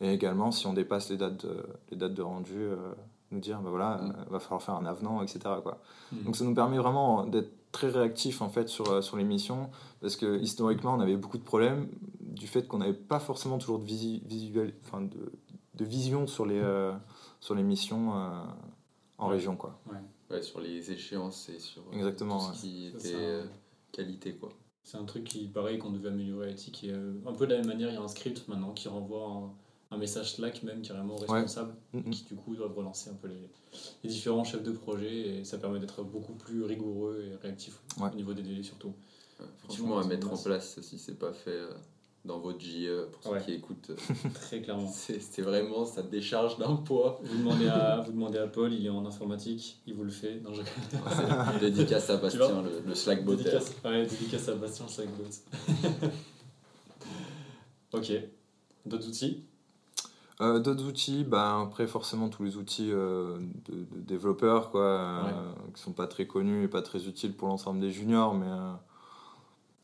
Et 0.00 0.12
également, 0.12 0.50
si 0.52 0.66
on 0.66 0.72
dépasse 0.74 1.10
les 1.10 1.16
dates 1.16 1.44
de, 1.46 1.64
les 1.90 1.96
dates 1.96 2.14
de 2.14 2.22
rendu, 2.22 2.54
euh, 2.56 2.76
nous 3.30 3.40
dire, 3.40 3.60
bah 3.60 3.70
voilà, 3.70 3.96
Mm. 3.96 4.10
euh, 4.10 4.24
va 4.30 4.40
falloir 4.40 4.62
faire 4.62 4.74
un 4.74 4.86
avenant, 4.86 5.22
etc. 5.22 5.38
Quoi. 5.62 5.80
Mm. 6.12 6.22
Donc 6.24 6.36
ça 6.36 6.44
nous 6.44 6.54
permet 6.54 6.78
vraiment 6.78 7.24
d'être 7.26 7.50
très 7.72 7.88
réactif 7.88 8.40
en 8.42 8.48
fait 8.48 8.68
sur, 8.68 8.90
euh, 8.90 9.02
sur 9.02 9.16
les 9.18 9.24
missions 9.24 9.68
parce 10.00 10.16
que 10.16 10.38
historiquement 10.40 10.94
on 10.94 11.00
avait 11.00 11.16
beaucoup 11.16 11.36
de 11.36 11.42
problèmes 11.42 11.88
du 12.20 12.46
fait 12.46 12.66
qu'on 12.66 12.78
n'avait 12.78 12.94
pas 12.94 13.18
forcément 13.20 13.58
toujours 13.58 13.78
de, 13.80 13.84
visi- 13.84 14.22
visuel, 14.24 14.72
enfin 14.84 15.02
de, 15.02 15.32
de 15.74 15.84
vision 15.84 16.26
sur 16.26 16.46
les, 16.46 16.58
euh, 16.58 16.92
sur 17.40 17.54
les 17.54 17.62
missions 17.62 18.14
euh, 18.16 18.30
en 19.18 19.26
Ouais. 19.28 19.34
région. 19.34 19.56
Quoi. 19.56 19.78
Ouais, 20.30 20.40
sur 20.42 20.60
les 20.60 20.90
échéances 20.90 21.48
et 21.50 21.58
sur 21.58 21.82
Exactement, 21.92 22.38
tout 22.38 22.46
ouais. 22.50 22.54
ce 22.54 22.60
qui 22.62 22.90
C'est 22.98 23.08
était 23.08 23.16
ça. 23.18 23.18
euh, 23.18 23.44
qualité. 23.92 24.34
Quoi. 24.36 24.50
C'est 24.82 24.96
un 24.98 25.04
truc 25.04 25.24
qui 25.24 25.46
paraît 25.48 25.76
qu'on 25.78 25.90
devait 25.90 26.08
améliorer 26.08 26.48
à 26.48 26.50
Ethic. 26.50 26.84
Et, 26.84 26.92
euh, 26.92 27.12
un 27.26 27.32
peu 27.32 27.46
de 27.46 27.52
la 27.52 27.58
même 27.58 27.66
manière, 27.68 27.88
il 27.90 27.94
y 27.94 27.98
a 27.98 28.02
un 28.02 28.08
script 28.08 28.46
maintenant 28.48 28.72
qui 28.72 28.88
renvoie 28.88 29.26
un, 29.28 29.50
un 29.90 29.98
message 29.98 30.34
Slack 30.34 30.62
même 30.64 30.82
carrément 30.82 31.14
aux 31.14 31.18
responsables 31.18 31.74
Mhm. 31.92 32.10
qui 32.10 32.24
du 32.24 32.34
coup 32.34 32.56
doivent 32.56 32.74
relancer 32.74 33.10
un 33.10 33.14
peu 33.14 33.28
les, 33.28 33.48
les 34.02 34.10
différents 34.10 34.44
chefs 34.44 34.62
de 34.64 34.72
projet 34.72 35.38
et 35.38 35.44
ça 35.44 35.58
permet 35.58 35.78
d'être 35.78 36.02
beaucoup 36.02 36.34
plus 36.34 36.64
rigoureux 36.64 37.24
et 37.24 37.36
réactif 37.42 37.80
Ouais. 38.00 38.10
au 38.12 38.16
niveau 38.16 38.34
des 38.34 38.42
délais 38.42 38.62
surtout. 38.64 38.88
Ouais, 39.38 39.46
Effectivement, 39.58 39.88
franchement, 39.94 39.98
à 39.98 40.06
mettre 40.14 40.32
en 40.32 40.36
place 40.42 40.80
si 40.80 40.98
c'est 40.98 41.18
pas 41.18 41.32
fait 41.32 41.50
euh, 41.50 41.70
dans 42.24 42.40
votre 42.40 42.58
JE, 42.58 43.06
pour 43.12 43.22
ceux 43.22 43.30
Ouais. 43.30 43.44
qui 43.44 43.52
écoutent, 43.52 43.90
euh, 43.90 43.96
Très 44.34 44.60
clairement. 44.62 44.90
c'est 44.92 45.42
vraiment, 45.42 45.84
ça 45.84 46.02
décharge 46.02 46.58
d'un 46.58 46.74
poids. 46.76 47.20
Vous 47.22 47.38
demandez, 47.38 47.68
à, 47.68 48.00
vous 48.00 48.10
demandez 48.12 48.38
à 48.38 48.48
Paul, 48.48 48.72
il 48.72 48.84
est 48.86 48.88
en 48.90 49.06
informatique, 49.06 49.80
il 49.86 49.94
vous 49.94 50.02
le 50.04 50.10
fait. 50.10 50.40
Non, 50.40 50.52
je... 50.52 50.62
Dédicace 51.60 52.10
à 52.10 52.16
Bastien, 52.16 52.62
le, 52.62 52.80
le 52.84 52.94
Slack 52.96 53.24
botter. 53.24 53.44
dédicace, 53.44 53.72
ouais, 53.84 54.04
dédicace 54.06 54.48
à 54.48 54.54
Bastien 54.56 54.88
Slackbot. 54.88 55.24
ok. 57.92 58.12
D'autres 58.84 59.08
outils? 59.08 59.44
Euh, 60.42 60.58
D'autres 60.60 60.84
outils, 60.84 61.24
bah, 61.24 61.60
après 61.62 61.86
forcément 61.86 62.28
tous 62.28 62.44
les 62.44 62.56
outils 62.58 62.90
euh, 62.92 63.38
de, 63.66 63.74
de 63.96 64.00
développeurs 64.02 64.70
quoi, 64.70 64.82
euh, 64.84 65.52
qui 65.74 65.80
sont 65.82 65.92
pas 65.94 66.06
très 66.06 66.26
connus 66.26 66.64
et 66.64 66.68
pas 66.68 66.82
très 66.82 67.06
utiles 67.08 67.34
pour 67.34 67.48
l'ensemble 67.48 67.80
des 67.80 67.90
juniors, 67.90 68.34
mais 68.34 68.46
euh, 68.46 68.72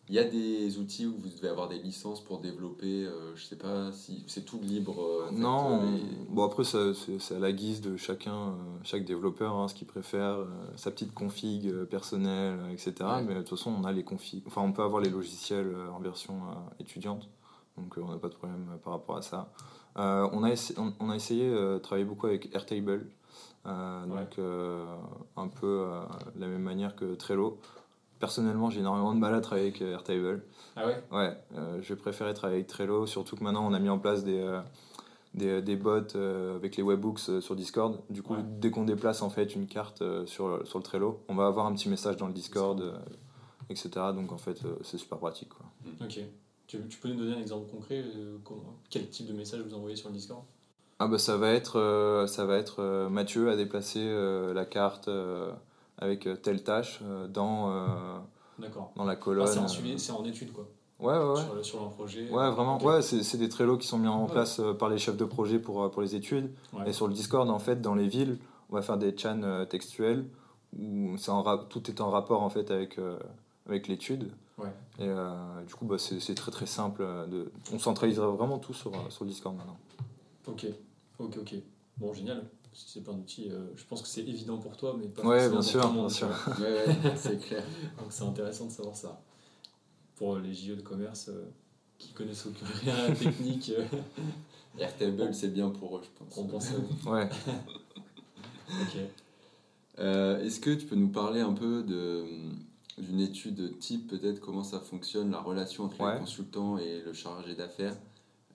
Il 0.08 0.14
y 0.14 0.18
a 0.18 0.24
des 0.24 0.78
outils 0.78 1.06
où 1.06 1.14
vous 1.16 1.28
devez 1.30 1.48
avoir 1.48 1.68
des 1.68 1.78
licences 1.78 2.22
pour 2.22 2.40
développer, 2.40 3.06
euh, 3.06 3.34
je 3.34 3.44
sais 3.44 3.56
pas 3.56 3.92
si 3.92 4.24
c'est 4.26 4.44
tout 4.44 4.58
libre. 4.60 5.00
euh, 5.00 5.28
en 5.30 5.32
Non, 5.32 5.98
bon 6.28 6.44
après 6.44 6.64
c'est 6.64 7.34
à 7.34 7.38
la 7.38 7.52
guise 7.52 7.80
de 7.80 7.96
chacun, 7.96 8.48
euh, 8.48 8.52
chaque 8.82 9.06
développeur, 9.06 9.54
hein, 9.56 9.68
ce 9.68 9.74
qu'il 9.74 9.86
préfère, 9.86 10.40
euh, 10.40 10.46
sa 10.76 10.90
petite 10.90 11.14
config 11.14 11.66
euh, 11.68 11.86
personnelle, 11.86 12.58
euh, 12.60 12.72
etc. 12.72 12.92
Ouais. 13.00 13.22
Mais 13.22 13.34
de 13.36 13.40
toute 13.40 13.50
façon, 13.56 13.70
on 13.70 13.84
a 13.84 13.92
les 13.92 14.04
configs, 14.04 14.42
enfin 14.46 14.60
on 14.60 14.72
peut 14.72 14.82
avoir 14.82 15.00
les 15.00 15.08
logiciels 15.10 15.68
euh, 15.74 15.90
en 15.92 16.00
version 16.00 16.34
euh, 16.34 16.54
étudiante, 16.80 17.30
donc 17.78 17.96
euh, 17.96 18.02
on 18.04 18.10
n'a 18.10 18.18
pas 18.18 18.28
de 18.28 18.34
problème 18.34 18.66
euh, 18.74 18.76
par 18.76 18.92
rapport 18.94 19.16
à 19.16 19.22
ça. 19.22 19.50
Euh, 19.98 20.28
on, 20.33 20.42
a 20.44 20.50
on, 20.78 20.92
on 21.00 21.11
a 21.11 21.16
essayé 21.16 21.48
euh, 21.48 21.74
de 21.74 21.78
travailler 21.78 22.05
beaucoup 22.07 22.26
avec 22.26 22.55
Airtable, 22.55 23.07
euh, 23.66 24.02
Ouais. 24.07 24.09
donc 24.09 24.38
un 25.37 25.48
peu 25.48 25.87
de 26.35 26.40
la 26.40 26.46
même 26.48 26.62
manière 26.62 26.96
que 26.96 27.14
Trello. 27.14 27.59
Personnellement, 28.18 28.70
j'ai 28.70 28.81
énormément 28.81 29.12
de 29.14 29.18
mal 29.18 29.35
à 29.35 29.40
travailler 29.40 29.68
avec 29.68 29.83
Airtable. 29.83 30.44
Ah 30.76 30.87
ouais? 30.87 31.02
Ouais, 31.11 31.37
je 31.83 31.92
préférais 31.94 32.35
travailler 32.35 32.61
avec 32.61 32.68
Trello, 32.68 33.07
surtout 33.07 33.37
que 33.37 33.42
maintenant 33.44 33.66
on 33.68 33.72
a 33.74 33.78
mis 33.81 33.88
en 33.88 33.98
place 33.98 34.22
des, 34.24 34.61
des, 35.35 35.61
des 35.61 35.76
bots 35.76 36.14
euh, 36.16 36.55
avec 36.57 36.76
les 36.76 36.83
webhooks 36.83 37.28
euh, 37.28 37.40
sur 37.40 37.57
Discord. 37.57 37.98
Du 38.11 38.22
coup, 38.22 38.35
Ouais. 38.35 38.44
dès 38.61 38.70
qu'on 38.70 38.85
déplace 38.85 39.22
en 39.22 39.31
fait 39.31 39.55
une 39.57 39.66
carte 39.66 40.02
euh, 40.02 40.24
sur, 40.26 40.64
sur 40.66 40.78
le 40.78 40.85
Trello, 40.85 41.20
on 41.28 41.35
va 41.35 41.46
avoir 41.46 41.66
un 41.66 41.72
petit 41.74 41.88
message 41.88 42.16
dans 42.16 42.28
le 42.28 42.33
Discord, 42.33 42.94
etc. 43.70 43.90
Donc 44.14 44.31
en 44.33 44.38
fait, 44.38 44.59
c'est 44.83 44.98
super 44.98 45.18
pratique. 45.18 45.48
Quoi. 45.50 45.66
Ok. 46.07 46.20
Tu, 46.72 46.78
tu 46.88 46.96
peux 46.96 47.08
nous 47.08 47.16
donner 47.16 47.35
un 47.37 47.40
exemple 47.40 47.70
concret 47.70 48.02
euh, 48.02 48.38
comment- 48.44 48.78
Quel 48.88 49.06
type 49.11 49.26
de 49.26 49.35
message 49.35 49.61
vous 49.61 49.74
envoyez 49.74 49.94
sur 49.94 50.08
le 50.08 50.14
Discord? 50.14 50.42
Ah 51.00 51.06
bah 51.06 51.18
ça 51.18 51.37
va 51.37 51.50
être, 51.50 51.78
euh, 51.78 52.26
ça 52.26 52.46
va 52.46 52.56
être 52.56 52.76
euh, 52.80 53.11
Mathieu 53.11 53.50
a 53.50 53.56
déplacé 53.56 53.98
euh, 54.00 54.54
la 54.54 54.64
carte 54.64 55.11
avec 55.98 56.26
telle 56.40 56.62
tâche 56.62 57.02
dans, 57.28 57.68
dans 58.96 59.04
la 59.04 59.12
Ah, 59.12 59.16
colonne. 59.16 59.46
c'est 59.46 59.58
en 59.58 59.68
suivi, 59.68 59.98
c'est 59.98 60.12
en 60.12 60.24
étude 60.24 60.50
quoi. 60.54 60.66
Ouais, 60.98 61.18
ouais, 61.18 61.35
ouais. 61.56 61.62
Sur, 61.62 61.82
un 61.82 61.88
projet. 61.88 62.22
Ouais, 62.30 62.50
vraiment. 62.50 62.82
Ouais, 62.82 63.02
c'est 63.02 63.22
c'est 63.22 63.37
des 63.37 63.50
Trello 63.50 63.76
qui 63.76 63.87
sont 63.87 63.98
mis 63.98 64.08
en 64.08 64.24
Ouais. 64.24 64.30
place 64.30 64.62
par 64.78 64.88
les 64.88 64.96
chefs 64.96 65.16
de 65.18 65.24
projet 65.26 65.58
pour, 65.58 65.90
pour 65.90 66.00
les 66.00 66.14
études. 66.14 66.50
Ouais. 66.72 66.88
Et 66.88 66.92
sur 66.94 67.06
le 67.06 67.12
Discord, 67.12 67.50
en 67.50 67.58
fait, 67.58 67.82
dans 67.82 67.94
les 67.94 68.08
villes, 68.08 68.38
on 68.70 68.76
va 68.76 68.82
faire 68.82 68.96
des 68.96 69.14
chans 69.14 69.66
textuels 69.68 70.24
où 70.78 71.18
c'est 71.18 71.30
en 71.32 71.58
tout 71.58 71.90
est 71.90 72.00
en 72.00 72.11
rapport 72.11 72.42
en 72.42 72.48
fait 72.48 72.70
avec, 72.70 72.98
avec 73.68 73.88
l'étude. 73.88 74.30
Ouais. 74.62 74.72
Et 74.98 75.09
euh, 75.09 75.62
du 75.66 75.75
coup, 75.75 75.85
bah, 75.87 75.96
c'est 75.98 76.35
très 76.35 76.51
très 76.51 76.66
simple. 76.66 77.03
De... 77.29 77.51
On 77.72 77.79
centralisera 77.79 78.29
vraiment 78.29 78.59
tout 78.59 78.75
sur, 78.75 78.94
euh, 78.94 79.11
sur 79.11 79.25
Discord 79.25 79.57
maintenant. 79.57 79.79
Ok, 80.46 80.66
ok, 81.18 81.37
ok. 81.40 81.55
Bon, 81.98 82.12
génial. 82.12 82.44
Si 82.72 82.88
C'est 82.88 83.01
pas 83.05 83.12
un 83.12 83.16
outil, 83.18 83.51
euh, 83.51 83.66
je 83.77 83.85
pense 83.85 84.01
que 84.01 84.09
c'est 84.09 84.22
évident 84.22 84.57
pour 84.57 84.77
toi, 84.79 84.96
mais 84.98 85.07
pas 85.09 85.22
Ouais, 85.22 85.46
bien 85.48 85.57
pour 85.57 85.64
sûr, 85.64 85.83
tout 85.83 85.88
le 85.88 85.92
monde, 85.92 86.07
bien 86.07 86.14
sûr. 86.14 86.29
Ouais, 86.59 86.87
ouais, 86.87 87.12
c'est 87.16 87.38
clair. 87.38 87.62
Donc 87.98 88.07
c'est 88.11 88.25
intéressant 88.25 88.66
de 88.66 88.70
savoir 88.70 88.96
ça. 88.96 89.20
Pour 90.16 90.37
les 90.38 90.55
JE 90.55 90.77
de 90.77 90.81
commerce 90.81 91.29
euh, 91.29 91.51
qui 91.98 92.12
connaissent 92.12 92.46
aucun 92.46 92.64
rien 92.83 92.94
à 92.94 93.09
la 93.09 93.14
technique, 93.14 93.72
euh, 93.77 93.85
Airtable, 94.79 95.35
c'est 95.35 95.53
bien 95.53 95.68
pour 95.68 95.98
eux, 95.98 96.01
je 96.03 96.25
pense. 96.25 96.38
on 96.38 96.46
pense 96.46 96.70
à 96.70 96.75
vous. 96.77 97.11
Ouais. 97.11 97.29
Ok. 98.70 98.96
Euh, 99.98 100.42
Est-ce 100.42 100.59
que 100.61 100.70
tu 100.70 100.87
peux 100.87 100.96
nous 100.96 101.10
parler 101.10 101.40
un 101.42 101.52
peu 101.52 101.83
de 101.83 102.25
d'une 102.98 103.20
étude 103.20 103.78
type, 103.78 104.08
peut-être 104.08 104.40
comment 104.40 104.62
ça 104.64 104.80
fonctionne, 104.80 105.30
la 105.30 105.40
relation 105.40 105.84
entre 105.84 106.00
Ouais. 106.02 106.12
les 106.14 106.18
consultants 106.20 106.78
et 106.78 107.00
le 107.00 107.12
chargé 107.12 107.54
d'affaires 107.54 107.96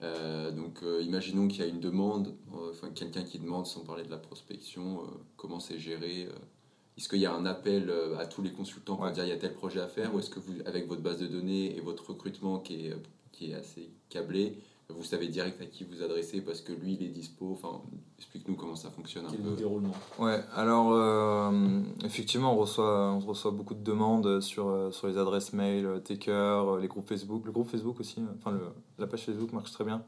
Euh, 0.00 0.52
Donc, 0.52 0.84
euh, 0.84 1.02
imaginons 1.02 1.48
qu'il 1.48 1.58
y 1.60 1.64
a 1.64 1.66
une 1.66 1.80
demande, 1.80 2.32
euh, 2.54 2.70
enfin 2.70 2.88
quelqu'un 2.90 3.24
qui 3.24 3.40
demande, 3.40 3.66
sans 3.66 3.80
parler 3.80 4.04
de 4.04 4.10
la 4.10 4.16
prospection, 4.16 5.00
comment 5.36 5.58
c'est 5.58 5.80
géré 5.80 6.28
Est-ce 6.96 7.08
qu'il 7.08 7.18
y 7.18 7.26
a 7.26 7.34
un 7.34 7.44
appel 7.46 7.92
à 8.16 8.26
tous 8.26 8.42
les 8.42 8.52
consultants 8.52 8.94
pour 8.94 9.06
Ouais. 9.06 9.12
dire 9.12 9.24
il 9.24 9.30
y 9.30 9.32
a 9.32 9.36
tel 9.38 9.54
projet 9.54 9.80
à 9.80 9.88
faire 9.88 10.14
Ou 10.14 10.20
est-ce 10.20 10.30
que 10.30 10.38
vous, 10.38 10.52
avec 10.66 10.86
votre 10.86 11.02
base 11.02 11.18
de 11.18 11.26
données 11.26 11.76
et 11.76 11.80
votre 11.80 12.08
recrutement 12.10 12.60
qui 12.60 12.86
est, 12.86 12.96
qui 13.32 13.50
est 13.50 13.54
assez 13.54 13.90
câblé, 14.08 14.56
vous 14.90 15.04
savez 15.04 15.28
direct 15.28 15.60
à 15.60 15.66
qui 15.66 15.84
vous 15.84 16.02
adresser 16.02 16.40
parce 16.40 16.60
que 16.60 16.72
lui 16.72 16.94
il 16.98 17.02
est 17.04 17.10
dispo 17.10 17.50
Enfin, 17.52 17.82
explique-nous 18.18 18.56
comment 18.56 18.74
ça 18.76 18.90
fonctionne 18.90 19.26
un 19.26 19.30
Quel 19.30 19.40
est 19.40 19.42
peu. 19.44 19.50
le 19.50 19.56
déroulement 19.56 19.92
Ouais, 20.18 20.40
alors 20.54 20.92
euh, 20.92 21.80
effectivement, 22.04 22.54
on 22.54 22.56
reçoit, 22.56 23.12
on 23.12 23.18
reçoit 23.20 23.50
beaucoup 23.50 23.74
de 23.74 23.82
demandes 23.84 24.40
sur, 24.40 24.68
euh, 24.68 24.90
sur 24.90 25.06
les 25.06 25.18
adresses 25.18 25.52
mail, 25.52 25.84
euh, 25.86 25.98
Taker, 26.00 26.78
les 26.80 26.88
groupes 26.88 27.08
Facebook, 27.08 27.44
le 27.44 27.52
groupe 27.52 27.68
Facebook 27.68 28.00
aussi, 28.00 28.22
enfin 28.38 28.52
le, 28.52 28.60
la 28.98 29.06
page 29.06 29.24
Facebook 29.26 29.52
marche 29.52 29.72
très 29.72 29.84
bien. 29.84 30.02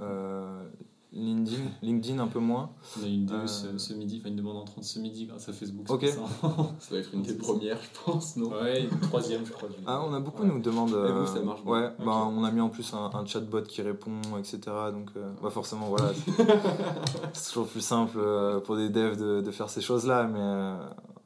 Euh, 0.00 0.68
LinkedIn, 1.16 1.62
LinkedIn 1.82 2.18
un 2.18 2.26
peu 2.26 2.38
moins. 2.40 2.70
On 3.00 3.04
a 3.04 3.06
eu 3.08 3.12
une 3.14 3.26
DE 3.26 3.32
Euh. 3.34 3.46
ce, 3.46 3.78
ce 3.78 3.94
midi, 3.94 4.18
enfin 4.20 4.28
une 4.28 4.36
demande 4.36 4.58
entrante 4.58 4.84
ce 4.84 4.98
midi 4.98 5.26
grâce 5.26 5.48
à 5.48 5.52
Facebook. 5.52 5.90
Ok. 5.90 6.04
ça. 6.06 6.20
Ça 6.78 6.94
va 6.94 6.98
être 6.98 7.14
une 7.14 7.22
des 7.22 7.34
premières, 7.34 7.78
je 7.82 8.00
pense, 8.04 8.36
non 8.36 8.50
ouais, 8.50 8.82
une 8.84 9.00
troisième, 9.00 9.44
je 9.46 9.52
crois. 9.52 9.68
du- 9.68 9.74
Ah, 9.86 10.02
on 10.06 10.12
a 10.14 10.20
beaucoup 10.20 10.42
Ouais. 10.42 10.48
nous 10.48 10.58
demandent. 10.60 10.90
Et 10.90 10.92
vous, 11.12 11.20
euh, 11.20 11.26
ça 11.26 11.40
marche 11.40 11.62
bien 11.64 11.72
Ouais, 11.72 11.86
Ok. 11.98 12.04
bah, 12.04 12.12
on 12.30 12.44
a 12.44 12.50
mis 12.50 12.60
en 12.60 12.68
plus 12.68 12.92
un, 12.94 13.10
un 13.14 13.24
chatbot 13.26 13.62
qui 13.62 13.82
répond, 13.82 14.20
etc. 14.38 14.58
Donc, 14.92 15.10
euh, 15.16 15.30
bah, 15.42 15.50
forcément, 15.50 15.86
voilà. 15.88 16.12
c'est 17.32 17.48
toujours 17.52 17.66
plus 17.68 17.80
simple 17.80 18.18
euh, 18.18 18.60
pour 18.60 18.76
des 18.76 18.88
devs 18.90 19.16
de, 19.16 19.40
de 19.40 19.50
faire 19.50 19.70
ces 19.70 19.80
choses-là, 19.80 20.24
mais 20.24 20.38
euh, 20.40 20.76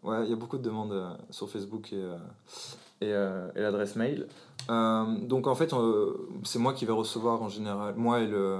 ouais, 0.05 0.25
il 0.25 0.31
y 0.31 0.33
a 0.33 0.37
beaucoup 0.37 0.59
de 0.59 0.63
demandes 0.63 0.93
euh, 0.93 1.11
sur 1.31 1.49
Facebook 1.49 1.93
et, 1.93 1.97
euh, 1.97 2.17
et, 3.01 3.13
euh, 3.13 3.49
et 3.57 3.61
l'adresse 3.61 3.97
mail. 3.97 4.27
Euh, 4.69 5.05
donc 5.27 5.47
en 5.47 5.55
fait, 5.55 5.73
euh, 5.73 6.29
c'est 6.45 6.59
moi 6.59 6.73
qui 6.75 6.85
vais 6.85 6.93
recevoir 6.93 7.43
en 7.43 7.49
général, 7.49 7.95
moi 7.97 8.21
et 8.21 8.27
le, 8.27 8.59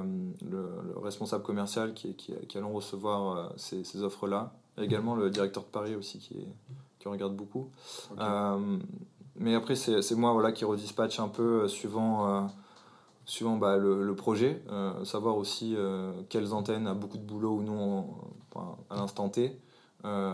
le- 0.51 0.71
le 0.95 0.99
responsable 0.99 1.45
commercial 1.45 1.93
qui, 1.95 2.15
qui, 2.15 2.33
qui 2.49 2.59
allons 2.59 2.73
recevoir 2.73 3.37
euh, 3.37 3.49
ces, 3.57 3.85
ces 3.85 4.03
offres-là. 4.03 4.53
Également 4.79 5.15
le 5.15 5.29
directeur 5.31 5.63
de 5.65 5.69
Paris 5.69 5.95
aussi 5.95 6.19
qui, 6.19 6.47
qui 6.99 7.09
regarde 7.09 7.37
beaucoup. 7.37 7.69
Euh, 8.19 8.79
mais 9.37 9.55
après, 9.55 9.75
c'est 9.77 10.01
c'est 10.01 10.15
moi 10.15 10.33
voilà, 10.33 10.53
qui 10.53 10.65
redispatche 10.65 11.21
un 11.21 11.29
peu 11.29 11.63
euh, 11.63 11.69
suivant, 11.69 12.27
euh, 12.29 12.41
suivant 13.27 13.57
bah, 13.57 13.77
le, 13.77 14.03
le 14.03 14.15
projet, 14.15 14.63
euh, 14.71 15.05
savoir 15.05 15.37
aussi 15.37 15.75
euh, 15.77 16.13
quelles 16.31 16.55
antennes 16.55 16.87
a 16.87 16.95
beaucoup 16.95 17.19
de 17.19 17.23
boulot 17.23 17.57
ou 17.57 17.63
non 17.63 18.07
enfin, 18.55 18.77
à 18.89 18.97
l'instant 18.97 19.29
T. 19.29 19.59
Euh, 20.07 20.33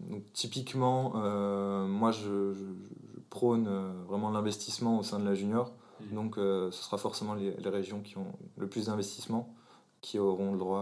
donc, 0.00 0.22
typiquement, 0.32 1.12
euh, 1.16 1.86
moi 1.86 2.12
je, 2.12 2.54
je- 2.54 2.64
je 3.05 3.05
prône 3.30 3.66
euh, 3.68 3.92
vraiment 4.06 4.30
l'investissement 4.30 4.98
au 4.98 5.02
sein 5.02 5.18
de 5.18 5.24
la 5.24 5.34
junior. 5.34 5.72
Mhm. 6.00 6.14
Donc 6.14 6.38
euh, 6.38 6.70
ce 6.70 6.82
sera 6.82 6.98
forcément 6.98 7.34
les, 7.34 7.52
les 7.56 7.70
régions 7.70 8.00
qui 8.00 8.18
ont 8.18 8.32
le 8.56 8.68
plus 8.68 8.86
d'investissement 8.86 9.54
qui 10.00 10.18
auront 10.18 10.52
le 10.52 10.58
droit 10.58 10.80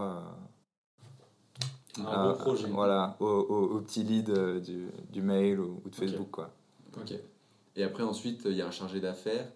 à, 1.97 2.01
Un 2.01 2.05
à- 2.05 2.27
beau 2.27 2.33
projet. 2.37 2.67
voilà, 2.67 3.15
au, 3.19 3.25
au- 3.25 3.75
au 3.77 3.81
petit 3.81 4.03
lead 4.03 4.29
euh, 4.29 4.59
du, 4.59 4.87
du 5.11 5.21
mail 5.21 5.59
ou, 5.59 5.81
ou 5.85 5.89
de 5.89 5.95
Ok. 5.95 5.95
Facebook. 5.95 6.31
Quoi. 6.31 6.49
Ok. 6.97 7.13
Et 7.77 7.83
après, 7.83 8.03
ensuite, 8.03 8.41
il 8.45 8.53
y 8.55 8.61
a 8.61 8.67
un 8.67 8.71
chargé 8.71 8.99
d'affaires 8.99 9.47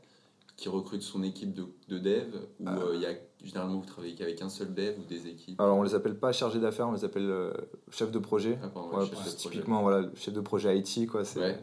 qui 0.57 0.67
recrute 0.67 1.01
son 1.01 1.23
équipe 1.23 1.53
de, 1.53 1.67
de 1.87 1.99
dev, 1.99 2.35
ou 2.59 2.65
Ah. 2.65 2.75
euh, 2.77 2.91
il 2.95 3.01
y 3.01 3.05
a, 3.05 3.11
généralement 3.43 3.79
vous 3.79 3.85
travaillez 3.85 4.13
qu'avec 4.15 4.41
un 4.41 4.49
seul 4.49 4.73
dev 4.73 4.97
ou 4.99 5.03
des 5.03 5.27
équipes? 5.27 5.59
Alors 5.61 5.77
on 5.77 5.83
les 5.83 5.95
appelle 5.95 6.17
pas 6.19 6.31
chargés 6.33 6.59
d'affaires, 6.59 6.89
on 6.89 6.93
les 6.93 7.05
appelle 7.05 7.29
euh, 7.29 7.53
chefs 7.91 8.11
de 8.11 8.19
projet. 8.19 8.57
Ah, 8.63 8.67
pardon, 8.67 8.97
Ouais, 8.97 9.05
chef 9.05 9.11
de 9.11 9.15
que 9.15 9.21
projet. 9.21 9.37
typiquement, 9.37 9.81
voilà, 9.83 10.09
chef 10.15 10.33
de 10.33 10.41
projet 10.41 10.77
IT, 10.77 11.07
quoi, 11.07 11.23
c'est 11.23 11.39
Ouais. 11.39 11.59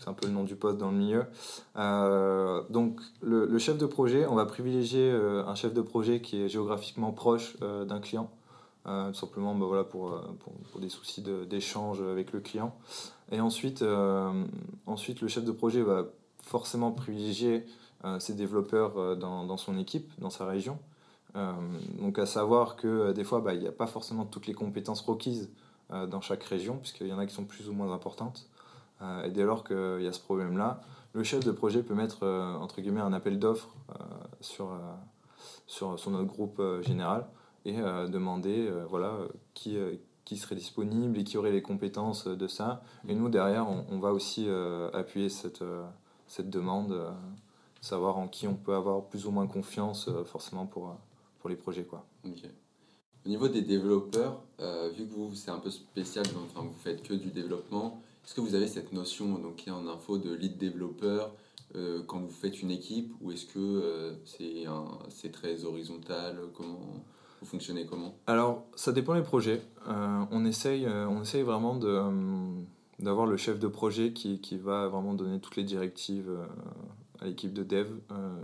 C'est- 0.00 0.08
un 0.08 0.12
peu 0.12 0.26
le 0.26 0.32
nom 0.32 0.44
du 0.44 0.56
poste 0.56 0.78
dans 0.78 0.90
le 0.90 0.96
milieu. 0.96 1.26
Euh, 1.76 2.62
donc, 2.70 3.00
le, 3.22 3.58
chef 3.58 3.78
de 3.78 3.86
projet, 3.86 4.26
on 4.26 4.34
va 4.34 4.46
privilégier 4.46 5.10
euh, 5.10 5.44
un 5.46 5.54
chef 5.54 5.74
de 5.74 5.82
projet 5.82 6.20
qui 6.20 6.42
est 6.42 6.48
géographiquement 6.48 7.12
proche 7.12 7.56
euh, 7.62 7.84
d'un 7.84 8.00
client, 8.00 8.30
tout 8.84 9.14
simplement 9.14 9.54
bah, 9.54 9.66
voilà, 9.66 9.84
pour, 9.84 10.20
des 10.80 10.88
soucis 10.88 11.22
d'échange 11.48 12.00
avec 12.00 12.32
le 12.32 12.40
client. 12.40 12.74
Et 13.30 13.40
ensuite, 13.40 13.84
ensuite, 14.86 15.20
le 15.20 15.28
chef 15.28 15.44
de 15.44 15.52
projet 15.52 15.82
va 15.82 16.06
forcément 16.42 16.90
privilégier 16.90 17.64
ses 18.18 18.34
développeurs 18.34 19.16
dans, 19.16 19.56
son 19.56 19.78
équipe, 19.78 20.10
dans 20.18 20.30
sa 20.30 20.46
région. 20.46 20.78
Donc, 22.00 22.18
à 22.18 22.26
savoir 22.26 22.74
que 22.74 23.12
des 23.12 23.22
fois, 23.22 23.40
bah, 23.40 23.54
il 23.54 23.60
n'y 23.60 23.68
a 23.68 23.72
pas 23.72 23.86
forcément 23.86 24.24
toutes 24.24 24.48
les 24.48 24.54
compétences 24.54 25.02
requises 25.02 25.50
dans 25.90 26.20
chaque 26.20 26.42
région, 26.42 26.78
puisqu'il 26.78 27.06
y 27.06 27.12
en 27.12 27.18
a 27.18 27.26
qui 27.26 27.34
sont 27.34 27.44
plus 27.44 27.68
ou 27.68 27.72
moins 27.72 27.92
importantes. 27.92 28.49
Euh, 29.02 29.24
et 29.24 29.30
dès 29.30 29.44
lors 29.44 29.64
qu'il 29.64 30.02
y 30.02 30.06
a 30.06 30.12
ce 30.12 30.20
problème-là, 30.20 30.80
le 31.12 31.24
chef 31.24 31.44
de 31.44 31.52
projet 31.52 31.82
peut 31.82 31.94
mettre 31.94 32.22
euh, 32.22 32.54
entre 32.54 32.80
guillemets 32.80 33.00
un 33.00 33.12
appel 33.12 33.38
d'offres 33.38 33.74
euh, 33.90 34.04
sur, 34.40 34.78
sur, 35.66 35.98
sur 35.98 36.10
notre 36.10 36.26
groupe 36.26 36.62
général 36.82 37.26
et 37.66 37.76
demander 38.08 38.72
voilà, 38.88 39.18
qui, 39.52 39.76
qui 40.24 40.38
serait 40.38 40.54
disponible 40.54 41.18
et 41.18 41.24
qui 41.24 41.36
aurait 41.36 41.52
les 41.52 41.60
compétences 41.60 42.26
de 42.26 42.46
ça. 42.46 42.82
Et 43.06 43.14
nous, 43.14 43.28
derrière, 43.28 43.68
on, 43.68 43.98
va 43.98 44.14
aussi 44.14 44.48
appuyer 44.94 45.28
cette, 45.28 45.62
cette 46.26 46.48
demande, 46.48 46.98
savoir 47.82 48.16
en 48.16 48.28
qui 48.28 48.48
on 48.48 48.54
peut 48.54 48.74
avoir 48.74 49.04
plus 49.04 49.26
ou 49.26 49.30
moins 49.30 49.46
confiance 49.46 50.08
forcément 50.24 50.64
pour, 50.64 50.96
pour 51.38 51.50
les 51.50 51.56
projets. 51.56 51.84
Quoi. 51.84 52.06
Au 52.24 53.28
niveau 53.28 53.48
des 53.48 53.60
développeurs, 53.60 54.40
vu 54.96 55.06
que 55.06 55.12
vous, 55.12 55.34
c'est 55.34 55.50
un 55.50 55.58
peu 55.58 55.70
spécial, 55.70 56.24
donc, 56.28 56.44
enfin, 56.54 56.66
vous 56.66 56.78
faites 56.82 57.02
que 57.02 57.12
du 57.12 57.30
développement, 57.30 58.00
est-ce 58.24 58.34
que 58.34 58.40
vous 58.40 58.54
avez 58.54 58.68
cette 58.68 58.92
notion, 58.92 59.38
donc 59.38 59.56
qui 59.56 59.68
est 59.68 59.72
en 59.72 59.86
info, 59.86 60.18
de 60.18 60.32
lead 60.32 60.56
développeur 60.58 61.32
euh, 61.76 62.02
quand 62.06 62.18
vous 62.18 62.30
faites 62.30 62.62
une 62.62 62.70
équipe, 62.70 63.12
ou 63.20 63.30
est-ce 63.30 63.46
que 63.46 63.58
euh, 63.58 64.12
c'est, 65.08 65.30
très 65.30 65.64
horizontal 65.64 66.36
Comment 66.56 66.80
vous 67.40 67.46
fonctionnez 67.46 67.86
comment? 67.86 68.14
Alors, 68.26 68.64
ça 68.74 68.92
dépend 68.92 69.14
des 69.14 69.22
projets. 69.22 69.62
Euh, 69.88 70.24
on, 70.30 70.44
essaye, 70.44 70.86
on 70.86 71.22
essaye 71.22 71.42
vraiment 71.42 71.76
d'avoir 72.98 73.26
le 73.26 73.36
chef 73.36 73.58
de 73.58 73.68
projet 73.68 74.12
qui, 74.12 74.40
qui 74.40 74.56
va 74.56 74.88
vraiment 74.88 75.14
donner 75.14 75.38
toutes 75.38 75.56
les 75.56 75.64
directives 75.64 76.30
à 77.20 77.26
l'équipe 77.26 77.52
de 77.52 77.62
dev. 77.62 77.88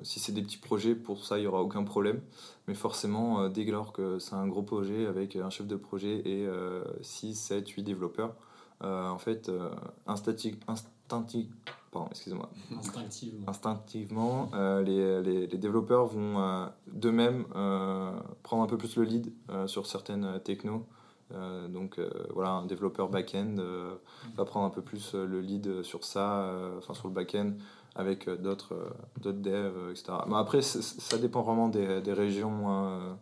Si 0.03 0.20
c'est 0.20 0.33
des 0.33 0.43
petits 0.43 0.59
projets, 0.59 0.95
pour 0.95 1.24
ça, 1.24 1.39
il 1.39 1.43
n'y 1.43 1.47
aura 1.47 1.62
aucun 1.62 1.83
problème. 1.83 2.20
Mais 2.68 2.74
forcément, 2.74 3.49
dès 3.49 3.64
lors 3.64 3.93
que 3.93 4.18
c'est 4.18 4.35
un 4.35 4.47
gros 4.47 4.62
projet 4.62 5.07
avec 5.07 5.37
un 5.37 5.51
chef 5.51 5.66
de 5.66 5.77
projet 5.77 6.22
et 6.24 6.47
euh, 6.47 6.85
6, 7.03 7.35
7, 7.35 7.68
8 7.68 7.83
développeurs, 7.83 8.35
en 8.81 9.18
fait, 9.18 9.49
euh, 9.49 9.70
instati- 10.07 10.57
instincti- 10.68 11.49
pardon, 11.91 12.09
excusez-moi, 12.11 12.49
Instinctivement. 12.79 13.49
instinctivement, 13.49 14.51
euh, 14.55 14.83
les, 14.83 15.22
les- 15.22 15.47
les 15.47 15.59
développeurs 15.59 16.07
vont 16.07 16.41
euh, 16.41 16.66
d'eux-mêmes 16.93 17.45
euh, 17.55 18.12
prendre 18.43 18.62
un 18.62 18.66
peu 18.66 18.77
plus 18.77 18.97
le 18.97 19.05
lead 19.05 19.33
euh, 19.51 19.66
sur 19.66 19.87
certaines 19.87 20.24
euh, 20.24 20.39
technos. 20.39 20.85
Euh, 21.33 21.66
donc 21.66 21.99
euh, 21.99 22.09
voilà, 22.35 22.51
un 22.51 22.66
développeur 22.66 23.09
back-end 23.09 23.57
euh, 23.59 23.97
va 24.37 24.45
prendre 24.45 24.66
un 24.66 24.70
peu 24.70 24.83
plus 24.83 25.12
euh, 25.16 25.27
le 25.27 25.41
lead 25.41 25.83
sur 25.83 26.05
ça, 26.05 26.43
euh, 26.43 26.79
enfin 26.79 26.95
sur 26.95 27.09
le 27.09 27.14
back-end, 27.14 27.55
avec 27.97 28.29
euh, 28.29 28.37
d'autres 28.37 28.74
euh, 28.74 28.91
d'autres 29.22 29.41
devs, 29.41 29.72
euh, 29.77 29.91
etc. 29.91 30.12
Mais 30.29 30.37
après, 30.37 30.62
ça 30.62 31.18
dépend 31.18 31.43
vraiment 31.43 31.68
des, 31.68 32.01
des 32.01 32.12
régions. 32.12 32.68
hein. 32.70 33.16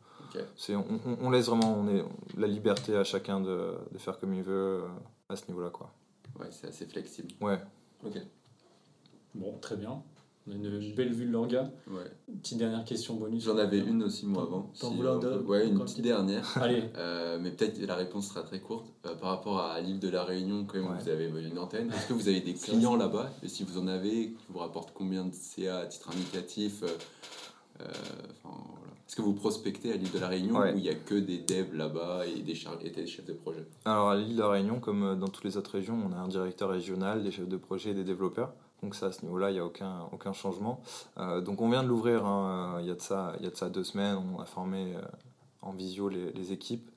C'est- 0.56 0.74
on, 1.22 1.30
laisse 1.30 1.46
vraiment 1.48 1.78
on 1.78 1.86
est, 1.88 2.04
la 2.36 2.48
liberté 2.48 2.96
à 2.96 3.04
chacun 3.04 3.40
de, 3.40 3.74
de 3.92 3.98
faire 3.98 4.18
comme 4.18 4.34
il 4.34 4.42
veut 4.42 4.82
euh, 4.82 4.86
à 5.34 5.36
ce 5.36 5.46
niveau-là. 5.48 5.70
Quoi. 5.70 5.92
Ouais, 6.40 6.46
c'est 6.50 6.68
assez 6.68 6.86
flexible. 6.86 7.28
Ouais. 7.40 7.60
Ok. 8.04 8.18
Bon, 9.34 9.56
très 9.60 9.76
bien. 9.76 10.02
On 10.46 10.52
a 10.52 10.54
une 10.56 10.94
belle 10.94 11.12
vue 11.12 11.24
de 11.24 11.30
l'orga. 11.30 11.70
Ouais. 11.90 12.04
Petite 12.42 12.58
dernière 12.58 12.84
question 12.84 13.14
bonus. 13.14 13.44
J'en 13.44 13.56
avais 13.56 13.78
une 13.78 14.02
aussi 14.02 14.26
moi 14.26 14.42
avant. 14.42 14.70
T'en 14.78 14.90
si 14.90 14.96
voulais 14.96 15.08
on 15.08 15.16
un 15.16 15.18
peut- 15.18 15.30
deux 15.38 15.44
Ouais, 15.46 15.66
une 15.66 15.78
petite 15.78 16.02
dernière. 16.02 16.46
Allez, 16.62 16.84
Euh, 16.96 17.38
mais 17.40 17.50
peut-être 17.50 17.78
la 17.80 17.94
réponse 17.94 18.28
sera 18.28 18.42
très 18.42 18.60
courte. 18.60 18.86
Euh, 19.06 19.14
par 19.14 19.30
rapport 19.30 19.58
à 19.60 19.80
l'île 19.80 20.00
de 20.00 20.08
la 20.10 20.22
Réunion, 20.22 20.66
quand 20.66 20.74
même, 20.78 20.90
Ouais. 20.92 20.98
vous 21.02 21.08
avez 21.08 21.28
une 21.48 21.58
antenne. 21.58 21.90
Est-ce 21.90 22.08
que 22.08 22.12
vous 22.12 22.28
avez 22.28 22.40
des 22.42 22.52
clients 22.54 22.94
là-bas? 22.96 23.30
Et 23.42 23.48
si 23.48 23.64
vous 23.64 23.78
en 23.78 23.86
avez, 23.86 24.32
qui 24.32 24.44
vous 24.50 24.58
rapportent 24.58 24.92
combien 24.92 25.24
de 25.24 25.32
CA 25.32 25.78
à 25.78 25.86
titre 25.86 26.10
indicatif 26.10 26.82
euh, 26.82 26.88
euh. 27.80 27.86
Est-ce 29.06 29.16
que 29.16 29.22
vous 29.22 29.34
prospectez 29.34 29.92
à 29.92 29.96
l'île 29.96 30.10
de 30.10 30.18
la 30.18 30.28
Réunion 30.28 30.58
Ouais. 30.58 30.72
où 30.72 30.76
il 30.78 30.82
n'y 30.82 30.88
a 30.88 30.94
que 30.94 31.14
des 31.14 31.38
devs 31.38 31.74
là-bas 31.74 32.26
et 32.26 32.40
des, 32.40 32.54
et 32.82 32.90
des 32.90 33.06
chefs 33.06 33.24
de 33.26 33.34
projet 33.34 33.64
Alors 33.84 34.08
à 34.10 34.16
l'île 34.16 34.34
de 34.36 34.40
la 34.40 34.48
Réunion, 34.48 34.80
comme 34.80 35.02
euh, 35.04 35.14
dans 35.14 35.28
toutes 35.28 35.44
les 35.44 35.56
autres 35.58 35.72
régions, 35.72 35.98
on 36.08 36.12
a 36.12 36.16
un 36.16 36.28
directeur 36.28 36.70
régional, 36.70 37.22
des 37.22 37.30
chefs 37.30 37.48
de 37.48 37.56
projet 37.58 37.90
et 37.90 37.94
des 37.94 38.04
développeurs. 38.04 38.52
Donc 38.82 38.94
ça, 38.94 39.06
à 39.06 39.12
ce 39.12 39.22
niveau-là, 39.24 39.50
il 39.50 39.54
n'y 39.54 39.60
a 39.60 39.64
aucun, 39.64 40.08
aucun 40.12 40.32
changement. 40.32 40.80
Euh, 41.18 41.40
donc 41.40 41.60
on 41.60 41.68
vient 41.70 41.82
de 41.82 41.88
l'ouvrir, 41.88 42.24
hein, 42.26 42.76
euh, 42.76 42.80
il 42.82 42.86
y, 42.86 42.90
a 42.90 42.94
de 42.94 43.00
ça- 43.00 43.34
il 43.38 43.44
y 43.44 43.46
a 43.46 43.50
de 43.50 43.56
ça 43.56 43.68
deux 43.68 43.84
semaines, 43.84 44.18
on 44.36 44.40
a 44.40 44.46
formé 44.46 44.94
euh, 44.96 45.00
en 45.62 45.72
visio 45.72 46.08
les, 46.08 46.32
les 46.32 46.52
équipes. 46.52 46.90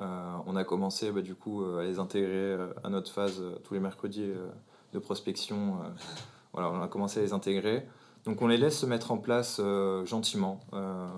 Euh, 0.00 0.36
on 0.46 0.56
a 0.56 0.64
commencé 0.64 1.10
bah, 1.12 1.22
du 1.22 1.34
coup 1.34 1.64
à 1.64 1.82
les 1.84 1.98
intégrer 1.98 2.56
à 2.82 2.88
notre 2.90 3.10
phase 3.10 3.40
tous 3.62 3.74
les 3.74 3.80
mercredis 3.80 4.28
de 4.92 4.98
prospection. 4.98 5.78
voilà, 6.52 6.70
on 6.70 6.82
a 6.82 6.88
commencé 6.88 7.20
à 7.20 7.22
les 7.22 7.32
intégrer. 7.32 7.86
Donc 8.24 8.40
on 8.40 8.46
les 8.46 8.56
laisse 8.56 8.78
se 8.78 8.86
mettre 8.86 9.12
en 9.12 9.18
place 9.18 9.60
euh, 9.62 10.04
gentiment, 10.06 10.60
euh, 10.72 11.08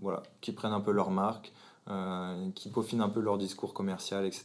voilà, 0.00 0.22
qui 0.40 0.52
prennent 0.52 0.72
un 0.72 0.80
peu 0.80 0.92
leur 0.92 1.10
marque, 1.10 1.52
euh, 1.88 2.50
qui 2.54 2.68
peaufinent 2.68 3.00
un 3.00 3.08
peu 3.08 3.20
leur 3.20 3.38
discours 3.38 3.72
commercial, 3.72 4.26
etc. 4.26 4.44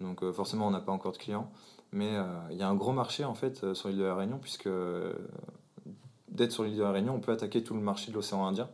Donc 0.00 0.28
forcément 0.32 0.66
on 0.68 0.70
n'a 0.70 0.80
pas 0.80 0.92
encore 0.92 1.12
de 1.12 1.18
clients, 1.18 1.50
mais 1.92 2.12
il 2.50 2.56
y 2.56 2.62
a 2.62 2.68
un 2.68 2.74
gros 2.74 2.92
marché 2.92 3.24
en 3.24 3.34
fait 3.34 3.74
sur 3.74 3.88
l'île 3.88 3.98
de 3.98 4.04
la 4.04 4.14
Réunion, 4.14 4.38
puisque 4.38 4.68
d'être 6.28 6.52
sur 6.52 6.62
l'île 6.62 6.76
de 6.76 6.82
la 6.82 6.92
Réunion, 6.92 7.14
on 7.14 7.20
peut 7.20 7.32
attaquer 7.32 7.64
tout 7.64 7.74
le 7.74 7.80
marché 7.80 8.12
de 8.12 8.16
l'océan 8.16 8.46
Indien. 8.46 8.68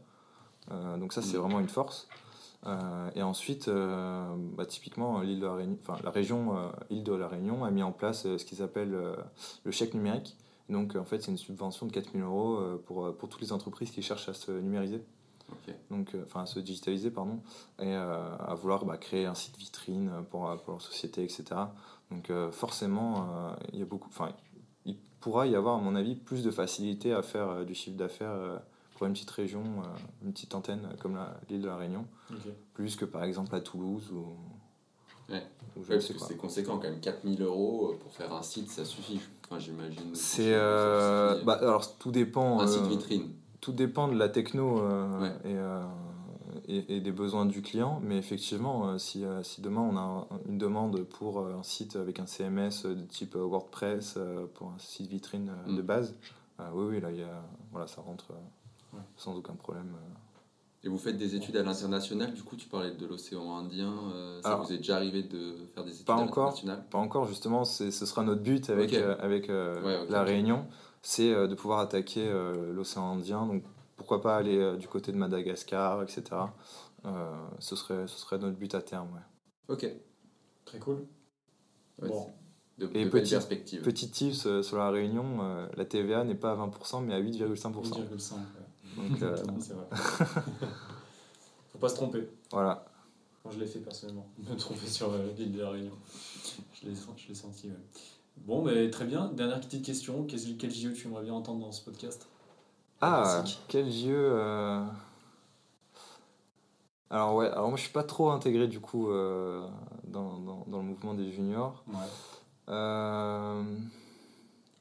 Donc 0.98 1.14
ça 1.14 1.22
c'est 1.22 1.38
vraiment 1.38 1.60
une 1.60 1.68
force. 1.70 2.08
Et 3.14 3.22
ensuite, 3.22 3.70
bah, 3.70 4.66
typiquement, 4.66 5.20
l'île 5.20 5.40
de 5.40 5.46
la 5.46 5.54
Réunion, 5.54 5.78
la 6.02 6.10
région 6.10 6.56
île 6.90 7.04
de 7.04 7.14
la 7.14 7.26
Réunion 7.26 7.64
a 7.64 7.70
mis 7.70 7.82
en 7.82 7.92
place 7.92 8.24
ce 8.24 8.44
qu'ils 8.44 8.62
appellent 8.62 9.16
le 9.64 9.70
chèque 9.70 9.94
numérique. 9.94 10.36
Donc, 10.68 10.96
en 10.96 11.04
fait, 11.04 11.22
c'est 11.22 11.30
une 11.30 11.36
subvention 11.36 11.86
de 11.86 11.92
4000 11.92 12.22
euros 12.22 12.56
euh, 12.56 12.82
pour, 12.86 13.04
euh, 13.04 13.12
pour 13.12 13.28
toutes 13.28 13.42
les 13.42 13.52
entreprises 13.52 13.90
qui 13.90 14.02
cherchent 14.02 14.28
à 14.28 14.34
se 14.34 14.50
numériser, 14.50 15.02
donc, 15.90 16.14
euh, 16.14 16.24
enfin 16.24 16.42
à 16.42 16.46
se 16.46 16.58
digitaliser, 16.58 17.10
pardon, 17.10 17.40
et 17.78 17.94
euh, 17.94 18.36
à 18.38 18.54
vouloir 18.54 18.84
bah, 18.86 18.96
créer 18.96 19.26
un 19.26 19.34
site 19.34 19.58
vitrine 19.58 20.10
pour, 20.30 20.48
euh, 20.48 20.56
pour 20.56 20.72
leur 20.72 20.82
société, 20.82 21.22
etc. 21.22 21.44
Donc, 22.10 22.30
euh, 22.30 22.50
forcément, 22.50 23.28
euh, 23.30 23.54
il 23.72 23.78
y 23.78 23.82
a 23.82 23.84
beaucoup, 23.84 24.08
enfin, 24.08 24.32
il 24.86 24.96
pourra 25.20 25.46
y 25.46 25.54
avoir, 25.54 25.76
à 25.76 25.80
mon 25.80 25.94
avis, 25.94 26.14
plus 26.14 26.42
de 26.42 26.50
facilité 26.50 27.12
à 27.12 27.22
faire 27.22 27.50
euh, 27.50 27.64
du 27.64 27.74
chiffre 27.74 27.96
d'affaires 27.96 28.30
euh, 28.30 28.58
pour 28.94 29.06
une 29.06 29.12
petite 29.12 29.30
région, 29.30 29.62
euh, 29.62 30.24
une 30.24 30.32
petite 30.32 30.54
antenne 30.54 30.88
comme 31.00 31.18
l'île 31.50 31.60
de 31.60 31.66
la 31.66 31.76
Réunion, 31.76 32.06
plus 32.72 32.96
que 32.96 33.04
par 33.04 33.24
exemple 33.24 33.54
à 33.54 33.60
Toulouse 33.60 34.10
ou. 34.12 34.36
Ouais. 35.31 35.43
parce 35.89 36.09
que 36.09 36.18
c'est 36.18 36.37
conséquent 36.37 36.77
quand 36.79 36.89
même. 36.91 37.01
4000 37.01 37.43
euros 37.43 37.93
euh, 37.93 37.97
pour 37.99 38.12
faire 38.12 38.33
un 38.33 38.43
site, 38.43 38.70
ça 38.70 38.85
suffit. 38.85 39.20
Enfin, 39.45 39.59
j'imagine. 39.59 40.14
C'est. 40.14 40.53
euh, 40.55 41.35
suffit. 41.35 41.45
bah, 41.47 41.59
alors 41.61 41.97
tout 41.99 42.11
dépend. 42.11 42.61
un 42.61 42.66
site 42.66 42.83
euh, 42.83 42.89
vitrine. 42.89 43.31
tout 43.61 43.72
dépend 43.72 44.09
de 44.09 44.16
la 44.16 44.29
techno 44.29 44.81
Ouais. 45.20 45.33
et, 46.66 46.77
et, 46.77 46.97
et 46.97 47.01
des 47.01 47.12
besoins 47.12 47.45
du 47.47 47.61
client, 47.62 48.01
mais 48.03 48.16
effectivement, 48.16 48.89
euh, 48.89 48.99
si, 48.99 49.25
euh, 49.25 49.43
si 49.43 49.61
demain 49.61 49.81
on 49.83 49.97
a 49.97 50.01
un- 50.01 50.27
une 50.49 50.57
demande 50.59 51.03
pour 51.05 51.41
euh, 51.41 51.55
un 51.59 51.62
site 51.62 51.97
avec 51.97 52.20
un 52.20 52.27
CMS 52.27 52.85
de 52.85 53.03
type 53.05 53.35
WordPress, 53.35 54.18
pour 54.55 54.68
un 54.68 54.79
site 54.79 55.09
vitrine 55.11 55.51
euh, 55.66 55.72
Mm. 55.72 55.77
de 55.77 55.83
base, 55.83 56.14
oui, 56.72 56.85
oui, 56.89 57.01
là, 57.01 57.11
il 57.11 57.18
y 57.18 57.22
a, 57.22 57.43
voilà, 57.72 57.87
ça 57.87 58.01
rentre 58.01 58.27
Ouais. 58.93 59.01
sans 59.16 59.35
aucun 59.37 59.55
problème. 59.55 59.93
Et 60.85 60.89
vous 60.89 60.99
faites 60.99 61.16
des 61.16 61.35
études 61.35 61.57
à 61.57 61.62
l'international, 61.62 62.35
du 62.35 62.43
coup, 62.43 62.57
tu 62.57 62.68
parlais 62.68 62.91
de 62.93 63.07
l'océan 63.07 63.57
Indien. 63.57 63.95
euh, 64.12 64.41
ça 64.43 64.49
Alors, 64.49 64.64
vous 64.64 64.72
est 64.72 64.76
déjà 64.76 64.97
arrivé 64.97 65.22
de 65.22 65.55
faire 65.74 65.82
des 65.82 65.93
études 65.95 66.05
pas 66.07 66.14
à 66.14 66.18
encore. 66.18 66.45
l'international 66.47 66.85
Pas 66.91 66.99
encore, 66.99 67.24
justement, 67.26 67.64
c'est- 67.64 67.91
ce 67.91 68.05
sera 68.05 68.22
notre 68.22 68.43
but 68.43 68.68
avec, 68.68 68.93
euh, 68.93 69.16
avec 69.18 69.49
euh, 69.49 69.82
Ouais, 69.82 70.07
la. 70.11 70.22
Réunion, 70.24 70.66
c'est 71.01 71.32
euh, 71.32 71.47
de 71.47 71.55
pouvoir 71.55 71.78
attaquer 71.80 72.26
euh, 72.28 72.72
l'océan 72.74 73.12
Indien, 73.16 73.47
donc 73.47 73.62
pourquoi 73.97 74.20
pas 74.20 74.37
aller 74.37 74.59
euh, 74.59 74.76
du 74.76 74.87
côté 74.87 75.11
de 75.11 75.16
Madagascar, 75.16 76.03
etc. 76.03 76.22
Euh, 77.07 77.32
ce, 77.61 77.76
serait, 77.76 78.07
ce 78.07 78.18
serait 78.18 78.37
notre 78.39 78.57
but 78.59 78.74
à 78.74 78.82
terme. 78.82 79.09
ouais. 79.14 79.74
Ok. 79.74 79.87
Très 80.66 80.78
cool. 80.78 81.07
Ouais, 82.03 82.09
Bon. 82.09 82.26
De, 82.76 82.91
Et 82.93 83.05
de 83.05 83.09
petit- 83.11 83.30
perspectives. 83.30 83.82
Petit 83.82 84.11
tips 84.11 84.47
euh, 84.47 84.61
sur 84.62 84.76
la 84.78 84.91
Réunion, 84.91 85.39
euh, 85.43 85.66
la 85.76 85.85
TVA 85.85 86.24
n'est 86.24 86.35
pas 86.35 86.51
à 86.51 86.57
20% 86.57 87.01
mais 87.03 87.14
à 87.14 87.20
8,5%. 87.20 88.01
1,5. 88.01 88.35
Donc 88.97 89.22
euh, 89.22 89.36
c'est 89.61 89.72
vrai. 89.72 89.86
Faut 91.72 91.78
pas 91.78 91.88
se 91.88 91.95
tromper. 91.97 92.28
voilà. 92.53 92.84
Moi, 93.45 93.53
je 93.55 93.61
l'ai 93.61 93.66
fait 93.66 93.80
personnellement. 93.80 94.26
Me 94.38 94.57
tromper 94.57 94.86
sur 94.86 95.12
euh, 95.12 95.32
l'île 95.36 95.53
de 95.53 95.61
la 95.61 95.70
Réunion. 95.70 95.92
Je 96.72 96.88
l'ai 96.88 96.95
je 96.95 97.28
l'ai 97.28 97.34
senti, 97.34 97.68
ouais. 97.68 97.74
Bon, 98.38 98.62
mais 98.62 98.90
très 98.90 99.05
bien. 99.05 99.28
Dernière 99.28 99.61
petite 99.61 99.84
question. 99.84 100.24
Quel, 100.24 100.57
quel 100.57 100.70
JE 100.70 100.92
tu 100.92 101.07
aimerais 101.07 101.22
bien 101.22 101.34
entendre 101.34 101.61
dans 101.61 101.72
ce 101.72 101.82
podcast? 101.82 102.26
Ah, 103.01 103.45
quel 103.68 103.90
jeu 103.90 104.30
euh, 104.32 104.82
Alors 107.11 107.34
ouais, 107.34 107.49
alors 107.51 107.68
moi 107.68 107.76
je 107.76 107.82
suis 107.82 107.92
pas 107.92 108.03
trop 108.03 108.30
intégré 108.30 108.66
du 108.66 108.80
coup 108.80 109.11
euh, 109.11 109.68
dans, 110.05 110.38
dans, 110.38 110.64
dans 110.66 110.78
le 110.78 110.84
mouvement 110.84 111.12
des 111.12 111.30
juniors. 111.30 111.84
Ouais. 111.88 111.97
Euh, 112.70 113.62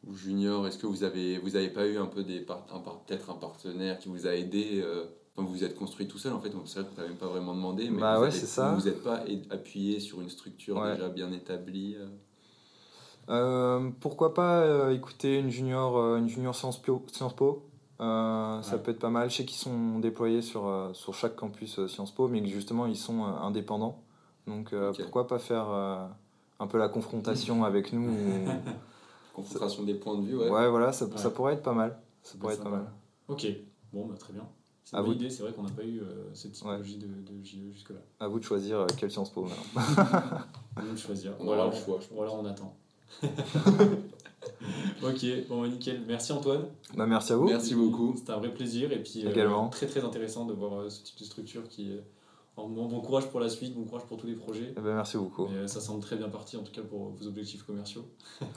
Ou 0.07 0.15
junior, 0.15 0.67
est-ce 0.67 0.77
que 0.77 0.85
vous 0.87 1.03
avez, 1.03 1.37
vous 1.39 1.55
avez 1.55 1.69
pas 1.69 1.87
eu 1.87 1.97
un 1.97 2.05
peu 2.07 2.23
des 2.23 2.39
peut-être 2.41 3.29
un 3.29 3.35
partenaire 3.35 3.99
qui 3.99 4.09
vous 4.09 4.27
a 4.27 4.31
aidé 4.35 4.81
euh, 4.83 5.05
enfin, 5.35 5.47
vous 5.47 5.53
vous 5.53 5.63
êtes 5.63 5.75
construit 5.75 6.07
tout 6.07 6.17
seul 6.17 6.33
en 6.33 6.39
fait, 6.41 6.49
donc 6.49 6.63
c'est 6.65 6.79
vrai 6.81 6.89
qu'on 6.89 6.95
t'a 7.01 7.07
même 7.07 7.15
pas 7.17 7.27
vraiment 7.27 7.55
demandé, 7.55 7.89
mais 7.89 8.01
Bah 8.01 8.17
vous 8.17 8.23
ouais, 8.25 8.29
n'êtes 8.85 9.01
pas 9.03 9.23
appuyé 9.49 9.99
sur 10.01 10.19
une 10.21 10.29
structure 10.29 10.75
Ouais. 10.77 10.93
déjà 10.95 11.07
bien 11.09 11.31
établie. 11.31 11.95
euh. 11.97 12.07
euh, 13.29 13.89
pourquoi 14.01 14.33
pas 14.33 14.91
écouter 14.91 15.39
une 15.39 15.49
junior, 15.49 15.97
une 16.17 16.27
junior 16.27 16.53
Sciences 16.55 16.81
Po, 16.81 17.03
Sciences 17.11 17.35
Po 17.35 17.63
Ça 17.99 18.77
peut 18.83 18.91
être 18.91 18.99
pas 18.99 19.09
mal. 19.09 19.29
Je 19.29 19.35
sais 19.37 19.45
qu'ils 19.45 19.57
sont 19.57 19.99
déployés 19.99 20.41
sur, 20.41 20.89
sur 20.93 21.13
chaque 21.13 21.35
campus 21.37 21.85
Sciences 21.87 22.11
Po, 22.11 22.27
mais 22.27 22.41
que 22.41 22.47
justement 22.49 22.85
ils 22.87 22.97
sont 22.97 23.23
indépendants. 23.23 24.03
Donc 24.47 24.73
pourquoi 25.01 25.27
pas 25.27 25.39
faire 25.39 25.67
un 26.59 26.67
peu 26.67 26.77
la 26.77 26.89
confrontation 26.89 27.63
avec 27.71 27.93
nous 27.93 28.09
ou- 28.09 28.47
Concentration 29.33 29.83
des 29.83 29.95
points 29.95 30.17
de 30.19 30.25
vue, 30.25 30.37
ouais. 30.37 30.49
Ouais, 30.49 30.69
voilà, 30.69 30.91
ça, 30.93 31.07
ça 31.17 31.29
pourrait 31.31 31.53
être 31.53 31.63
pas 31.63 31.73
mal. 31.73 31.97
Ça 32.21 32.35
pourrait 32.37 32.53
Ouais, 32.53 32.57
être 32.59 32.63
pas 32.63 32.69
mal. 32.69 32.85
Ok. 33.27 33.47
Bon, 33.91 34.05
bah, 34.05 34.15
très 34.17 34.31
bien. 34.33 34.47
C'est 34.83 34.95
À 34.95 34.99
une 34.99 35.05
bonne 35.05 35.15
vous. 35.15 35.21
idée. 35.21 35.29
C'est 35.29 35.43
vrai 35.43 35.53
qu'on 35.53 35.63
n'a 35.63 35.71
pas 35.71 35.83
eu 35.83 35.99
euh, 36.01 36.29
cette 36.33 36.51
typologie 36.53 36.97
de, 36.97 37.07
de 37.07 37.43
JE 37.43 37.71
jusque-là. 37.73 37.99
À 38.19 38.27
vous 38.27 38.37
de 38.39 38.43
choisir 38.43 38.79
euh, 38.81 38.87
quel 38.97 39.09
Sciences 39.11 39.31
Po 39.31 39.43
maintenant. 39.75 39.81
À 40.75 40.81
nous 40.83 40.91
de 40.91 40.97
choisir. 40.97 41.33
On 41.39 41.45
Voilà, 41.45 41.65
le 41.67 41.71
choix. 41.73 41.99
Voilà, 42.13 42.31
on 42.33 42.45
attend. 42.45 42.75
ok, 45.03 45.25
bon, 45.49 45.61
bah, 45.61 45.67
nickel. 45.67 46.01
Merci 46.07 46.31
Antoine. 46.31 46.65
Bah, 46.95 47.05
merci 47.05 47.33
à 47.33 47.37
vous. 47.37 47.45
Merci 47.47 47.75
beaucoup. 47.75 48.13
C'était 48.17 48.31
un 48.31 48.37
vrai 48.37 48.53
plaisir 48.53 48.91
et 48.91 49.01
puis 49.01 49.25
euh, 49.25 49.31
Également. 49.31 49.69
très 49.69 49.87
très 49.87 50.03
intéressant 50.03 50.45
de 50.45 50.53
voir 50.53 50.73
euh, 50.81 50.89
ce 50.89 51.03
type 51.03 51.19
de 51.19 51.23
structure 51.25 51.67
qui. 51.67 51.91
Alors, 52.55 52.69
bon, 52.69 52.85
bon 52.85 53.01
courage 53.01 53.25
pour 53.29 53.39
la 53.39 53.49
suite, 53.49 53.73
bon 53.73 53.83
courage 53.83 54.05
pour 54.05 54.17
tous 54.17 54.27
les 54.27 54.35
projets. 54.35 54.73
Eh 54.77 54.79
ben, 54.79 54.93
merci 54.93 55.17
beaucoup. 55.17 55.47
Euh, 55.47 55.65
ça 55.65 55.81
semble 55.81 56.01
très 56.01 56.15
bien 56.15 56.29
parti 56.29 56.55
en 56.55 56.61
tout 56.61 56.71
cas 56.71 56.83
pour 56.83 57.09
vos 57.09 57.27
objectifs 57.27 57.63
commerciaux. 57.63 58.07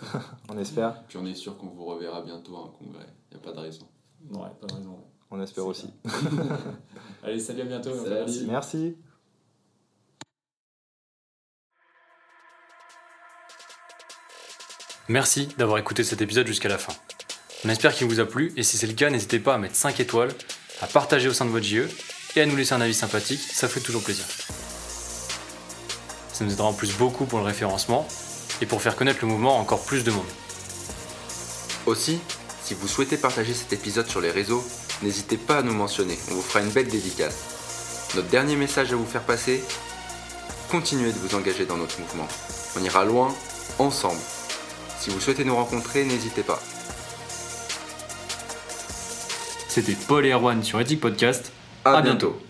On 0.50 0.58
espère. 0.58 1.02
Puis 1.04 1.16
on 1.16 1.24
est 1.24 1.34
sûr 1.34 1.56
qu'on 1.56 1.68
vous 1.68 1.86
reverra 1.86 2.20
bientôt 2.20 2.56
à 2.56 2.60
un 2.60 2.68
congrès. 2.68 3.06
Il 3.30 3.38
n'y 3.38 3.42
a 3.42 3.44
pas 3.44 3.52
de 3.52 3.60
raison. 3.60 3.88
Non, 4.30 4.42
ouais, 4.42 4.50
pas 4.60 4.66
de 4.66 4.74
raison. 4.74 4.98
On 5.30 5.40
espère 5.40 5.66
aussi. 5.66 5.88
Allez, 7.22 7.40
salut, 7.40 7.62
à 7.62 7.64
bientôt. 7.64 7.94
Salut. 7.94 8.10
Merci. 8.10 8.44
Merci. 8.46 8.96
Merci 15.08 15.48
d'avoir 15.56 15.78
écouté 15.78 16.04
cet 16.04 16.20
épisode 16.20 16.46
jusqu'à 16.46 16.68
la 16.68 16.78
fin. 16.78 16.92
On 17.64 17.68
espère 17.70 17.94
qu'il 17.94 18.06
vous 18.08 18.20
a 18.20 18.26
plu 18.26 18.52
et 18.56 18.62
si 18.62 18.76
c'est 18.76 18.86
le 18.86 18.92
cas, 18.92 19.08
n'hésitez 19.08 19.38
pas 19.38 19.54
à 19.54 19.58
mettre 19.58 19.76
5 19.76 19.98
étoiles, 20.00 20.32
à 20.82 20.86
partager 20.86 21.28
au 21.28 21.32
sein 21.32 21.46
de 21.46 21.50
votre 21.50 21.64
JE 21.64 21.88
et 22.36 22.42
à 22.42 22.46
nous 22.46 22.56
laisser 22.56 22.74
un 22.74 22.80
avis 22.80 22.94
sympathique, 22.94 23.40
ça 23.40 23.68
fait 23.68 23.80
toujours 23.80 24.02
plaisir. 24.02 24.24
Ça 26.32 26.44
nous 26.44 26.52
aidera 26.52 26.68
en 26.68 26.74
plus 26.74 26.92
beaucoup 26.92 27.24
pour 27.24 27.38
le 27.38 27.44
référencement 27.44 28.06
et 28.60 28.66
pour 28.66 28.82
faire 28.82 28.94
connaître 28.94 29.20
le 29.22 29.28
mouvement 29.28 29.56
à 29.56 29.60
encore 29.60 29.84
plus 29.84 30.04
de 30.04 30.10
monde. 30.10 30.26
Aussi, 31.86 32.18
si 32.62 32.74
vous 32.74 32.88
souhaitez 32.88 33.16
partager 33.16 33.54
cet 33.54 33.72
épisode 33.72 34.08
sur 34.08 34.20
les 34.20 34.30
réseaux, 34.30 34.62
n'hésitez 35.02 35.38
pas 35.38 35.58
à 35.58 35.62
nous 35.62 35.72
mentionner, 35.72 36.18
on 36.30 36.34
vous 36.34 36.42
fera 36.42 36.60
une 36.60 36.70
belle 36.70 36.88
dédicace. 36.88 37.36
Notre 38.14 38.28
dernier 38.28 38.56
message 38.56 38.92
à 38.92 38.96
vous 38.96 39.06
faire 39.06 39.22
passer, 39.22 39.62
continuez 40.70 41.12
de 41.12 41.18
vous 41.18 41.34
engager 41.36 41.64
dans 41.64 41.76
notre 41.76 41.98
mouvement. 42.00 42.28
On 42.76 42.82
ira 42.82 43.04
loin, 43.04 43.34
ensemble. 43.78 44.20
Si 45.00 45.10
vous 45.10 45.20
souhaitez 45.20 45.44
nous 45.44 45.56
rencontrer, 45.56 46.04
n'hésitez 46.04 46.42
pas. 46.42 46.60
C'était 49.68 49.96
Paul 50.08 50.26
et 50.26 50.30
Erwan 50.30 50.62
sur 50.62 50.80
Ethic 50.80 51.00
Podcast. 51.00 51.52
À, 51.86 51.98
À 51.98 52.02
bientôt. 52.02 52.30
bientôt. 52.30 52.42